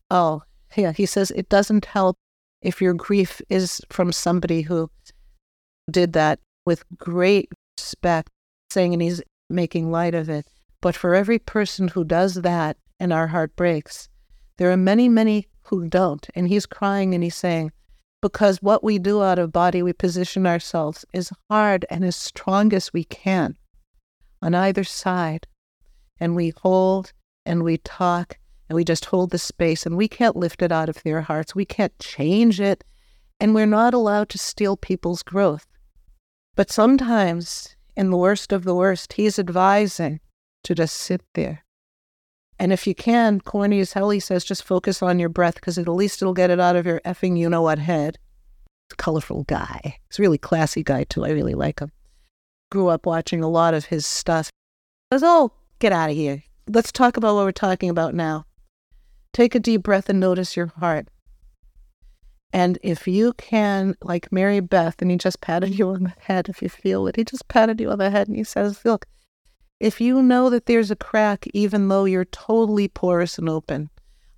Oh, 0.09 0.41
yeah. 0.75 0.91
He 0.93 1.05
says 1.05 1.31
it 1.31 1.49
doesn't 1.49 1.85
help 1.85 2.17
if 2.61 2.81
your 2.81 2.93
grief 2.93 3.41
is 3.49 3.81
from 3.89 4.11
somebody 4.11 4.61
who 4.61 4.89
did 5.91 6.13
that 6.13 6.39
with 6.65 6.83
great 6.97 7.49
respect, 7.77 8.29
saying, 8.71 8.93
and 8.93 9.01
he's 9.01 9.21
making 9.49 9.91
light 9.91 10.15
of 10.15 10.29
it. 10.29 10.45
But 10.81 10.95
for 10.95 11.15
every 11.15 11.39
person 11.39 11.87
who 11.87 12.03
does 12.03 12.35
that 12.35 12.77
and 12.99 13.11
our 13.11 13.27
heart 13.27 13.55
breaks, 13.55 14.09
there 14.57 14.71
are 14.71 14.77
many, 14.77 15.09
many 15.09 15.47
who 15.63 15.87
don't. 15.87 16.27
And 16.35 16.47
he's 16.47 16.65
crying 16.65 17.13
and 17.13 17.23
he's 17.23 17.35
saying, 17.35 17.71
because 18.21 18.61
what 18.61 18.83
we 18.83 18.97
do 18.97 19.21
out 19.21 19.39
of 19.39 19.51
body, 19.51 19.83
we 19.83 19.93
position 19.93 20.47
ourselves 20.47 21.05
as 21.13 21.31
hard 21.49 21.85
and 21.89 22.03
as 22.03 22.15
strong 22.15 22.73
as 22.73 22.91
we 22.91 23.03
can 23.03 23.55
on 24.41 24.55
either 24.55 24.83
side. 24.83 25.47
And 26.19 26.35
we 26.35 26.53
hold 26.61 27.13
and 27.45 27.63
we 27.63 27.77
talk 27.77 28.39
and 28.69 28.75
we 28.75 28.83
just 28.83 29.05
hold 29.05 29.29
the 29.29 29.37
space 29.37 29.85
and 29.85 29.95
we 29.95 30.07
can't 30.07 30.35
lift 30.35 30.61
it 30.61 30.71
out 30.71 30.89
of 30.89 31.01
their 31.03 31.21
hearts. 31.21 31.55
We 31.55 31.65
can't 31.65 31.97
change 31.99 32.59
it. 32.59 32.83
And 33.39 33.53
we're 33.53 33.67
not 33.67 33.93
allowed 33.93 34.29
to 34.29 34.39
steal 34.39 34.75
people's 34.75 35.21
growth. 35.21 35.67
But 36.55 36.71
sometimes, 36.71 37.76
in 37.97 38.11
the 38.11 38.17
worst 38.17 38.53
of 38.53 38.63
the 38.63 38.75
worst, 38.75 39.13
he's 39.13 39.37
advising 39.37 40.21
to 40.63 40.73
just 40.73 40.95
sit 40.95 41.21
there 41.33 41.65
and 42.59 42.73
if 42.73 42.87
you 42.87 42.95
can, 42.95 43.39
corny 43.41 43.79
as 43.79 43.93
hell, 43.93 44.09
he 44.09 44.19
says, 44.19 44.43
just 44.43 44.63
focus 44.63 45.03
on 45.03 45.19
your 45.19 45.29
breath 45.29 45.55
because 45.55 45.77
at 45.77 45.87
least 45.87 46.21
it'll 46.21 46.33
get 46.33 46.49
it 46.49 46.59
out 46.59 46.75
of 46.75 46.85
your 46.85 46.99
effing 47.01 47.37
you 47.37 47.49
know 47.49 47.61
what 47.61 47.79
head. 47.79 48.17
Colorful 48.97 49.43
guy. 49.43 49.99
He's 50.09 50.19
a 50.19 50.21
really 50.21 50.37
classy 50.37 50.83
guy, 50.83 51.03
too. 51.03 51.25
I 51.25 51.29
really 51.29 51.53
like 51.53 51.79
him. 51.79 51.91
Grew 52.71 52.87
up 52.87 53.05
watching 53.05 53.43
a 53.43 53.49
lot 53.49 53.73
of 53.73 53.85
his 53.85 54.05
stuff. 54.05 54.49
I 55.11 55.15
was, 55.15 55.23
oh, 55.23 55.51
get 55.79 55.91
out 55.91 56.09
of 56.09 56.15
here. 56.15 56.43
Let's 56.67 56.91
talk 56.91 57.15
about 57.15 57.35
what 57.35 57.45
we're 57.45 57.51
talking 57.51 57.89
about 57.89 58.15
now. 58.15 58.45
Take 59.33 59.53
a 59.53 59.59
deep 59.59 59.83
breath 59.83 60.09
and 60.09 60.19
notice 60.19 60.57
your 60.57 60.67
heart. 60.79 61.07
And 62.53 62.79
if 62.81 63.07
you 63.07 63.33
can, 63.33 63.95
like 64.01 64.29
Maribeth, 64.29 65.01
and 65.01 65.11
he 65.11 65.17
just 65.17 65.41
patted 65.41 65.77
you 65.77 65.89
on 65.89 66.03
the 66.03 66.13
head, 66.19 66.49
if 66.49 66.61
you 66.61 66.69
feel 66.69 67.07
it, 67.07 67.17
he 67.17 67.23
just 67.23 67.47
patted 67.47 67.81
you 67.81 67.91
on 67.91 67.99
the 67.99 68.09
head 68.09 68.27
and 68.27 68.37
he 68.37 68.43
says, 68.43 68.83
Look, 68.85 69.05
if 69.79 70.01
you 70.01 70.21
know 70.21 70.49
that 70.49 70.65
there's 70.65 70.89
a 70.89 70.95
crack, 70.95 71.45
even 71.53 71.87
though 71.87 72.05
you're 72.05 72.25
totally 72.25 72.87
porous 72.87 73.37
and 73.37 73.49
open. 73.49 73.89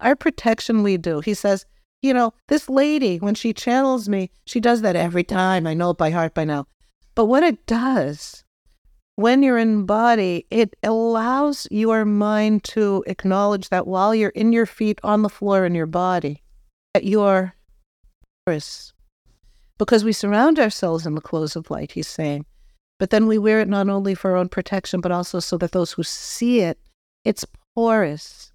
Our 0.01 0.15
protection 0.15 0.83
we 0.83 0.97
do. 0.97 1.19
He 1.19 1.33
says, 1.33 1.65
you 2.01 2.13
know, 2.13 2.33
this 2.47 2.69
lady, 2.69 3.17
when 3.17 3.35
she 3.35 3.53
channels 3.53 4.07
me, 4.07 4.31
she 4.45 4.59
does 4.59 4.81
that 4.81 4.95
every 4.95 5.23
time. 5.23 5.67
I 5.67 5.73
know 5.73 5.91
it 5.91 5.97
by 5.97 6.11
heart 6.11 6.33
by 6.33 6.45
now. 6.45 6.65
But 7.15 7.25
what 7.25 7.43
it 7.43 7.65
does, 7.65 8.43
when 9.15 9.43
you're 9.43 9.57
in 9.57 9.85
body, 9.85 10.45
it 10.49 10.75
allows 10.83 11.67
your 11.69 12.05
mind 12.05 12.63
to 12.65 13.03
acknowledge 13.07 13.69
that 13.69 13.87
while 13.87 14.15
you're 14.15 14.29
in 14.29 14.53
your 14.53 14.65
feet 14.65 14.99
on 15.03 15.21
the 15.21 15.29
floor 15.29 15.65
in 15.65 15.75
your 15.75 15.85
body, 15.85 16.41
that 16.93 17.03
you're 17.03 17.53
porous. 18.45 18.93
Because 19.77 20.03
we 20.03 20.11
surround 20.11 20.59
ourselves 20.59 21.05
in 21.05 21.15
the 21.15 21.21
clothes 21.21 21.55
of 21.55 21.71
light, 21.71 21.93
he's 21.93 22.07
saying. 22.07 22.45
But 22.99 23.11
then 23.11 23.27
we 23.27 23.37
wear 23.37 23.61
it 23.61 23.69
not 23.69 23.87
only 23.87 24.13
for 24.13 24.31
our 24.31 24.37
own 24.37 24.49
protection, 24.49 24.99
but 24.99 25.11
also 25.11 25.39
so 25.39 25.57
that 25.57 25.71
those 25.71 25.93
who 25.93 26.03
see 26.03 26.59
it, 26.59 26.77
it's 27.23 27.45
porous. 27.75 28.51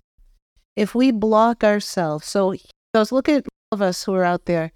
If 0.76 0.94
we 0.94 1.10
block 1.10 1.64
ourselves, 1.64 2.26
so 2.26 2.54
those 2.92 3.10
look 3.10 3.28
at 3.28 3.44
all 3.44 3.76
of 3.76 3.82
us 3.82 4.04
who 4.04 4.14
are 4.14 4.24
out 4.24 4.44
there. 4.44 4.72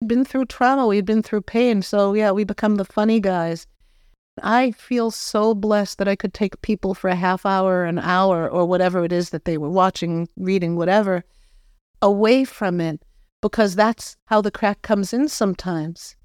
We've 0.00 0.08
been 0.08 0.24
through 0.24 0.46
trauma, 0.46 0.86
we've 0.86 1.04
been 1.04 1.22
through 1.22 1.42
pain. 1.42 1.82
So 1.82 2.14
yeah, 2.14 2.30
we 2.30 2.44
become 2.44 2.76
the 2.76 2.84
funny 2.84 3.20
guys. 3.20 3.66
I 4.42 4.72
feel 4.72 5.10
so 5.10 5.54
blessed 5.54 5.98
that 5.98 6.08
I 6.08 6.16
could 6.16 6.32
take 6.32 6.62
people 6.62 6.94
for 6.94 7.08
a 7.08 7.14
half 7.14 7.44
hour, 7.44 7.84
an 7.84 7.98
hour, 7.98 8.48
or 8.48 8.64
whatever 8.66 9.04
it 9.04 9.12
is 9.12 9.30
that 9.30 9.44
they 9.44 9.58
were 9.58 9.70
watching, 9.70 10.28
reading, 10.36 10.76
whatever, 10.76 11.24
away 12.00 12.44
from 12.44 12.80
it, 12.80 13.02
because 13.42 13.74
that's 13.74 14.16
how 14.26 14.40
the 14.40 14.50
crack 14.50 14.82
comes 14.82 15.12
in 15.12 15.28
sometimes. 15.28 16.16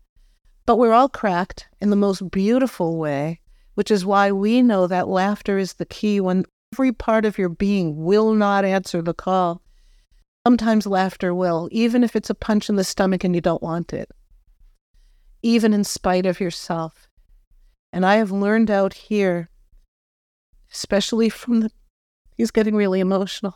But 0.66 0.78
we're 0.78 0.94
all 0.94 1.10
cracked 1.10 1.68
in 1.80 1.90
the 1.90 1.96
most 1.96 2.30
beautiful 2.32 2.98
way, 2.98 3.42
which 3.76 3.92
is 3.92 4.06
why 4.06 4.32
we 4.32 4.62
know 4.62 4.88
that 4.88 5.08
laughter 5.08 5.58
is 5.58 5.74
the 5.74 5.86
key 5.86 6.20
when 6.20 6.46
every 6.74 6.92
part 6.92 7.26
of 7.26 7.38
your 7.38 7.50
being 7.50 8.04
will 8.04 8.34
not 8.34 8.66
answer 8.66 9.02
the 9.02 9.14
call. 9.14 9.62
Sometimes 10.46 10.86
laughter 10.86 11.34
will, 11.34 11.70
even 11.72 12.04
if 12.04 12.16
it's 12.16 12.30
a 12.30 12.36
punch 12.36 12.70
in 12.70 12.76
the 12.76 12.84
stomach 12.84 13.24
and 13.24 13.34
you 13.34 13.42
don't 13.42 13.64
want 13.64 13.94
it, 13.94 14.10
even 15.42 15.74
in 15.74 15.84
spite 15.84 16.26
of 16.26 16.40
yourself. 16.40 17.08
And 17.94 18.06
I 18.06 18.16
have 18.18 18.32
learned 18.32 18.70
out 18.70 18.94
here, 18.94 19.50
especially 20.72 21.30
from 21.30 21.62
the, 21.62 21.72
he's 22.36 22.52
getting 22.52 22.76
really 22.76 23.00
emotional, 23.00 23.56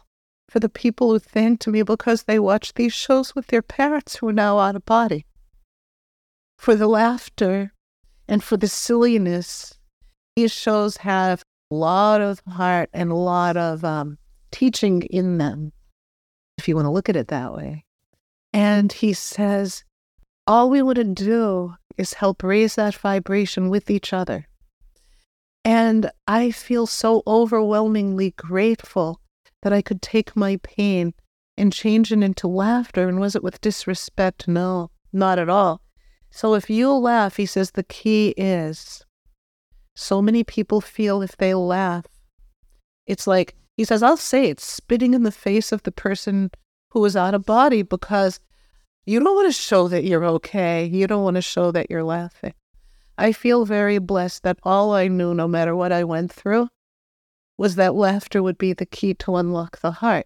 for 0.49 0.59
the 0.59 0.69
people 0.69 1.11
who 1.11 1.19
thanked 1.19 1.67
me 1.67 1.83
because 1.83 2.23
they 2.23 2.39
watched 2.39 2.75
these 2.75 2.93
shows 2.93 3.35
with 3.35 3.47
their 3.47 3.61
parents 3.61 4.15
who 4.15 4.29
are 4.29 4.33
now 4.33 4.57
out 4.57 4.75
of 4.75 4.85
body, 4.85 5.25
for 6.57 6.75
the 6.75 6.87
laughter 6.87 7.73
and 8.27 8.43
for 8.43 8.57
the 8.57 8.67
silliness. 8.67 9.77
These 10.35 10.51
shows 10.51 10.97
have 10.97 11.43
a 11.71 11.75
lot 11.75 12.21
of 12.21 12.41
heart 12.47 12.89
and 12.93 13.11
a 13.11 13.15
lot 13.15 13.57
of 13.57 13.83
um, 13.83 14.17
teaching 14.51 15.03
in 15.03 15.37
them 15.37 15.71
if 16.57 16.67
you 16.67 16.75
want 16.75 16.85
to 16.85 16.91
look 16.91 17.09
at 17.09 17.15
it 17.15 17.27
that 17.27 17.53
way. 17.53 17.85
And 18.51 18.91
he 18.91 19.13
says, 19.13 19.83
all 20.47 20.69
we 20.69 20.81
want 20.81 20.95
to 20.95 21.03
do 21.03 21.75
is 21.97 22.13
help 22.13 22.41
raise 22.41 22.75
that 22.75 22.95
vibration 22.95 23.69
with 23.69 23.89
each 23.91 24.13
other. 24.13 24.47
And 25.63 26.09
I 26.27 26.51
feel 26.51 26.87
so 26.87 27.21
overwhelmingly 27.27 28.31
grateful 28.31 29.21
that 29.61 29.73
I 29.73 29.81
could 29.81 30.01
take 30.01 30.35
my 30.35 30.57
pain 30.63 31.13
and 31.57 31.73
change 31.73 32.11
it 32.11 32.23
into 32.23 32.47
laughter. 32.47 33.07
And 33.07 33.19
was 33.19 33.35
it 33.35 33.43
with 33.43 33.61
disrespect? 33.61 34.47
No, 34.47 34.91
not 35.11 35.39
at 35.39 35.49
all. 35.49 35.81
So 36.31 36.53
if 36.53 36.69
you 36.69 36.91
laugh, 36.91 37.37
he 37.37 37.45
says 37.45 37.71
the 37.71 37.83
key 37.83 38.33
is 38.37 39.03
so 39.95 40.21
many 40.21 40.43
people 40.43 40.79
feel 40.79 41.21
if 41.21 41.35
they 41.35 41.53
laugh, 41.53 42.05
it's 43.05 43.27
like 43.27 43.55
he 43.75 43.83
says, 43.83 44.03
I'll 44.03 44.17
say 44.17 44.49
it's 44.49 44.65
spitting 44.65 45.13
in 45.13 45.23
the 45.23 45.31
face 45.31 45.71
of 45.71 45.83
the 45.83 45.91
person 45.91 46.51
who 46.91 47.03
is 47.05 47.15
out 47.15 47.33
of 47.33 47.45
body 47.45 47.81
because 47.81 48.39
you 49.05 49.19
don't 49.19 49.35
want 49.35 49.47
to 49.47 49.61
show 49.61 49.87
that 49.87 50.03
you're 50.03 50.25
okay. 50.25 50.85
You 50.85 51.07
don't 51.07 51.23
want 51.23 51.35
to 51.35 51.41
show 51.41 51.71
that 51.71 51.89
you're 51.89 52.03
laughing. 52.03 52.53
I 53.17 53.31
feel 53.31 53.65
very 53.65 53.97
blessed 53.97 54.43
that 54.43 54.59
all 54.63 54.93
I 54.93 55.07
knew, 55.07 55.33
no 55.33 55.47
matter 55.47 55.75
what 55.75 55.91
I 55.91 56.03
went 56.03 56.31
through, 56.31 56.69
was 57.59 57.75
that 57.75 57.93
laughter 57.93 58.41
would 58.41 58.57
be 58.57 58.71
the 58.71 58.85
key 58.85 59.13
to 59.13 59.35
unlock 59.35 59.81
the 59.81 59.91
heart. 59.91 60.25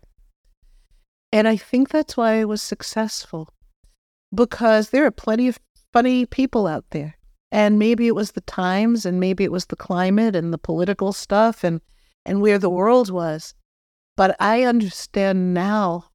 And 1.32 1.48
I 1.48 1.58
think 1.58 1.90
that's 1.90 2.16
why 2.16 2.40
I 2.40 2.46
was 2.46 2.62
successful 2.62 3.50
because 4.34 4.92
there 4.92 5.04
are 5.08 5.12
plenty 5.12 5.48
of 5.48 5.60
funny 5.92 6.28
people 6.28 6.68
out 6.68 6.86
there. 6.92 7.18
And 7.52 7.80
maybe 7.80 8.06
it 8.06 8.14
was 8.14 8.34
the 8.34 8.42
times 8.42 9.04
and 9.04 9.20
maybe 9.20 9.44
it 9.44 9.52
was 9.52 9.66
the 9.66 9.76
climate 9.76 10.36
and 10.36 10.54
the 10.54 10.60
political 10.60 11.12
stuff 11.12 11.64
and 11.64 11.82
and 12.24 12.40
where 12.40 12.60
the 12.60 12.70
world 12.70 13.10
was. 13.10 13.56
But 14.16 14.36
I 14.40 14.62
understand 14.62 15.56
now 15.56 16.12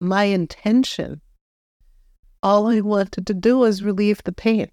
my 0.00 0.24
intention. 0.24 1.20
All 2.42 2.68
I 2.68 2.80
wanted 2.80 3.26
to 3.26 3.34
do 3.34 3.58
was 3.58 3.82
relieve 3.82 4.22
the 4.24 4.32
pain. 4.32 4.70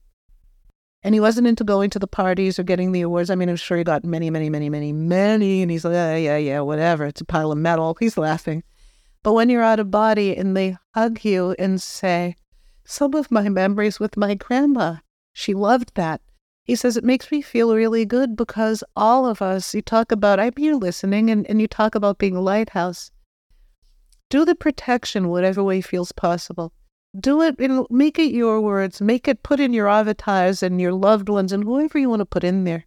And 1.06 1.14
he 1.14 1.20
wasn't 1.20 1.46
into 1.46 1.64
going 1.64 1.92
to 1.92 2.00
the 2.00 2.08
parties 2.08 2.58
or 2.58 2.64
getting 2.64 2.92
the 2.92 3.02
awards. 3.02 3.30
I 3.30 3.36
mean, 3.36 3.48
I'm 3.48 3.58
sure 3.58 3.78
he 3.78 3.84
got 3.84 4.04
many, 4.04 4.32
many, 4.32 4.50
many, 4.50 4.72
many, 4.72 4.92
many. 4.92 5.62
And 5.62 5.70
he's 5.70 5.86
like, 5.86 5.94
yeah, 5.94 6.16
yeah, 6.16 6.38
yeah, 6.38 6.62
whatever. 6.62 7.06
It's 7.06 7.22
a 7.22 7.26
pile 7.26 7.52
of 7.52 7.60
metal. 7.60 7.96
He's 8.00 8.18
laughing. 8.18 8.64
But 9.22 9.34
when 9.34 9.48
you're 9.48 9.62
out 9.62 9.80
of 9.80 9.92
body 9.92 10.36
and 10.36 10.58
they 10.58 10.78
hug 10.96 11.24
you 11.24 11.56
and 11.60 11.80
say, 11.80 12.36
some 12.86 13.14
of 13.14 13.30
my 13.30 13.50
memories 13.50 14.00
with 14.00 14.18
my 14.18 14.34
grandma, 14.34 14.96
she 15.32 15.54
loved 15.54 15.92
that. 15.94 16.22
He 16.64 16.76
says, 16.76 16.98
It 16.98 17.04
makes 17.04 17.32
me 17.32 17.44
feel 17.44 17.76
really 17.76 18.06
good 18.06 18.36
because 18.36 18.84
all 18.96 19.28
of 19.28 19.44
us, 19.44 19.76
you 19.76 19.84
talk 19.84 20.12
about, 20.12 20.40
I'm 20.40 20.54
here 20.58 20.74
listening, 20.74 21.30
and, 21.30 21.48
and 21.48 21.62
you 21.62 21.68
talk 21.68 21.94
about 21.94 22.18
being 22.18 22.36
a 22.36 22.42
lighthouse. 22.42 23.12
Do 24.32 24.44
the 24.44 24.56
protection 24.56 25.30
whatever 25.30 25.64
way 25.64 25.82
feels 25.82 26.12
possible. 26.12 26.74
Do 27.18 27.42
it, 27.42 27.60
and 27.60 27.86
make 27.90 28.20
it 28.20 28.32
your 28.34 28.60
words. 28.60 29.00
Make 29.00 29.28
it 29.28 29.44
put 29.44 29.60
in 29.60 29.74
your 29.74 29.88
avatars 29.88 30.62
and 30.62 30.82
your 30.82 30.94
loved 30.94 31.30
ones 31.30 31.52
and 31.52 31.64
whoever 31.64 31.98
you 31.98 32.10
want 32.10 32.20
to 32.20 32.26
put 32.26 32.44
in 32.44 32.64
there. 32.64 32.86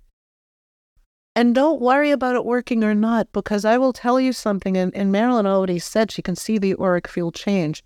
And 1.35 1.55
don't 1.55 1.81
worry 1.81 2.11
about 2.11 2.35
it 2.35 2.45
working 2.45 2.83
or 2.83 2.95
not, 2.95 3.33
because 3.33 3.65
I 3.65 3.79
will 3.79 3.93
tell 3.93 4.21
you 4.21 4.33
something, 4.33 4.77
and, 4.77 4.95
and 4.95 5.13
Marilyn 5.13 5.47
already 5.47 5.79
said 5.79 6.11
she 6.11 6.21
can 6.21 6.35
see 6.35 6.59
the 6.59 6.75
auric 6.79 7.07
field 7.07 7.35
change. 7.35 7.85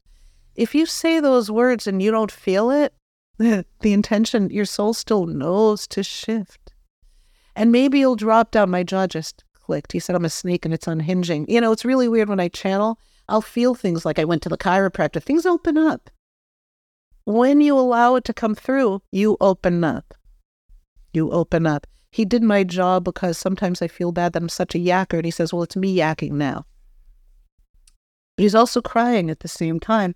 If 0.57 0.74
you 0.74 0.86
say 0.86 1.20
those 1.20 1.51
words 1.51 1.86
and 1.86 2.03
you 2.03 2.11
don't 2.11 2.32
feel 2.32 2.70
it, 2.70 2.95
the, 3.38 3.66
the 3.80 3.93
intention, 3.93 4.51
your 4.51 4.64
soul 4.64 4.95
still 4.95 5.26
knows 5.26 5.86
to 5.88 6.03
shift. 6.03 6.72
And 7.55 7.70
maybe 7.70 7.99
you'll 7.99 8.16
drop 8.16 8.51
down. 8.51 8.70
My 8.70 8.82
jaw 8.82 9.07
just 9.07 9.45
clicked. 9.53 9.93
He 9.93 9.99
said, 9.99 10.16
I'm 10.16 10.24
a 10.24 10.30
snake 10.30 10.64
and 10.64 10.72
it's 10.72 10.86
unhinging. 10.86 11.47
You 11.49 11.61
know, 11.61 11.72
it's 11.72 11.84
really 11.84 12.09
weird 12.09 12.30
when 12.30 12.40
I 12.40 12.49
channel. 12.49 12.99
I'll 13.28 13.43
feel 13.43 13.74
things 13.74 14.05
like 14.05 14.18
I 14.18 14.24
went 14.24 14.43
to 14.43 14.49
the 14.49 14.59
chiropractor. 14.59 15.22
Things 15.22 15.47
open 15.47 15.76
up. 15.76 16.11
When 17.25 17.61
you 17.61 17.79
allow 17.79 18.16
it 18.16 18.25
to 18.25 18.35
come 18.35 18.55
through, 18.55 19.03
you 19.12 19.37
open 19.41 19.85
up. 19.85 20.14
You 21.12 21.31
open 21.31 21.66
up. 21.66 21.87
He 22.11 22.25
did 22.25 22.43
my 22.43 22.64
job 22.64 23.05
because 23.05 23.39
sometimes 23.39 23.81
I 23.81 23.89
feel 23.89 24.12
bad 24.12 24.33
that 24.33 24.43
I'm 24.43 24.49
such 24.49 24.75
a 24.75 24.79
yacker. 24.79 25.14
And 25.14 25.25
he 25.25 25.31
says, 25.31 25.53
Well, 25.53 25.62
it's 25.62 25.77
me 25.77 25.97
yakking 25.97 26.33
now. 26.33 26.66
But 28.37 28.43
he's 28.43 28.55
also 28.55 28.83
crying 28.83 29.31
at 29.31 29.41
the 29.41 29.49
same 29.49 29.79
time. 29.79 30.14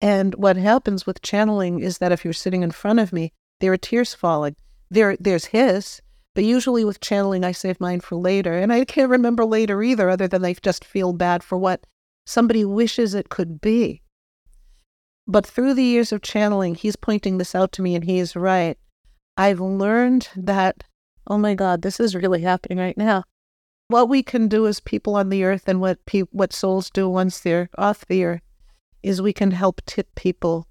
And 0.00 0.34
what 0.34 0.56
happens 0.56 1.06
with 1.06 1.22
channeling 1.22 1.80
is 1.80 1.98
that 1.98 2.12
if 2.12 2.24
you're 2.24 2.32
sitting 2.32 2.62
in 2.62 2.70
front 2.70 3.00
of 3.00 3.12
me, 3.12 3.32
there 3.60 3.72
are 3.72 3.78
tears 3.78 4.14
falling. 4.14 4.56
There, 4.90 5.16
there's 5.18 5.46
his, 5.46 6.00
but 6.34 6.44
usually 6.44 6.84
with 6.84 7.00
channeling, 7.00 7.44
I 7.44 7.52
save 7.52 7.80
mine 7.80 8.00
for 8.00 8.16
later. 8.16 8.56
And 8.56 8.72
I 8.72 8.84
can't 8.84 9.10
remember 9.10 9.44
later 9.44 9.82
either, 9.82 10.08
other 10.08 10.28
than 10.28 10.44
I 10.44 10.54
just 10.54 10.84
feel 10.84 11.12
bad 11.12 11.42
for 11.42 11.58
what 11.58 11.86
somebody 12.26 12.64
wishes 12.64 13.14
it 13.14 13.28
could 13.28 13.60
be. 13.60 14.02
But 15.30 15.46
through 15.46 15.74
the 15.74 15.84
years 15.84 16.10
of 16.10 16.22
channeling, 16.22 16.74
he's 16.74 16.96
pointing 16.96 17.36
this 17.36 17.54
out 17.54 17.70
to 17.72 17.82
me, 17.82 17.94
and 17.94 18.04
he 18.04 18.18
is 18.18 18.34
right. 18.34 18.78
I've 19.36 19.60
learned 19.60 20.28
that, 20.34 20.84
oh 21.26 21.36
my 21.36 21.54
God, 21.54 21.82
this 21.82 22.00
is 22.00 22.14
really 22.14 22.40
happening 22.40 22.78
right 22.78 22.96
now. 22.96 23.24
What 23.88 24.08
we 24.08 24.22
can 24.22 24.48
do 24.48 24.66
as 24.66 24.80
people 24.80 25.16
on 25.16 25.28
the 25.28 25.44
earth 25.44 25.68
and 25.68 25.80
what 25.80 26.04
pe- 26.06 26.22
what 26.32 26.54
souls 26.54 26.90
do 26.90 27.08
once 27.08 27.40
they're 27.40 27.68
off 27.76 28.06
the 28.06 28.24
earth 28.24 28.42
is 29.02 29.22
we 29.22 29.32
can 29.34 29.50
help 29.50 29.82
tip 29.86 30.14
people 30.14 30.66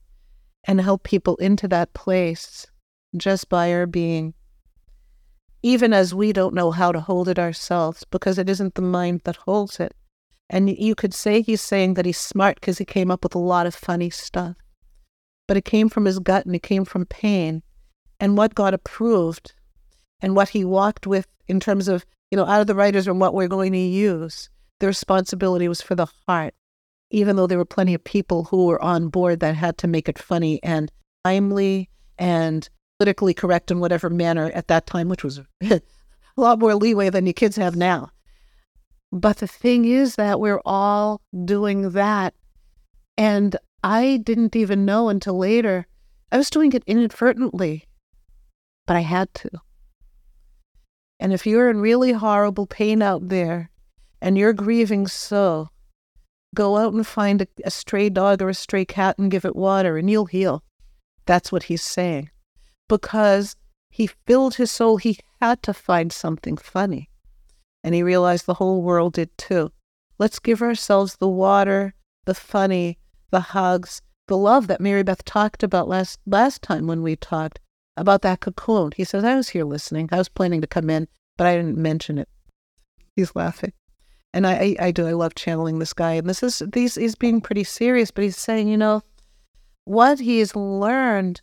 and 0.63 0.81
help 0.81 1.03
people 1.03 1.35
into 1.37 1.67
that 1.67 1.93
place 1.93 2.67
just 3.15 3.49
by 3.49 3.71
our 3.71 3.85
being. 3.85 4.33
Even 5.63 5.93
as 5.93 6.13
we 6.13 6.33
don't 6.33 6.53
know 6.53 6.71
how 6.71 6.91
to 6.91 6.99
hold 6.99 7.29
it 7.29 7.39
ourselves, 7.39 8.05
because 8.11 8.37
it 8.37 8.49
isn't 8.49 8.75
the 8.75 8.81
mind 8.81 9.21
that 9.23 9.37
holds 9.37 9.79
it. 9.79 9.95
And 10.49 10.69
you 10.69 10.95
could 10.95 11.13
say 11.13 11.41
he's 11.41 11.61
saying 11.61 11.95
that 11.95 12.05
he's 12.05 12.17
smart 12.17 12.59
because 12.59 12.77
he 12.77 12.85
came 12.85 13.11
up 13.11 13.23
with 13.23 13.35
a 13.35 13.39
lot 13.39 13.67
of 13.67 13.75
funny 13.75 14.09
stuff. 14.09 14.55
But 15.47 15.57
it 15.57 15.65
came 15.65 15.89
from 15.89 16.05
his 16.05 16.19
gut 16.19 16.45
and 16.45 16.55
it 16.55 16.63
came 16.63 16.85
from 16.85 17.05
pain 17.05 17.63
and 18.19 18.37
what 18.37 18.55
God 18.55 18.73
approved 18.73 19.53
and 20.21 20.35
what 20.35 20.49
he 20.49 20.63
walked 20.65 21.05
with 21.05 21.27
in 21.47 21.59
terms 21.59 21.87
of, 21.87 22.05
you 22.31 22.37
know, 22.37 22.45
out 22.45 22.61
of 22.61 22.67
the 22.67 22.75
writers 22.75 23.07
and 23.07 23.19
what 23.19 23.33
we're 23.33 23.47
going 23.47 23.73
to 23.73 23.79
use. 23.79 24.49
The 24.79 24.87
responsibility 24.87 25.67
was 25.67 25.81
for 25.81 25.95
the 25.95 26.07
heart 26.27 26.53
even 27.09 27.35
though 27.35 27.47
there 27.47 27.57
were 27.57 27.65
plenty 27.65 27.93
of 27.93 28.03
people 28.03 28.45
who 28.45 28.65
were 28.65 28.81
on 28.81 29.07
board 29.09 29.39
that 29.39 29.55
had 29.55 29.77
to 29.79 29.87
make 29.87 30.09
it 30.09 30.19
funny 30.19 30.59
and 30.63 30.91
timely 31.23 31.89
and 32.17 32.69
politically 32.99 33.33
correct 33.33 33.71
in 33.71 33.79
whatever 33.79 34.09
manner 34.09 34.51
at 34.53 34.67
that 34.67 34.87
time, 34.87 35.07
which 35.07 35.23
was 35.23 35.39
a 35.61 35.81
lot 36.35 36.59
more 36.59 36.75
leeway 36.75 37.09
than 37.09 37.25
you 37.25 37.33
kids 37.33 37.55
have 37.55 37.75
now. 37.75 38.09
But 39.11 39.37
the 39.37 39.47
thing 39.47 39.85
is 39.85 40.15
that 40.15 40.39
we're 40.39 40.61
all 40.65 41.21
doing 41.45 41.91
that. 41.91 42.33
And 43.17 43.55
I 43.83 44.17
didn't 44.17 44.55
even 44.55 44.85
know 44.85 45.09
until 45.09 45.37
later. 45.37 45.87
I 46.31 46.37
was 46.37 46.49
doing 46.49 46.73
it 46.73 46.83
inadvertently, 46.85 47.85
but 48.85 48.95
I 48.97 49.01
had 49.01 49.33
to. 49.35 49.49
And 51.19 51.33
if 51.33 51.47
you're 51.47 51.69
in 51.69 51.79
really 51.79 52.11
horrible 52.11 52.67
pain 52.67 53.01
out 53.01 53.29
there 53.29 53.69
and 54.21 54.37
you're 54.37 54.53
grieving 54.53 55.07
so, 55.07 55.69
Go 56.55 56.77
out 56.77 56.93
and 56.93 57.05
find 57.05 57.41
a, 57.41 57.47
a 57.65 57.71
stray 57.71 58.09
dog 58.09 58.41
or 58.41 58.49
a 58.49 58.53
stray 58.53 58.85
cat 58.85 59.17
and 59.17 59.29
give 59.29 59.45
it 59.45 59.55
water, 59.55 59.97
and 59.97 60.09
you'll 60.09 60.25
heal. 60.25 60.63
That's 61.25 61.51
what 61.51 61.63
he's 61.63 61.83
saying. 61.83 62.29
Because 62.87 63.55
he 63.91 64.07
filled 64.25 64.55
his 64.55 64.71
soul, 64.71 64.97
he 64.97 65.19
had 65.41 65.61
to 65.63 65.73
find 65.73 66.11
something 66.11 66.57
funny. 66.57 67.09
And 67.87 67.95
he 67.95 68.03
realized 68.03 68.45
the 68.45 68.55
whole 68.55 68.81
world 68.81 69.13
did 69.13 69.29
too. 69.37 69.71
Let's 70.19 70.39
give 70.39 70.61
ourselves 70.61 71.15
the 71.15 71.29
water, 71.29 71.93
the 72.25 72.33
funny, 72.33 72.97
the 73.31 73.39
hugs, 73.39 74.01
the 74.27 74.35
love 74.35 74.67
that 74.67 74.81
Maribeth 74.81 75.23
talked 75.23 75.63
about 75.63 75.87
last 75.87 76.19
last 76.25 76.61
time 76.61 76.85
when 76.85 77.01
we 77.01 77.15
talked 77.15 77.61
about 77.95 78.23
that 78.23 78.41
cocoon. 78.41 78.91
He 78.97 79.05
says, 79.05 79.23
I 79.23 79.35
was 79.35 79.47
here 79.47 79.63
listening. 79.63 80.09
I 80.11 80.17
was 80.17 80.27
planning 80.27 80.59
to 80.59 80.67
come 80.67 80.89
in, 80.89 81.07
but 81.37 81.47
I 81.47 81.55
didn't 81.55 81.77
mention 81.77 82.17
it. 82.17 82.27
He's 83.15 83.33
laughing. 83.37 83.71
And 84.33 84.45
I, 84.45 84.51
I, 84.51 84.87
I 84.87 84.91
do, 84.91 85.07
I 85.07 85.13
love 85.13 85.35
channeling 85.35 85.79
this 85.79 85.93
guy. 85.93 86.15
And 86.15 86.27
this 86.29 86.43
is, 86.43 86.61
these, 86.73 86.95
he's 86.95 87.15
being 87.15 87.39
pretty 87.39 87.63
serious, 87.63 88.11
but 88.11 88.25
he's 88.25 88.35
saying, 88.35 88.67
you 88.67 88.75
know, 88.75 89.01
what 89.85 90.19
he's 90.19 90.57
learned, 90.57 91.39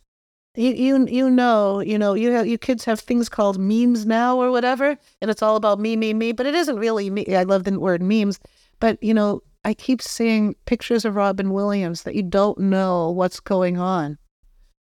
you, 0.55 0.73
you, 0.73 1.07
you 1.07 1.29
know, 1.29 1.79
you 1.79 1.97
know, 1.97 2.13
you 2.13 2.31
have, 2.31 2.47
you 2.47 2.57
kids 2.57 2.85
have 2.85 2.99
things 2.99 3.29
called 3.29 3.59
memes 3.59 4.05
now 4.05 4.37
or 4.37 4.51
whatever, 4.51 4.97
and 5.21 5.31
it's 5.31 5.41
all 5.41 5.55
about 5.55 5.79
me, 5.79 5.95
me, 5.95 6.13
me, 6.13 6.31
but 6.31 6.45
it 6.45 6.55
isn't 6.55 6.77
really 6.77 7.09
me. 7.09 7.35
I 7.35 7.43
love 7.43 7.63
the 7.63 7.79
word 7.79 8.01
memes, 8.01 8.39
but 8.79 9.01
you 9.01 9.13
know, 9.13 9.41
I 9.63 9.73
keep 9.73 10.01
seeing 10.01 10.55
pictures 10.65 11.05
of 11.05 11.15
Robin 11.15 11.51
Williams 11.51 12.03
that 12.03 12.15
you 12.15 12.23
don't 12.23 12.59
know 12.59 13.09
what's 13.09 13.39
going 13.39 13.77
on. 13.77 14.17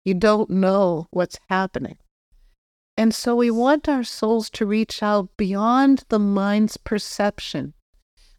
You 0.06 0.14
don't 0.14 0.50
know 0.50 1.08
what's 1.12 1.40
happening. 1.50 1.98
And 2.98 3.14
so 3.14 3.36
we 3.36 3.52
want 3.52 3.90
our 3.90 4.04
souls 4.04 4.50
to 4.52 4.66
reach 4.66 5.02
out 5.02 5.30
beyond 5.38 6.06
the 6.10 6.20
mind's 6.20 6.78
perception 6.78 7.74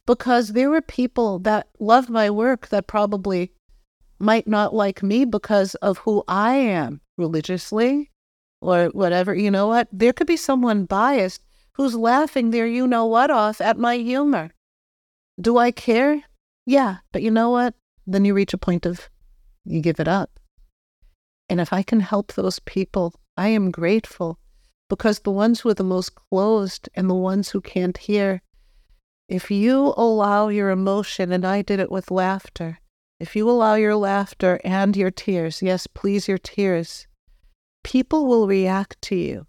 because 0.07 0.49
there 0.49 0.71
were 0.71 0.83
people 0.83 1.39
that 1.41 1.69
loved 1.79 2.11
my 2.11 2.31
work 2.31 2.69
that 2.69 2.87
probably 2.87 3.53
might 4.23 4.47
not 4.47 4.73
like 4.75 5.03
me 5.03 5.25
because 5.25 5.75
of 5.77 5.99
who 5.99 6.23
I 6.29 6.55
am 6.55 7.01
religiously 7.19 8.11
or 8.61 8.87
whatever. 8.87 9.35
You 9.35 9.51
know 9.51 9.67
what? 9.67 9.89
There 9.93 10.13
could 10.13 10.29
be 10.29 10.37
someone 10.37 10.85
biased 10.85 11.43
who's 11.73 11.95
laughing 11.95 12.51
their 12.51 12.67
you 12.67 12.87
know 12.87 13.07
what 13.07 13.31
off 13.31 13.61
at 13.61 13.79
my 13.79 13.97
humor. 13.97 14.51
Do 15.41 15.59
I 15.59 15.73
care? 15.73 16.23
Yeah, 16.67 16.99
but 17.13 17.23
you 17.23 17.31
know 17.31 17.51
what? 17.51 17.75
Then 18.07 18.25
you 18.25 18.35
reach 18.35 18.55
a 18.55 18.59
point 18.59 18.87
of 18.87 19.11
you 19.65 19.81
give 19.81 20.01
it 20.01 20.09
up. 20.09 20.39
And 21.49 21.61
if 21.61 21.73
I 21.73 21.83
can 21.83 22.01
help 22.01 22.33
those 22.33 22.59
people, 22.61 23.15
I 23.37 23.49
am 23.49 23.71
grateful 23.71 24.39
because 24.89 25.21
the 25.21 25.31
ones 25.31 25.61
who 25.61 25.69
are 25.71 25.75
the 25.75 25.85
most 25.85 26.15
closed 26.15 26.89
and 26.95 27.09
the 27.09 27.15
ones 27.15 27.49
who 27.49 27.61
can't 27.61 27.97
hear, 27.97 28.43
if 29.29 29.51
you 29.51 29.95
allow 29.97 30.49
your 30.49 30.71
emotion, 30.71 31.33
and 31.33 31.45
I 31.45 31.63
did 31.63 31.81
it 31.81 31.91
with 31.91 32.11
laughter, 32.11 32.79
if 33.23 33.37
you 33.37 33.49
allow 33.49 33.77
your 33.77 33.95
laughter 33.95 34.61
and 34.65 34.97
your 34.97 35.13
tears, 35.13 35.63
yes, 35.63 35.87
please, 35.87 36.27
your 36.27 36.39
tears, 36.39 37.07
people 37.85 38.27
will 38.27 38.49
react 38.49 39.01
to 39.03 39.15
you. 39.15 39.47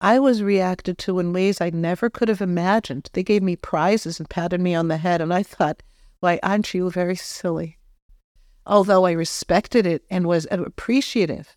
I 0.00 0.18
was 0.18 0.42
reacted 0.42 0.98
to 0.98 1.20
in 1.20 1.32
ways 1.32 1.60
I 1.60 1.70
never 1.70 2.10
could 2.10 2.28
have 2.28 2.40
imagined. 2.40 3.08
They 3.12 3.22
gave 3.22 3.40
me 3.40 3.54
prizes 3.54 4.18
and 4.18 4.28
patted 4.28 4.60
me 4.60 4.74
on 4.74 4.88
the 4.88 4.96
head, 4.96 5.20
and 5.20 5.32
I 5.32 5.44
thought, 5.44 5.84
why, 6.18 6.40
aren't 6.42 6.74
you 6.74 6.90
very 6.90 7.14
silly? 7.14 7.78
Although 8.66 9.06
I 9.06 9.12
respected 9.12 9.86
it 9.86 10.02
and 10.10 10.26
was 10.26 10.48
appreciative, 10.50 11.56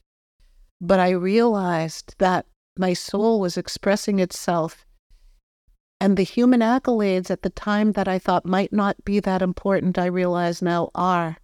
but 0.79 0.99
I 0.99 1.09
realized 1.09 2.13
that 2.19 2.45
my 2.77 2.93
soul 2.93 3.39
was 3.39 3.57
expressing 3.57 4.19
itself. 4.19 4.85
And 6.01 6.17
the 6.17 6.23
human 6.23 6.61
accolades 6.61 7.29
at 7.29 7.43
the 7.43 7.51
time 7.51 7.91
that 7.91 8.07
I 8.07 8.17
thought 8.17 8.43
might 8.43 8.73
not 8.73 9.05
be 9.05 9.19
that 9.19 9.43
important, 9.43 9.99
I 9.99 10.07
realize 10.07 10.59
now 10.59 10.89
are, 10.95 11.37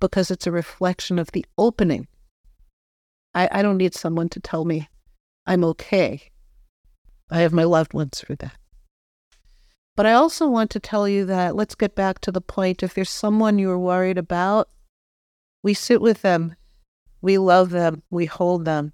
because 0.00 0.30
it's 0.30 0.46
a 0.46 0.52
reflection 0.52 1.18
of 1.18 1.32
the 1.32 1.46
opening. 1.56 2.06
I, 3.34 3.48
I 3.50 3.62
don't 3.62 3.78
need 3.78 3.94
someone 3.94 4.28
to 4.28 4.38
tell 4.40 4.66
me 4.66 4.86
I'm 5.46 5.64
okay. 5.64 6.30
I 7.30 7.38
have 7.38 7.54
my 7.54 7.64
loved 7.64 7.94
ones 7.94 8.20
for 8.20 8.34
that. 8.36 8.52
But 9.96 10.04
I 10.04 10.12
also 10.12 10.46
want 10.46 10.70
to 10.72 10.78
tell 10.78 11.08
you 11.08 11.24
that 11.24 11.56
let's 11.56 11.74
get 11.74 11.94
back 11.94 12.18
to 12.20 12.30
the 12.30 12.42
point. 12.42 12.82
If 12.82 12.92
there's 12.92 13.08
someone 13.08 13.58
you're 13.58 13.78
worried 13.78 14.18
about, 14.18 14.68
we 15.62 15.72
sit 15.72 16.02
with 16.02 16.20
them, 16.20 16.54
we 17.22 17.38
love 17.38 17.70
them, 17.70 18.02
we 18.10 18.26
hold 18.26 18.66
them. 18.66 18.92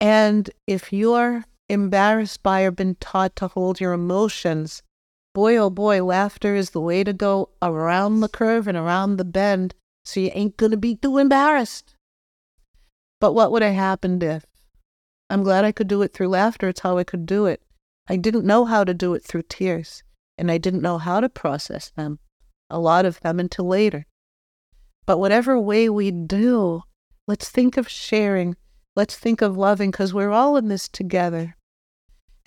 And 0.00 0.50
if 0.66 0.92
you're 0.92 1.44
embarrassed 1.70 2.42
by 2.42 2.62
or 2.62 2.70
been 2.70 2.96
taught 2.96 3.36
to 3.36 3.48
hold 3.48 3.80
your 3.80 3.92
emotions, 3.92 4.82
boy, 5.34 5.56
oh 5.56 5.70
boy, 5.70 6.02
laughter 6.02 6.54
is 6.54 6.70
the 6.70 6.80
way 6.80 7.04
to 7.04 7.12
go 7.12 7.50
around 7.62 8.20
the 8.20 8.28
curve 8.28 8.66
and 8.66 8.76
around 8.76 9.16
the 9.16 9.24
bend 9.24 9.74
so 10.04 10.20
you 10.20 10.30
ain't 10.34 10.56
going 10.56 10.72
to 10.72 10.76
be 10.76 10.96
too 10.96 11.18
embarrassed. 11.18 11.94
But 13.20 13.32
what 13.32 13.52
would 13.52 13.62
have 13.62 13.74
happened 13.74 14.22
if? 14.22 14.44
I'm 15.28 15.44
glad 15.44 15.64
I 15.64 15.72
could 15.72 15.86
do 15.86 16.02
it 16.02 16.12
through 16.12 16.28
laughter. 16.28 16.68
It's 16.68 16.80
how 16.80 16.98
I 16.98 17.04
could 17.04 17.24
do 17.24 17.46
it. 17.46 17.62
I 18.08 18.16
didn't 18.16 18.44
know 18.44 18.64
how 18.64 18.82
to 18.82 18.92
do 18.92 19.14
it 19.14 19.22
through 19.22 19.44
tears, 19.48 20.02
and 20.36 20.50
I 20.50 20.58
didn't 20.58 20.82
know 20.82 20.98
how 20.98 21.20
to 21.20 21.28
process 21.28 21.90
them, 21.90 22.18
a 22.68 22.80
lot 22.80 23.04
of 23.04 23.20
them 23.20 23.38
until 23.38 23.68
later. 23.68 24.06
But 25.06 25.18
whatever 25.18 25.58
way 25.58 25.88
we 25.88 26.10
do, 26.10 26.82
let's 27.28 27.48
think 27.48 27.76
of 27.76 27.88
sharing, 27.88 28.56
let's 28.96 29.16
think 29.16 29.42
of 29.42 29.56
loving, 29.56 29.92
because 29.92 30.12
we're 30.12 30.32
all 30.32 30.56
in 30.56 30.66
this 30.66 30.88
together. 30.88 31.56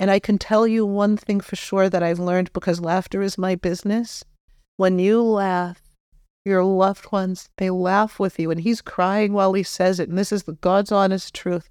And 0.04 0.12
I 0.12 0.20
can 0.20 0.38
tell 0.38 0.68
you 0.68 0.86
one 0.86 1.16
thing 1.16 1.40
for 1.40 1.56
sure 1.56 1.88
that 1.88 2.04
I've 2.04 2.20
learned 2.20 2.52
because 2.52 2.82
laughter 2.82 3.22
is 3.22 3.38
my 3.38 3.56
business. 3.56 4.26
When 4.76 5.00
you 5.00 5.24
laugh, 5.24 5.82
your 6.44 6.62
loved 6.66 7.10
ones, 7.14 7.48
they 7.56 7.70
laugh 7.70 8.20
with 8.20 8.38
you. 8.38 8.52
And 8.52 8.60
he's 8.60 8.82
crying 8.82 9.32
while 9.32 9.54
he 9.54 9.64
says 9.64 10.02
it. 10.02 10.10
And 10.10 10.18
this 10.18 10.34
is 10.34 10.44
the 10.44 10.60
God's 10.60 10.92
honest 10.92 11.34
truth. 11.34 11.70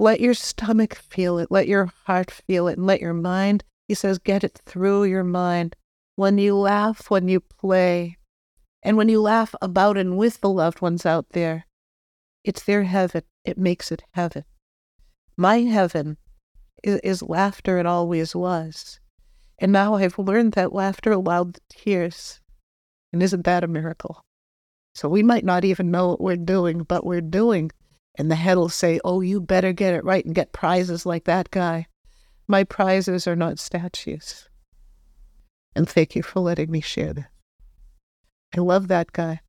Let 0.00 0.18
your 0.18 0.34
stomach 0.34 0.96
feel 0.96 1.38
it. 1.38 1.52
Let 1.52 1.68
your 1.68 1.92
heart 2.04 2.32
feel 2.32 2.66
it. 2.66 2.78
And 2.78 2.86
let 2.88 3.00
your 3.00 3.14
mind, 3.14 3.62
he 3.86 3.94
says, 3.94 4.18
get 4.18 4.42
it 4.42 4.60
through 4.66 5.04
your 5.04 5.22
mind. 5.22 5.76
When 6.16 6.36
you 6.36 6.56
laugh, 6.56 7.12
when 7.12 7.28
you 7.28 7.38
play, 7.38 8.16
and 8.82 8.96
when 8.96 9.08
you 9.08 9.22
laugh 9.22 9.54
about 9.62 9.96
and 9.96 10.18
with 10.18 10.40
the 10.40 10.50
loved 10.50 10.80
ones 10.80 11.06
out 11.06 11.26
there, 11.28 11.66
it's 12.42 12.64
their 12.64 12.82
heaven. 12.82 13.22
It 13.44 13.56
makes 13.56 13.92
it 13.92 14.02
heaven. 14.14 14.42
My 15.36 15.60
heaven 15.60 16.16
is, 16.84 17.00
is 17.02 17.22
laughter. 17.22 17.78
It 17.78 17.86
always 17.86 18.36
was. 18.36 19.00
And 19.58 19.72
now 19.72 19.94
I've 19.94 20.18
learned 20.18 20.52
that 20.52 20.72
laughter 20.72 21.12
allowed 21.12 21.58
tears. 21.68 22.40
And 23.12 23.22
isn't 23.22 23.44
that 23.44 23.64
a 23.64 23.68
miracle? 23.68 24.24
So 24.94 25.08
we 25.08 25.22
might 25.22 25.44
not 25.44 25.64
even 25.64 25.90
know 25.90 26.08
what 26.08 26.20
we're 26.20 26.36
doing, 26.36 26.82
but 26.82 27.04
we're 27.04 27.20
doing 27.20 27.72
and 28.16 28.30
the 28.30 28.36
head 28.36 28.56
will 28.56 28.68
say, 28.68 29.00
Oh, 29.04 29.20
you 29.20 29.40
better 29.40 29.72
get 29.72 29.94
it 29.94 30.04
right 30.04 30.24
and 30.24 30.34
get 30.34 30.52
prizes 30.52 31.04
like 31.04 31.24
that 31.24 31.50
guy. 31.50 31.86
My 32.46 32.64
prizes 32.64 33.26
are 33.26 33.36
not 33.36 33.58
statues. 33.58 34.48
And 35.74 35.88
thank 35.88 36.14
you 36.14 36.22
for 36.22 36.40
letting 36.40 36.70
me 36.70 36.80
share 36.80 37.12
that. 37.14 37.30
I 38.56 38.60
love 38.60 38.88
that 38.88 39.12
guy. 39.12 39.40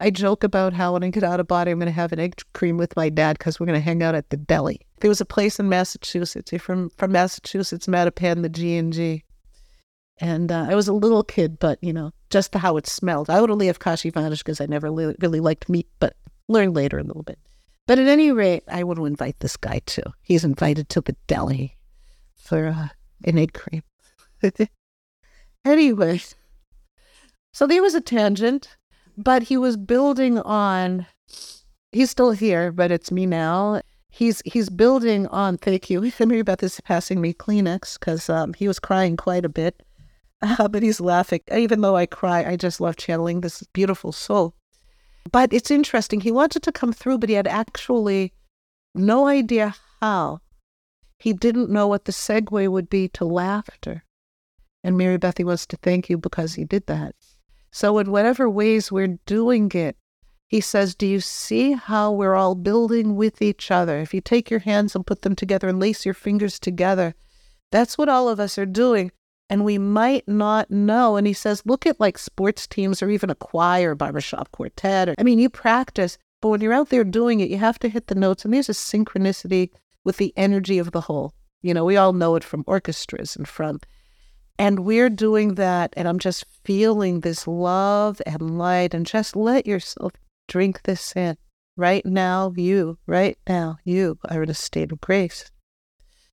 I 0.00 0.10
joke 0.10 0.44
about 0.44 0.72
how 0.72 0.92
when 0.92 1.04
I 1.04 1.10
get 1.10 1.24
out 1.24 1.40
of 1.40 1.46
body, 1.46 1.70
I'm 1.70 1.78
going 1.78 1.86
to 1.86 1.92
have 1.92 2.12
an 2.12 2.18
egg 2.18 2.40
cream 2.52 2.76
with 2.76 2.96
my 2.96 3.08
dad 3.08 3.38
because 3.38 3.58
we're 3.58 3.66
going 3.66 3.78
to 3.78 3.84
hang 3.84 4.02
out 4.02 4.14
at 4.14 4.30
the 4.30 4.36
deli. 4.36 4.80
There 5.00 5.08
was 5.08 5.20
a 5.20 5.26
place 5.26 5.60
in 5.60 5.68
Massachusetts. 5.68 6.52
From 6.58 6.90
from 6.90 7.12
Massachusetts, 7.12 7.86
Mattapan, 7.86 8.42
the 8.42 8.48
G 8.48 8.76
and 8.76 8.92
G. 8.92 9.24
And 10.18 10.52
uh, 10.52 10.66
I 10.68 10.74
was 10.74 10.88
a 10.88 10.92
little 10.92 11.24
kid, 11.24 11.58
but 11.58 11.78
you 11.82 11.92
know, 11.92 12.12
just 12.30 12.54
how 12.54 12.76
it 12.76 12.86
smelled. 12.86 13.30
I 13.30 13.40
would 13.40 13.50
only 13.50 13.66
have 13.66 13.78
kashi 13.78 14.10
vanish 14.10 14.42
because 14.42 14.60
I 14.60 14.66
never 14.66 14.90
really, 14.90 15.16
really 15.20 15.40
liked 15.40 15.68
meat, 15.68 15.88
but 15.98 16.16
learned 16.48 16.74
later 16.74 16.98
a 16.98 17.04
little 17.04 17.22
bit. 17.22 17.38
But 17.86 17.98
at 17.98 18.08
any 18.08 18.32
rate, 18.32 18.62
I 18.68 18.84
want 18.84 18.98
to 18.98 19.06
invite 19.06 19.40
this 19.40 19.56
guy 19.56 19.80
too. 19.84 20.02
He's 20.22 20.44
invited 20.44 20.88
to 20.90 21.00
the 21.00 21.16
deli 21.26 21.76
for 22.36 22.68
uh, 22.68 22.88
an 23.24 23.38
egg 23.38 23.52
cream. 23.52 23.82
anyway, 25.64 26.20
so 27.52 27.66
there 27.66 27.82
was 27.82 27.94
a 27.94 28.00
tangent, 28.00 28.76
but 29.16 29.44
he 29.44 29.56
was 29.56 29.76
building 29.76 30.38
on. 30.38 31.06
He's 31.92 32.10
still 32.10 32.32
here, 32.32 32.72
but 32.72 32.90
it's 32.90 33.12
me 33.12 33.26
now. 33.26 33.80
He's 34.10 34.42
he's 34.44 34.68
building 34.68 35.26
on. 35.28 35.58
Thank 35.58 35.90
you. 35.90 36.00
Maribeth 36.00 36.62
is 36.62 36.80
passing 36.80 37.20
me 37.20 37.32
Kleenex 37.34 37.98
because 37.98 38.28
um, 38.28 38.54
he 38.54 38.68
was 38.68 38.78
crying 38.78 39.16
quite 39.16 39.44
a 39.44 39.48
bit, 39.48 39.82
uh, 40.42 40.68
but 40.68 40.82
he's 40.82 41.00
laughing. 41.00 41.40
Even 41.52 41.80
though 41.80 41.96
I 41.96 42.06
cry, 42.06 42.44
I 42.44 42.56
just 42.56 42.80
love 42.80 42.96
channeling 42.96 43.40
this 43.40 43.62
beautiful 43.72 44.12
soul. 44.12 44.54
But 45.32 45.52
it's 45.52 45.70
interesting. 45.70 46.20
He 46.20 46.30
wanted 46.30 46.62
to 46.64 46.72
come 46.72 46.92
through, 46.92 47.18
but 47.18 47.28
he 47.28 47.34
had 47.34 47.46
actually 47.46 48.32
no 48.94 49.26
idea 49.26 49.74
how. 50.00 50.40
He 51.18 51.32
didn't 51.32 51.70
know 51.70 51.86
what 51.86 52.04
the 52.04 52.12
segue 52.12 52.68
would 52.68 52.90
be 52.90 53.08
to 53.08 53.24
laughter. 53.24 54.04
And 54.82 54.98
Mary 54.98 55.18
Bethy 55.18 55.44
wants 55.44 55.64
to 55.66 55.76
thank 55.78 56.10
you 56.10 56.18
because 56.18 56.54
he 56.54 56.64
did 56.64 56.86
that. 56.86 57.14
So, 57.74 57.98
in 57.98 58.12
whatever 58.12 58.48
ways 58.48 58.92
we're 58.92 59.18
doing 59.26 59.68
it, 59.74 59.96
he 60.46 60.60
says, 60.60 60.94
Do 60.94 61.08
you 61.08 61.18
see 61.18 61.72
how 61.72 62.12
we're 62.12 62.36
all 62.36 62.54
building 62.54 63.16
with 63.16 63.42
each 63.42 63.72
other? 63.72 63.98
If 63.98 64.14
you 64.14 64.20
take 64.20 64.48
your 64.48 64.60
hands 64.60 64.94
and 64.94 65.04
put 65.04 65.22
them 65.22 65.34
together 65.34 65.66
and 65.66 65.80
lace 65.80 66.04
your 66.04 66.14
fingers 66.14 66.60
together, 66.60 67.16
that's 67.72 67.98
what 67.98 68.08
all 68.08 68.28
of 68.28 68.38
us 68.38 68.58
are 68.58 68.64
doing 68.64 69.10
and 69.50 69.64
we 69.64 69.76
might 69.76 70.26
not 70.28 70.70
know. 70.70 71.16
And 71.16 71.26
he 71.26 71.32
says, 71.32 71.66
look 71.66 71.84
at 71.84 71.98
like 71.98 72.16
sports 72.16 72.68
teams 72.68 73.02
or 73.02 73.10
even 73.10 73.28
a 73.28 73.34
choir, 73.34 73.96
barbershop 73.96 74.52
quartet. 74.52 75.08
Or, 75.08 75.16
I 75.18 75.24
mean, 75.24 75.40
you 75.40 75.50
practice, 75.50 76.16
but 76.40 76.50
when 76.50 76.60
you're 76.60 76.72
out 76.72 76.90
there 76.90 77.02
doing 77.02 77.40
it, 77.40 77.50
you 77.50 77.58
have 77.58 77.80
to 77.80 77.88
hit 77.88 78.06
the 78.06 78.14
notes. 78.14 78.44
And 78.44 78.54
there's 78.54 78.68
a 78.68 78.72
synchronicity 78.72 79.70
with 80.04 80.18
the 80.18 80.32
energy 80.36 80.78
of 80.78 80.92
the 80.92 81.02
whole. 81.02 81.34
You 81.60 81.74
know, 81.74 81.84
we 81.84 81.96
all 81.96 82.12
know 82.12 82.36
it 82.36 82.44
from 82.44 82.62
orchestras 82.66 83.36
and 83.36 83.48
from, 83.48 83.80
and 84.58 84.80
we're 84.80 85.10
doing 85.10 85.54
that. 85.54 85.92
And 85.96 86.06
I'm 86.06 86.18
just 86.18 86.44
feeling 86.64 87.20
this 87.20 87.46
love 87.46 88.20
and 88.26 88.58
light 88.58 88.94
and 88.94 89.06
just 89.06 89.36
let 89.36 89.66
yourself 89.66 90.12
drink 90.48 90.82
this 90.82 91.14
in. 91.16 91.36
Right 91.76 92.06
now, 92.06 92.52
you, 92.56 92.98
right 93.06 93.36
now, 93.48 93.78
you 93.84 94.18
are 94.30 94.44
in 94.44 94.50
a 94.50 94.54
state 94.54 94.92
of 94.92 95.00
grace. 95.00 95.50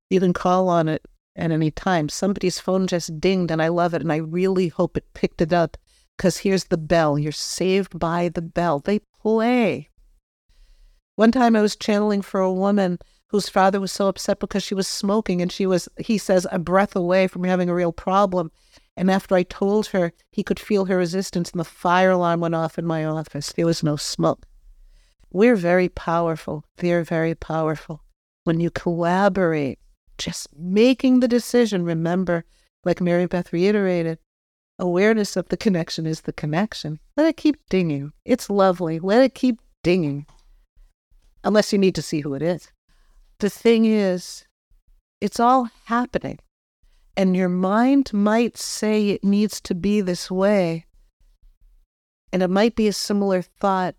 You 0.08 0.20
can 0.20 0.32
call 0.32 0.68
on 0.68 0.88
it 0.88 1.02
at 1.34 1.50
any 1.50 1.70
time. 1.70 2.08
Somebody's 2.08 2.60
phone 2.60 2.86
just 2.86 3.20
dinged 3.20 3.50
and 3.50 3.60
I 3.60 3.68
love 3.68 3.94
it 3.94 4.02
and 4.02 4.12
I 4.12 4.16
really 4.16 4.68
hope 4.68 4.96
it 4.96 5.14
picked 5.14 5.40
it 5.40 5.52
up 5.52 5.76
because 6.16 6.38
here's 6.38 6.64
the 6.64 6.78
bell. 6.78 7.18
You're 7.18 7.32
saved 7.32 7.98
by 7.98 8.28
the 8.28 8.42
bell. 8.42 8.78
They 8.78 9.00
play. 9.20 9.88
One 11.16 11.32
time 11.32 11.56
I 11.56 11.62
was 11.62 11.76
channeling 11.76 12.22
for 12.22 12.40
a 12.40 12.52
woman 12.52 12.98
whose 13.32 13.48
father 13.48 13.80
was 13.80 13.90
so 13.90 14.08
upset 14.08 14.38
because 14.38 14.62
she 14.62 14.74
was 14.74 14.86
smoking 14.86 15.40
and 15.40 15.50
she 15.50 15.66
was, 15.66 15.88
he 15.98 16.18
says, 16.18 16.46
a 16.52 16.58
breath 16.58 16.94
away 16.94 17.26
from 17.26 17.44
having 17.44 17.70
a 17.70 17.74
real 17.74 17.92
problem. 17.92 18.52
And 18.94 19.10
after 19.10 19.34
I 19.34 19.42
told 19.42 19.86
her, 19.88 20.12
he 20.30 20.42
could 20.42 20.60
feel 20.60 20.84
her 20.84 20.98
resistance, 20.98 21.50
and 21.50 21.58
the 21.58 21.64
fire 21.64 22.10
alarm 22.10 22.40
went 22.40 22.54
off 22.54 22.78
in 22.78 22.84
my 22.84 23.06
office. 23.06 23.50
There 23.52 23.64
was 23.64 23.82
no 23.82 23.96
smoke. 23.96 24.46
We're 25.32 25.56
very 25.56 25.88
powerful. 25.88 26.66
They're 26.76 27.04
very 27.04 27.34
powerful. 27.34 28.02
When 28.44 28.60
you 28.60 28.70
collaborate, 28.70 29.78
just 30.18 30.48
making 30.54 31.20
the 31.20 31.28
decision, 31.28 31.86
remember, 31.86 32.44
like 32.84 32.98
Maribeth 32.98 33.50
reiterated, 33.50 34.18
awareness 34.78 35.36
of 35.36 35.48
the 35.48 35.56
connection 35.56 36.04
is 36.04 36.20
the 36.20 36.34
connection. 36.34 37.00
Let 37.16 37.28
it 37.28 37.38
keep 37.38 37.56
dinging. 37.70 38.12
It's 38.26 38.50
lovely. 38.50 38.98
Let 38.98 39.22
it 39.22 39.34
keep 39.34 39.58
dinging. 39.82 40.26
Unless 41.44 41.72
you 41.72 41.78
need 41.78 41.94
to 41.94 42.02
see 42.02 42.20
who 42.20 42.34
it 42.34 42.42
is. 42.42 42.70
The 43.42 43.50
thing 43.50 43.86
is, 43.86 44.44
it's 45.20 45.40
all 45.40 45.68
happening. 45.86 46.38
And 47.16 47.36
your 47.36 47.48
mind 47.48 48.12
might 48.12 48.56
say 48.56 49.08
it 49.08 49.24
needs 49.24 49.60
to 49.62 49.74
be 49.74 50.00
this 50.00 50.30
way. 50.30 50.86
And 52.32 52.40
it 52.40 52.50
might 52.50 52.76
be 52.76 52.86
a 52.86 52.92
similar 52.92 53.42
thought 53.42 53.96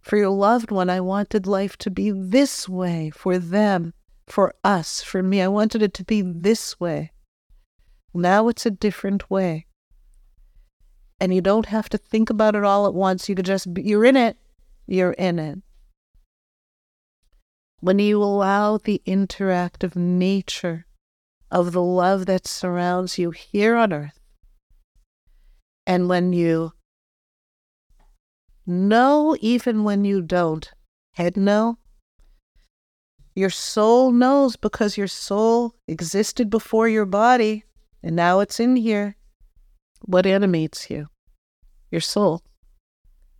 for 0.00 0.16
your 0.16 0.30
loved 0.30 0.70
one. 0.70 0.88
I 0.88 1.00
wanted 1.02 1.46
life 1.46 1.76
to 1.76 1.90
be 1.90 2.10
this 2.10 2.70
way 2.70 3.10
for 3.10 3.38
them, 3.38 3.92
for 4.26 4.54
us, 4.64 5.02
for 5.02 5.22
me. 5.22 5.42
I 5.42 5.48
wanted 5.48 5.82
it 5.82 5.92
to 5.92 6.04
be 6.04 6.22
this 6.22 6.80
way. 6.80 7.12
Now 8.14 8.48
it's 8.48 8.64
a 8.64 8.70
different 8.70 9.30
way. 9.30 9.66
And 11.20 11.34
you 11.34 11.42
don't 11.42 11.66
have 11.66 11.90
to 11.90 11.98
think 11.98 12.30
about 12.30 12.56
it 12.56 12.64
all 12.64 12.86
at 12.86 12.94
once. 12.94 13.28
You 13.28 13.34
could 13.34 13.44
just, 13.44 13.74
be, 13.74 13.82
you're 13.82 14.06
in 14.06 14.16
it. 14.16 14.38
You're 14.86 15.12
in 15.12 15.38
it. 15.38 15.58
When 17.80 17.98
you 17.98 18.22
allow 18.22 18.76
the 18.76 19.00
interactive 19.06 19.96
nature 19.96 20.86
of 21.50 21.72
the 21.72 21.82
love 21.82 22.26
that 22.26 22.46
surrounds 22.46 23.18
you 23.18 23.30
here 23.30 23.74
on 23.74 23.92
earth, 23.92 24.20
and 25.86 26.08
when 26.08 26.32
you 26.32 26.72
know, 28.66 29.34
even 29.40 29.82
when 29.82 30.04
you 30.04 30.20
don't, 30.20 30.70
head 31.14 31.36
know, 31.36 31.78
your 33.34 33.50
soul 33.50 34.12
knows 34.12 34.56
because 34.56 34.98
your 34.98 35.08
soul 35.08 35.74
existed 35.88 36.50
before 36.50 36.88
your 36.88 37.06
body 37.06 37.64
and 38.02 38.14
now 38.14 38.40
it's 38.40 38.60
in 38.60 38.76
here. 38.76 39.16
What 40.02 40.26
animates 40.26 40.90
you? 40.90 41.08
Your 41.90 42.00
soul. 42.00 42.42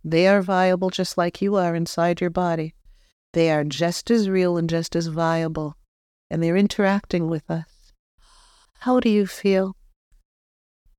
They 0.03 0.27
are 0.27 0.41
viable 0.41 0.89
just 0.89 1.17
like 1.17 1.41
you 1.41 1.55
are 1.55 1.75
inside 1.75 2.21
your 2.21 2.29
body. 2.29 2.73
They 3.33 3.49
are 3.51 3.63
just 3.63 4.11
as 4.11 4.29
real 4.29 4.57
and 4.57 4.69
just 4.69 4.95
as 4.95 5.07
viable, 5.07 5.77
and 6.29 6.43
they're 6.43 6.57
interacting 6.57 7.29
with 7.29 7.49
us. 7.49 7.93
How 8.79 8.99
do 8.99 9.09
you 9.09 9.25
feel? 9.25 9.75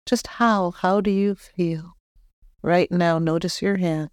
Just 0.06 0.26
how? 0.26 0.70
How 0.70 1.00
do 1.00 1.10
you 1.10 1.34
feel? 1.34 1.96
Right 2.62 2.90
now, 2.90 3.18
notice 3.18 3.60
your 3.60 3.76
hands. 3.76 4.10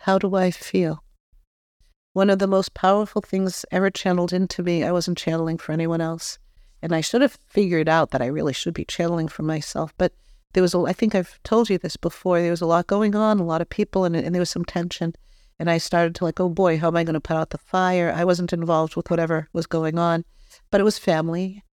How 0.00 0.18
do 0.18 0.34
I 0.36 0.50
feel? 0.50 1.02
One 2.14 2.30
of 2.30 2.38
the 2.38 2.46
most 2.46 2.72
powerful 2.72 3.20
things 3.20 3.66
ever 3.70 3.90
channeled 3.90 4.32
into 4.32 4.62
me, 4.62 4.84
I 4.84 4.92
wasn't 4.92 5.18
channeling 5.18 5.58
for 5.58 5.72
anyone 5.72 6.00
else, 6.00 6.38
and 6.80 6.94
I 6.94 7.00
should 7.00 7.20
have 7.20 7.38
figured 7.46 7.88
out 7.88 8.10
that 8.10 8.22
I 8.22 8.26
really 8.26 8.54
should 8.54 8.74
be 8.74 8.84
channeling 8.84 9.28
for 9.28 9.42
myself. 9.42 9.92
But 9.98 10.14
there 10.54 10.62
was, 10.62 10.74
a, 10.74 10.78
I 10.80 10.94
think 10.94 11.14
I've 11.14 11.38
told 11.42 11.68
you 11.68 11.76
this 11.76 11.96
before, 11.96 12.40
there 12.40 12.50
was 12.50 12.62
a 12.62 12.66
lot 12.66 12.86
going 12.86 13.14
on, 13.14 13.38
a 13.38 13.44
lot 13.44 13.60
of 13.60 13.68
people, 13.68 14.04
and, 14.04 14.16
and 14.16 14.34
there 14.34 14.40
was 14.40 14.50
some 14.50 14.64
tension. 14.64 15.14
And 15.58 15.70
I 15.70 15.78
started 15.78 16.14
to 16.16 16.24
like, 16.24 16.38
oh 16.38 16.48
boy, 16.48 16.78
how 16.78 16.88
am 16.88 16.96
I 16.96 17.04
going 17.04 17.14
to 17.14 17.20
put 17.20 17.36
out 17.36 17.50
the 17.50 17.58
fire? 17.58 18.12
I 18.14 18.24
wasn't 18.24 18.52
involved 18.52 18.94
with 18.94 19.10
whatever 19.10 19.48
was 19.52 19.66
going 19.66 19.98
on, 19.98 20.24
but 20.70 20.80
it 20.80 20.84
was 20.84 20.98
family. 20.98 21.64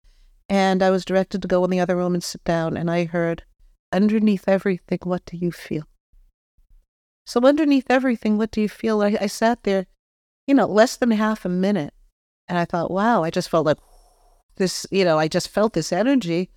And 0.49 0.81
I 0.81 0.89
was 0.89 1.05
directed 1.05 1.41
to 1.41 1.47
go 1.47 1.63
in 1.63 1.69
the 1.69 1.79
other 1.79 1.95
room 1.95 2.13
and 2.13 2.23
sit 2.23 2.43
down. 2.43 2.77
And 2.77 2.89
I 2.89 3.05
heard, 3.05 3.43
underneath 3.91 4.47
everything, 4.47 4.99
what 5.03 5.25
do 5.25 5.37
you 5.37 5.51
feel? 5.51 5.83
So, 7.25 7.39
underneath 7.41 7.89
everything, 7.89 8.37
what 8.37 8.51
do 8.51 8.61
you 8.61 8.69
feel? 8.69 9.01
I, 9.01 9.17
I 9.21 9.27
sat 9.27 9.63
there, 9.63 9.87
you 10.45 10.53
know, 10.53 10.67
less 10.67 10.95
than 10.97 11.11
half 11.11 11.45
a 11.45 11.49
minute. 11.49 11.93
And 12.47 12.57
I 12.57 12.65
thought, 12.65 12.91
wow, 12.91 13.23
I 13.23 13.31
just 13.31 13.49
felt 13.49 13.65
like 13.65 13.79
this, 14.57 14.85
you 14.91 15.03
know, 15.03 15.17
I 15.17 15.27
just 15.27 15.49
felt 15.49 15.73
this 15.73 15.91
energy, 15.91 16.51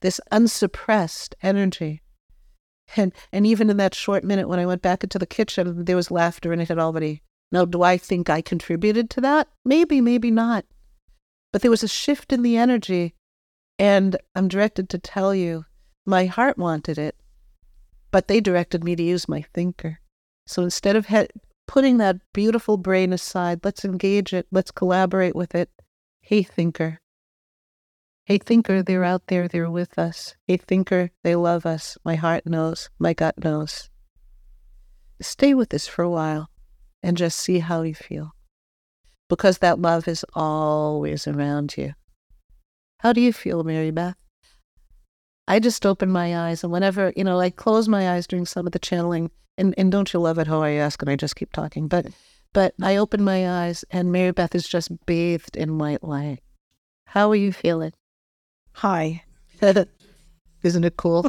this 0.00 0.20
unsuppressed 0.32 1.34
energy. 1.42 2.02
And 2.96 3.12
and 3.32 3.46
even 3.46 3.70
in 3.70 3.76
that 3.78 3.94
short 3.94 4.24
minute 4.24 4.48
when 4.48 4.58
I 4.58 4.66
went 4.66 4.82
back 4.82 5.02
into 5.02 5.18
the 5.18 5.26
kitchen, 5.26 5.84
there 5.84 5.96
was 5.96 6.10
laughter 6.10 6.52
and 6.52 6.62
it 6.62 6.68
had 6.68 6.78
already. 6.78 7.22
Now, 7.52 7.64
do 7.64 7.82
I 7.82 7.96
think 7.96 8.28
I 8.28 8.42
contributed 8.42 9.10
to 9.10 9.20
that? 9.22 9.48
Maybe, 9.64 10.00
maybe 10.00 10.30
not. 10.30 10.64
But 11.52 11.62
there 11.62 11.70
was 11.70 11.82
a 11.82 11.88
shift 11.88 12.32
in 12.32 12.42
the 12.42 12.56
energy, 12.56 13.14
and 13.78 14.16
I'm 14.34 14.48
directed 14.48 14.88
to 14.90 14.98
tell 14.98 15.34
you, 15.34 15.64
my 16.04 16.26
heart 16.26 16.58
wanted 16.58 16.98
it, 16.98 17.16
but 18.10 18.28
they 18.28 18.40
directed 18.40 18.84
me 18.84 18.96
to 18.96 19.02
use 19.02 19.28
my 19.28 19.42
thinker. 19.54 20.00
So 20.46 20.62
instead 20.62 20.96
of 20.96 21.06
he- 21.06 21.28
putting 21.66 21.98
that 21.98 22.20
beautiful 22.32 22.76
brain 22.76 23.12
aside, 23.12 23.60
let's 23.64 23.84
engage 23.84 24.32
it, 24.32 24.46
let's 24.50 24.70
collaborate 24.70 25.34
with 25.34 25.54
it. 25.54 25.70
Hey, 26.20 26.42
thinker, 26.42 27.00
Hey, 28.26 28.38
thinker, 28.38 28.82
they're 28.82 29.04
out 29.04 29.28
there, 29.28 29.46
they're 29.46 29.70
with 29.70 30.00
us. 30.00 30.34
Hey, 30.48 30.56
thinker, 30.56 31.12
they 31.22 31.36
love 31.36 31.64
us. 31.64 31.96
My 32.04 32.16
heart 32.16 32.44
knows, 32.44 32.90
my 32.98 33.12
gut 33.12 33.38
knows. 33.44 33.88
Stay 35.22 35.54
with 35.54 35.68
this 35.68 35.86
for 35.86 36.02
a 36.02 36.10
while 36.10 36.50
and 37.04 37.16
just 37.16 37.38
see 37.38 37.60
how 37.60 37.82
you 37.82 37.94
feel. 37.94 38.32
Because 39.28 39.58
that 39.58 39.78
love 39.78 40.08
is 40.08 40.24
always 40.34 41.28
around 41.28 41.76
you. 41.76 41.94
How 42.98 43.12
do 43.12 43.20
you 43.20 43.32
feel, 43.32 43.62
Maribeth? 43.62 44.16
I 45.46 45.60
just 45.60 45.86
open 45.86 46.10
my 46.10 46.36
eyes, 46.36 46.64
and 46.64 46.72
whenever, 46.72 47.12
you 47.14 47.22
know, 47.22 47.38
I 47.38 47.50
close 47.50 47.86
my 47.86 48.10
eyes 48.10 48.26
during 48.26 48.44
some 48.44 48.66
of 48.66 48.72
the 48.72 48.80
channeling, 48.80 49.30
and, 49.56 49.72
and 49.78 49.92
don't 49.92 50.12
you 50.12 50.18
love 50.18 50.38
it 50.40 50.48
how 50.48 50.62
I 50.62 50.70
ask 50.70 51.00
and 51.00 51.08
I 51.08 51.14
just 51.14 51.36
keep 51.36 51.52
talking, 51.52 51.86
but 51.86 52.06
but 52.52 52.74
I 52.82 52.96
open 52.96 53.22
my 53.22 53.66
eyes, 53.66 53.84
and 53.88 54.10
Maribeth 54.10 54.56
is 54.56 54.66
just 54.66 55.06
bathed 55.06 55.56
in 55.56 55.78
white 55.78 56.02
light. 56.02 56.40
How 57.04 57.30
are 57.30 57.36
you 57.36 57.52
feeling? 57.52 57.92
Hi. 58.80 59.24
Isn't 60.62 60.84
it 60.84 60.98
cool? 60.98 61.26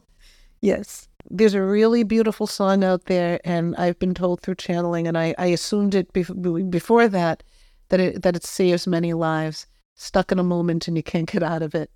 yes. 0.60 1.08
There's 1.30 1.54
a 1.54 1.62
really 1.62 2.02
beautiful 2.02 2.48
song 2.48 2.82
out 2.82 3.04
there, 3.04 3.40
and 3.44 3.76
I've 3.76 3.98
been 4.00 4.12
told 4.12 4.40
through 4.40 4.56
channeling, 4.56 5.06
and 5.06 5.16
I, 5.16 5.36
I 5.38 5.46
assumed 5.46 5.94
it 5.94 6.12
bef- 6.12 6.70
before 6.70 7.06
that 7.06 7.44
that 7.90 8.00
it 8.00 8.22
that 8.22 8.34
it 8.34 8.42
saves 8.42 8.88
many 8.88 9.12
lives. 9.12 9.68
Stuck 9.94 10.32
in 10.32 10.40
a 10.40 10.42
moment 10.42 10.88
and 10.88 10.96
you 10.96 11.04
can't 11.04 11.30
get 11.30 11.44
out 11.44 11.62
of 11.62 11.76
it. 11.76 11.92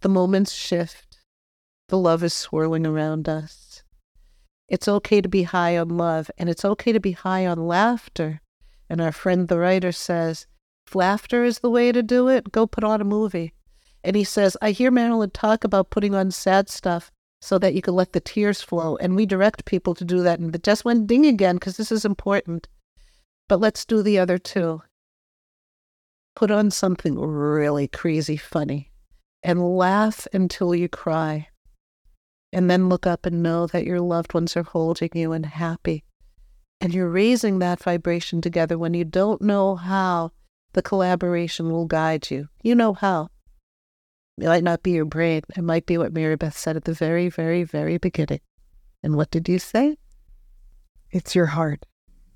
The 0.00 0.08
moments 0.08 0.52
shift. 0.52 1.18
The 1.88 1.98
love 1.98 2.24
is 2.24 2.32
swirling 2.32 2.86
around 2.86 3.28
us. 3.28 3.82
It's 4.68 4.88
okay 4.88 5.20
to 5.20 5.28
be 5.28 5.42
high 5.42 5.76
on 5.76 5.90
love, 5.90 6.30
and 6.38 6.48
it's 6.48 6.64
okay 6.64 6.92
to 6.92 7.00
be 7.00 7.12
high 7.12 7.46
on 7.46 7.68
laughter. 7.68 8.40
And 8.88 9.02
our 9.02 9.12
friend 9.12 9.48
the 9.48 9.58
writer 9.58 9.92
says, 9.92 10.46
if 10.86 10.94
laughter 10.94 11.44
is 11.44 11.58
the 11.58 11.70
way 11.70 11.92
to 11.92 12.02
do 12.02 12.28
it, 12.28 12.52
go 12.52 12.66
put 12.66 12.84
on 12.84 13.02
a 13.02 13.04
movie. 13.04 13.52
And 14.06 14.14
he 14.14 14.22
says, 14.22 14.56
I 14.62 14.70
hear 14.70 14.92
Marilyn 14.92 15.30
talk 15.30 15.64
about 15.64 15.90
putting 15.90 16.14
on 16.14 16.30
sad 16.30 16.68
stuff 16.68 17.10
so 17.40 17.58
that 17.58 17.74
you 17.74 17.82
can 17.82 17.94
let 17.94 18.12
the 18.12 18.20
tears 18.20 18.62
flow. 18.62 18.94
And 18.98 19.16
we 19.16 19.26
direct 19.26 19.64
people 19.64 19.96
to 19.96 20.04
do 20.04 20.22
that. 20.22 20.38
And 20.38 20.54
it 20.54 20.62
just 20.62 20.84
went 20.84 21.08
ding 21.08 21.26
again 21.26 21.56
because 21.56 21.76
this 21.76 21.90
is 21.90 22.04
important. 22.04 22.68
But 23.48 23.58
let's 23.58 23.84
do 23.84 24.04
the 24.04 24.16
other 24.20 24.38
two. 24.38 24.82
Put 26.36 26.52
on 26.52 26.70
something 26.70 27.18
really 27.18 27.88
crazy 27.88 28.36
funny 28.36 28.92
and 29.42 29.76
laugh 29.76 30.28
until 30.32 30.72
you 30.72 30.88
cry. 30.88 31.48
And 32.52 32.70
then 32.70 32.88
look 32.88 33.08
up 33.08 33.26
and 33.26 33.42
know 33.42 33.66
that 33.66 33.86
your 33.86 34.00
loved 34.00 34.34
ones 34.34 34.56
are 34.56 34.62
holding 34.62 35.10
you 35.14 35.32
and 35.32 35.46
happy. 35.46 36.04
And 36.80 36.94
you're 36.94 37.10
raising 37.10 37.58
that 37.58 37.82
vibration 37.82 38.40
together 38.40 38.78
when 38.78 38.94
you 38.94 39.04
don't 39.04 39.42
know 39.42 39.74
how 39.74 40.30
the 40.74 40.82
collaboration 40.82 41.72
will 41.72 41.86
guide 41.86 42.30
you. 42.30 42.50
You 42.62 42.76
know 42.76 42.92
how. 42.92 43.30
It 44.38 44.46
might 44.46 44.64
not 44.64 44.82
be 44.82 44.92
your 44.92 45.06
brain. 45.06 45.42
It 45.56 45.62
might 45.62 45.86
be 45.86 45.96
what 45.96 46.12
Maribeth 46.12 46.54
said 46.54 46.76
at 46.76 46.84
the 46.84 46.92
very, 46.92 47.28
very, 47.28 47.64
very 47.64 47.96
beginning. 47.96 48.40
And 49.02 49.16
what 49.16 49.30
did 49.30 49.48
you 49.48 49.58
say? 49.58 49.96
It's 51.10 51.34
your 51.34 51.46
heart. 51.46 51.86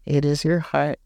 It 0.06 0.24
is 0.24 0.44
your 0.44 0.60
heart. 0.60 0.98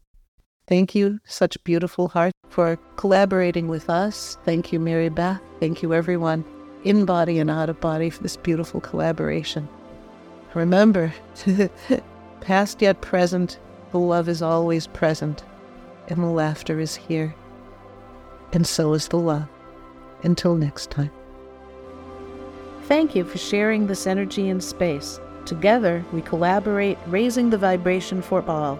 Thank 0.67 0.95
you, 0.95 1.19
such 1.25 1.63
beautiful 1.63 2.07
heart, 2.07 2.33
for 2.49 2.77
collaborating 2.95 3.67
with 3.67 3.89
us. 3.89 4.37
Thank 4.45 4.71
you, 4.71 4.79
Maribeth. 4.79 5.41
Thank 5.59 5.83
you, 5.83 5.93
everyone, 5.93 6.43
in 6.83 7.05
body 7.05 7.39
and 7.39 7.51
out 7.51 7.69
of 7.69 7.79
body, 7.79 8.09
for 8.09 8.23
this 8.23 8.37
beautiful 8.37 8.79
collaboration. 8.79 9.67
Remember, 10.55 11.13
past 12.41 12.81
yet 12.81 13.01
present, 13.01 13.59
the 13.91 13.99
love 13.99 14.27
is 14.29 14.41
always 14.41 14.87
present, 14.87 15.43
and 16.07 16.23
the 16.23 16.27
laughter 16.27 16.79
is 16.79 16.95
here. 16.95 17.35
And 18.53 18.65
so 18.65 18.93
is 18.93 19.09
the 19.09 19.17
love. 19.17 19.47
Until 20.23 20.55
next 20.55 20.91
time. 20.91 21.11
Thank 22.83 23.15
you 23.15 23.23
for 23.23 23.37
sharing 23.37 23.87
this 23.87 24.07
energy 24.07 24.49
in 24.49 24.61
space. 24.61 25.19
Together, 25.45 26.03
we 26.11 26.21
collaborate, 26.21 26.97
raising 27.07 27.49
the 27.49 27.57
vibration 27.57 28.21
for 28.21 28.43
all. 28.49 28.79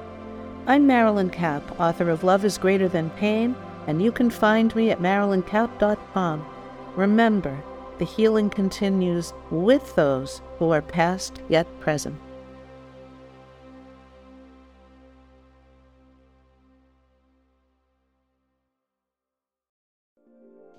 I'm 0.68 0.88
Marilyn 0.88 1.30
Kapp, 1.30 1.80
author 1.80 2.10
of 2.10 2.24
Love 2.24 2.44
is 2.46 2.58
Greater 2.58 2.88
Than 2.88 3.10
Pain, 3.12 3.56
and 3.88 4.02
you 4.02 4.12
can 4.12 4.30
find 4.30 4.76
me 4.76 4.90
at 4.90 5.00
marilynkapp.com. 5.00 6.46
Remember, 6.96 7.64
The 7.98 8.06
healing 8.06 8.50
continues 8.50 9.34
with 9.52 9.96
those 9.96 10.42
who 10.60 10.72
are 10.72 10.82
past 10.82 11.42
yet 11.48 11.68
present. 11.80 12.18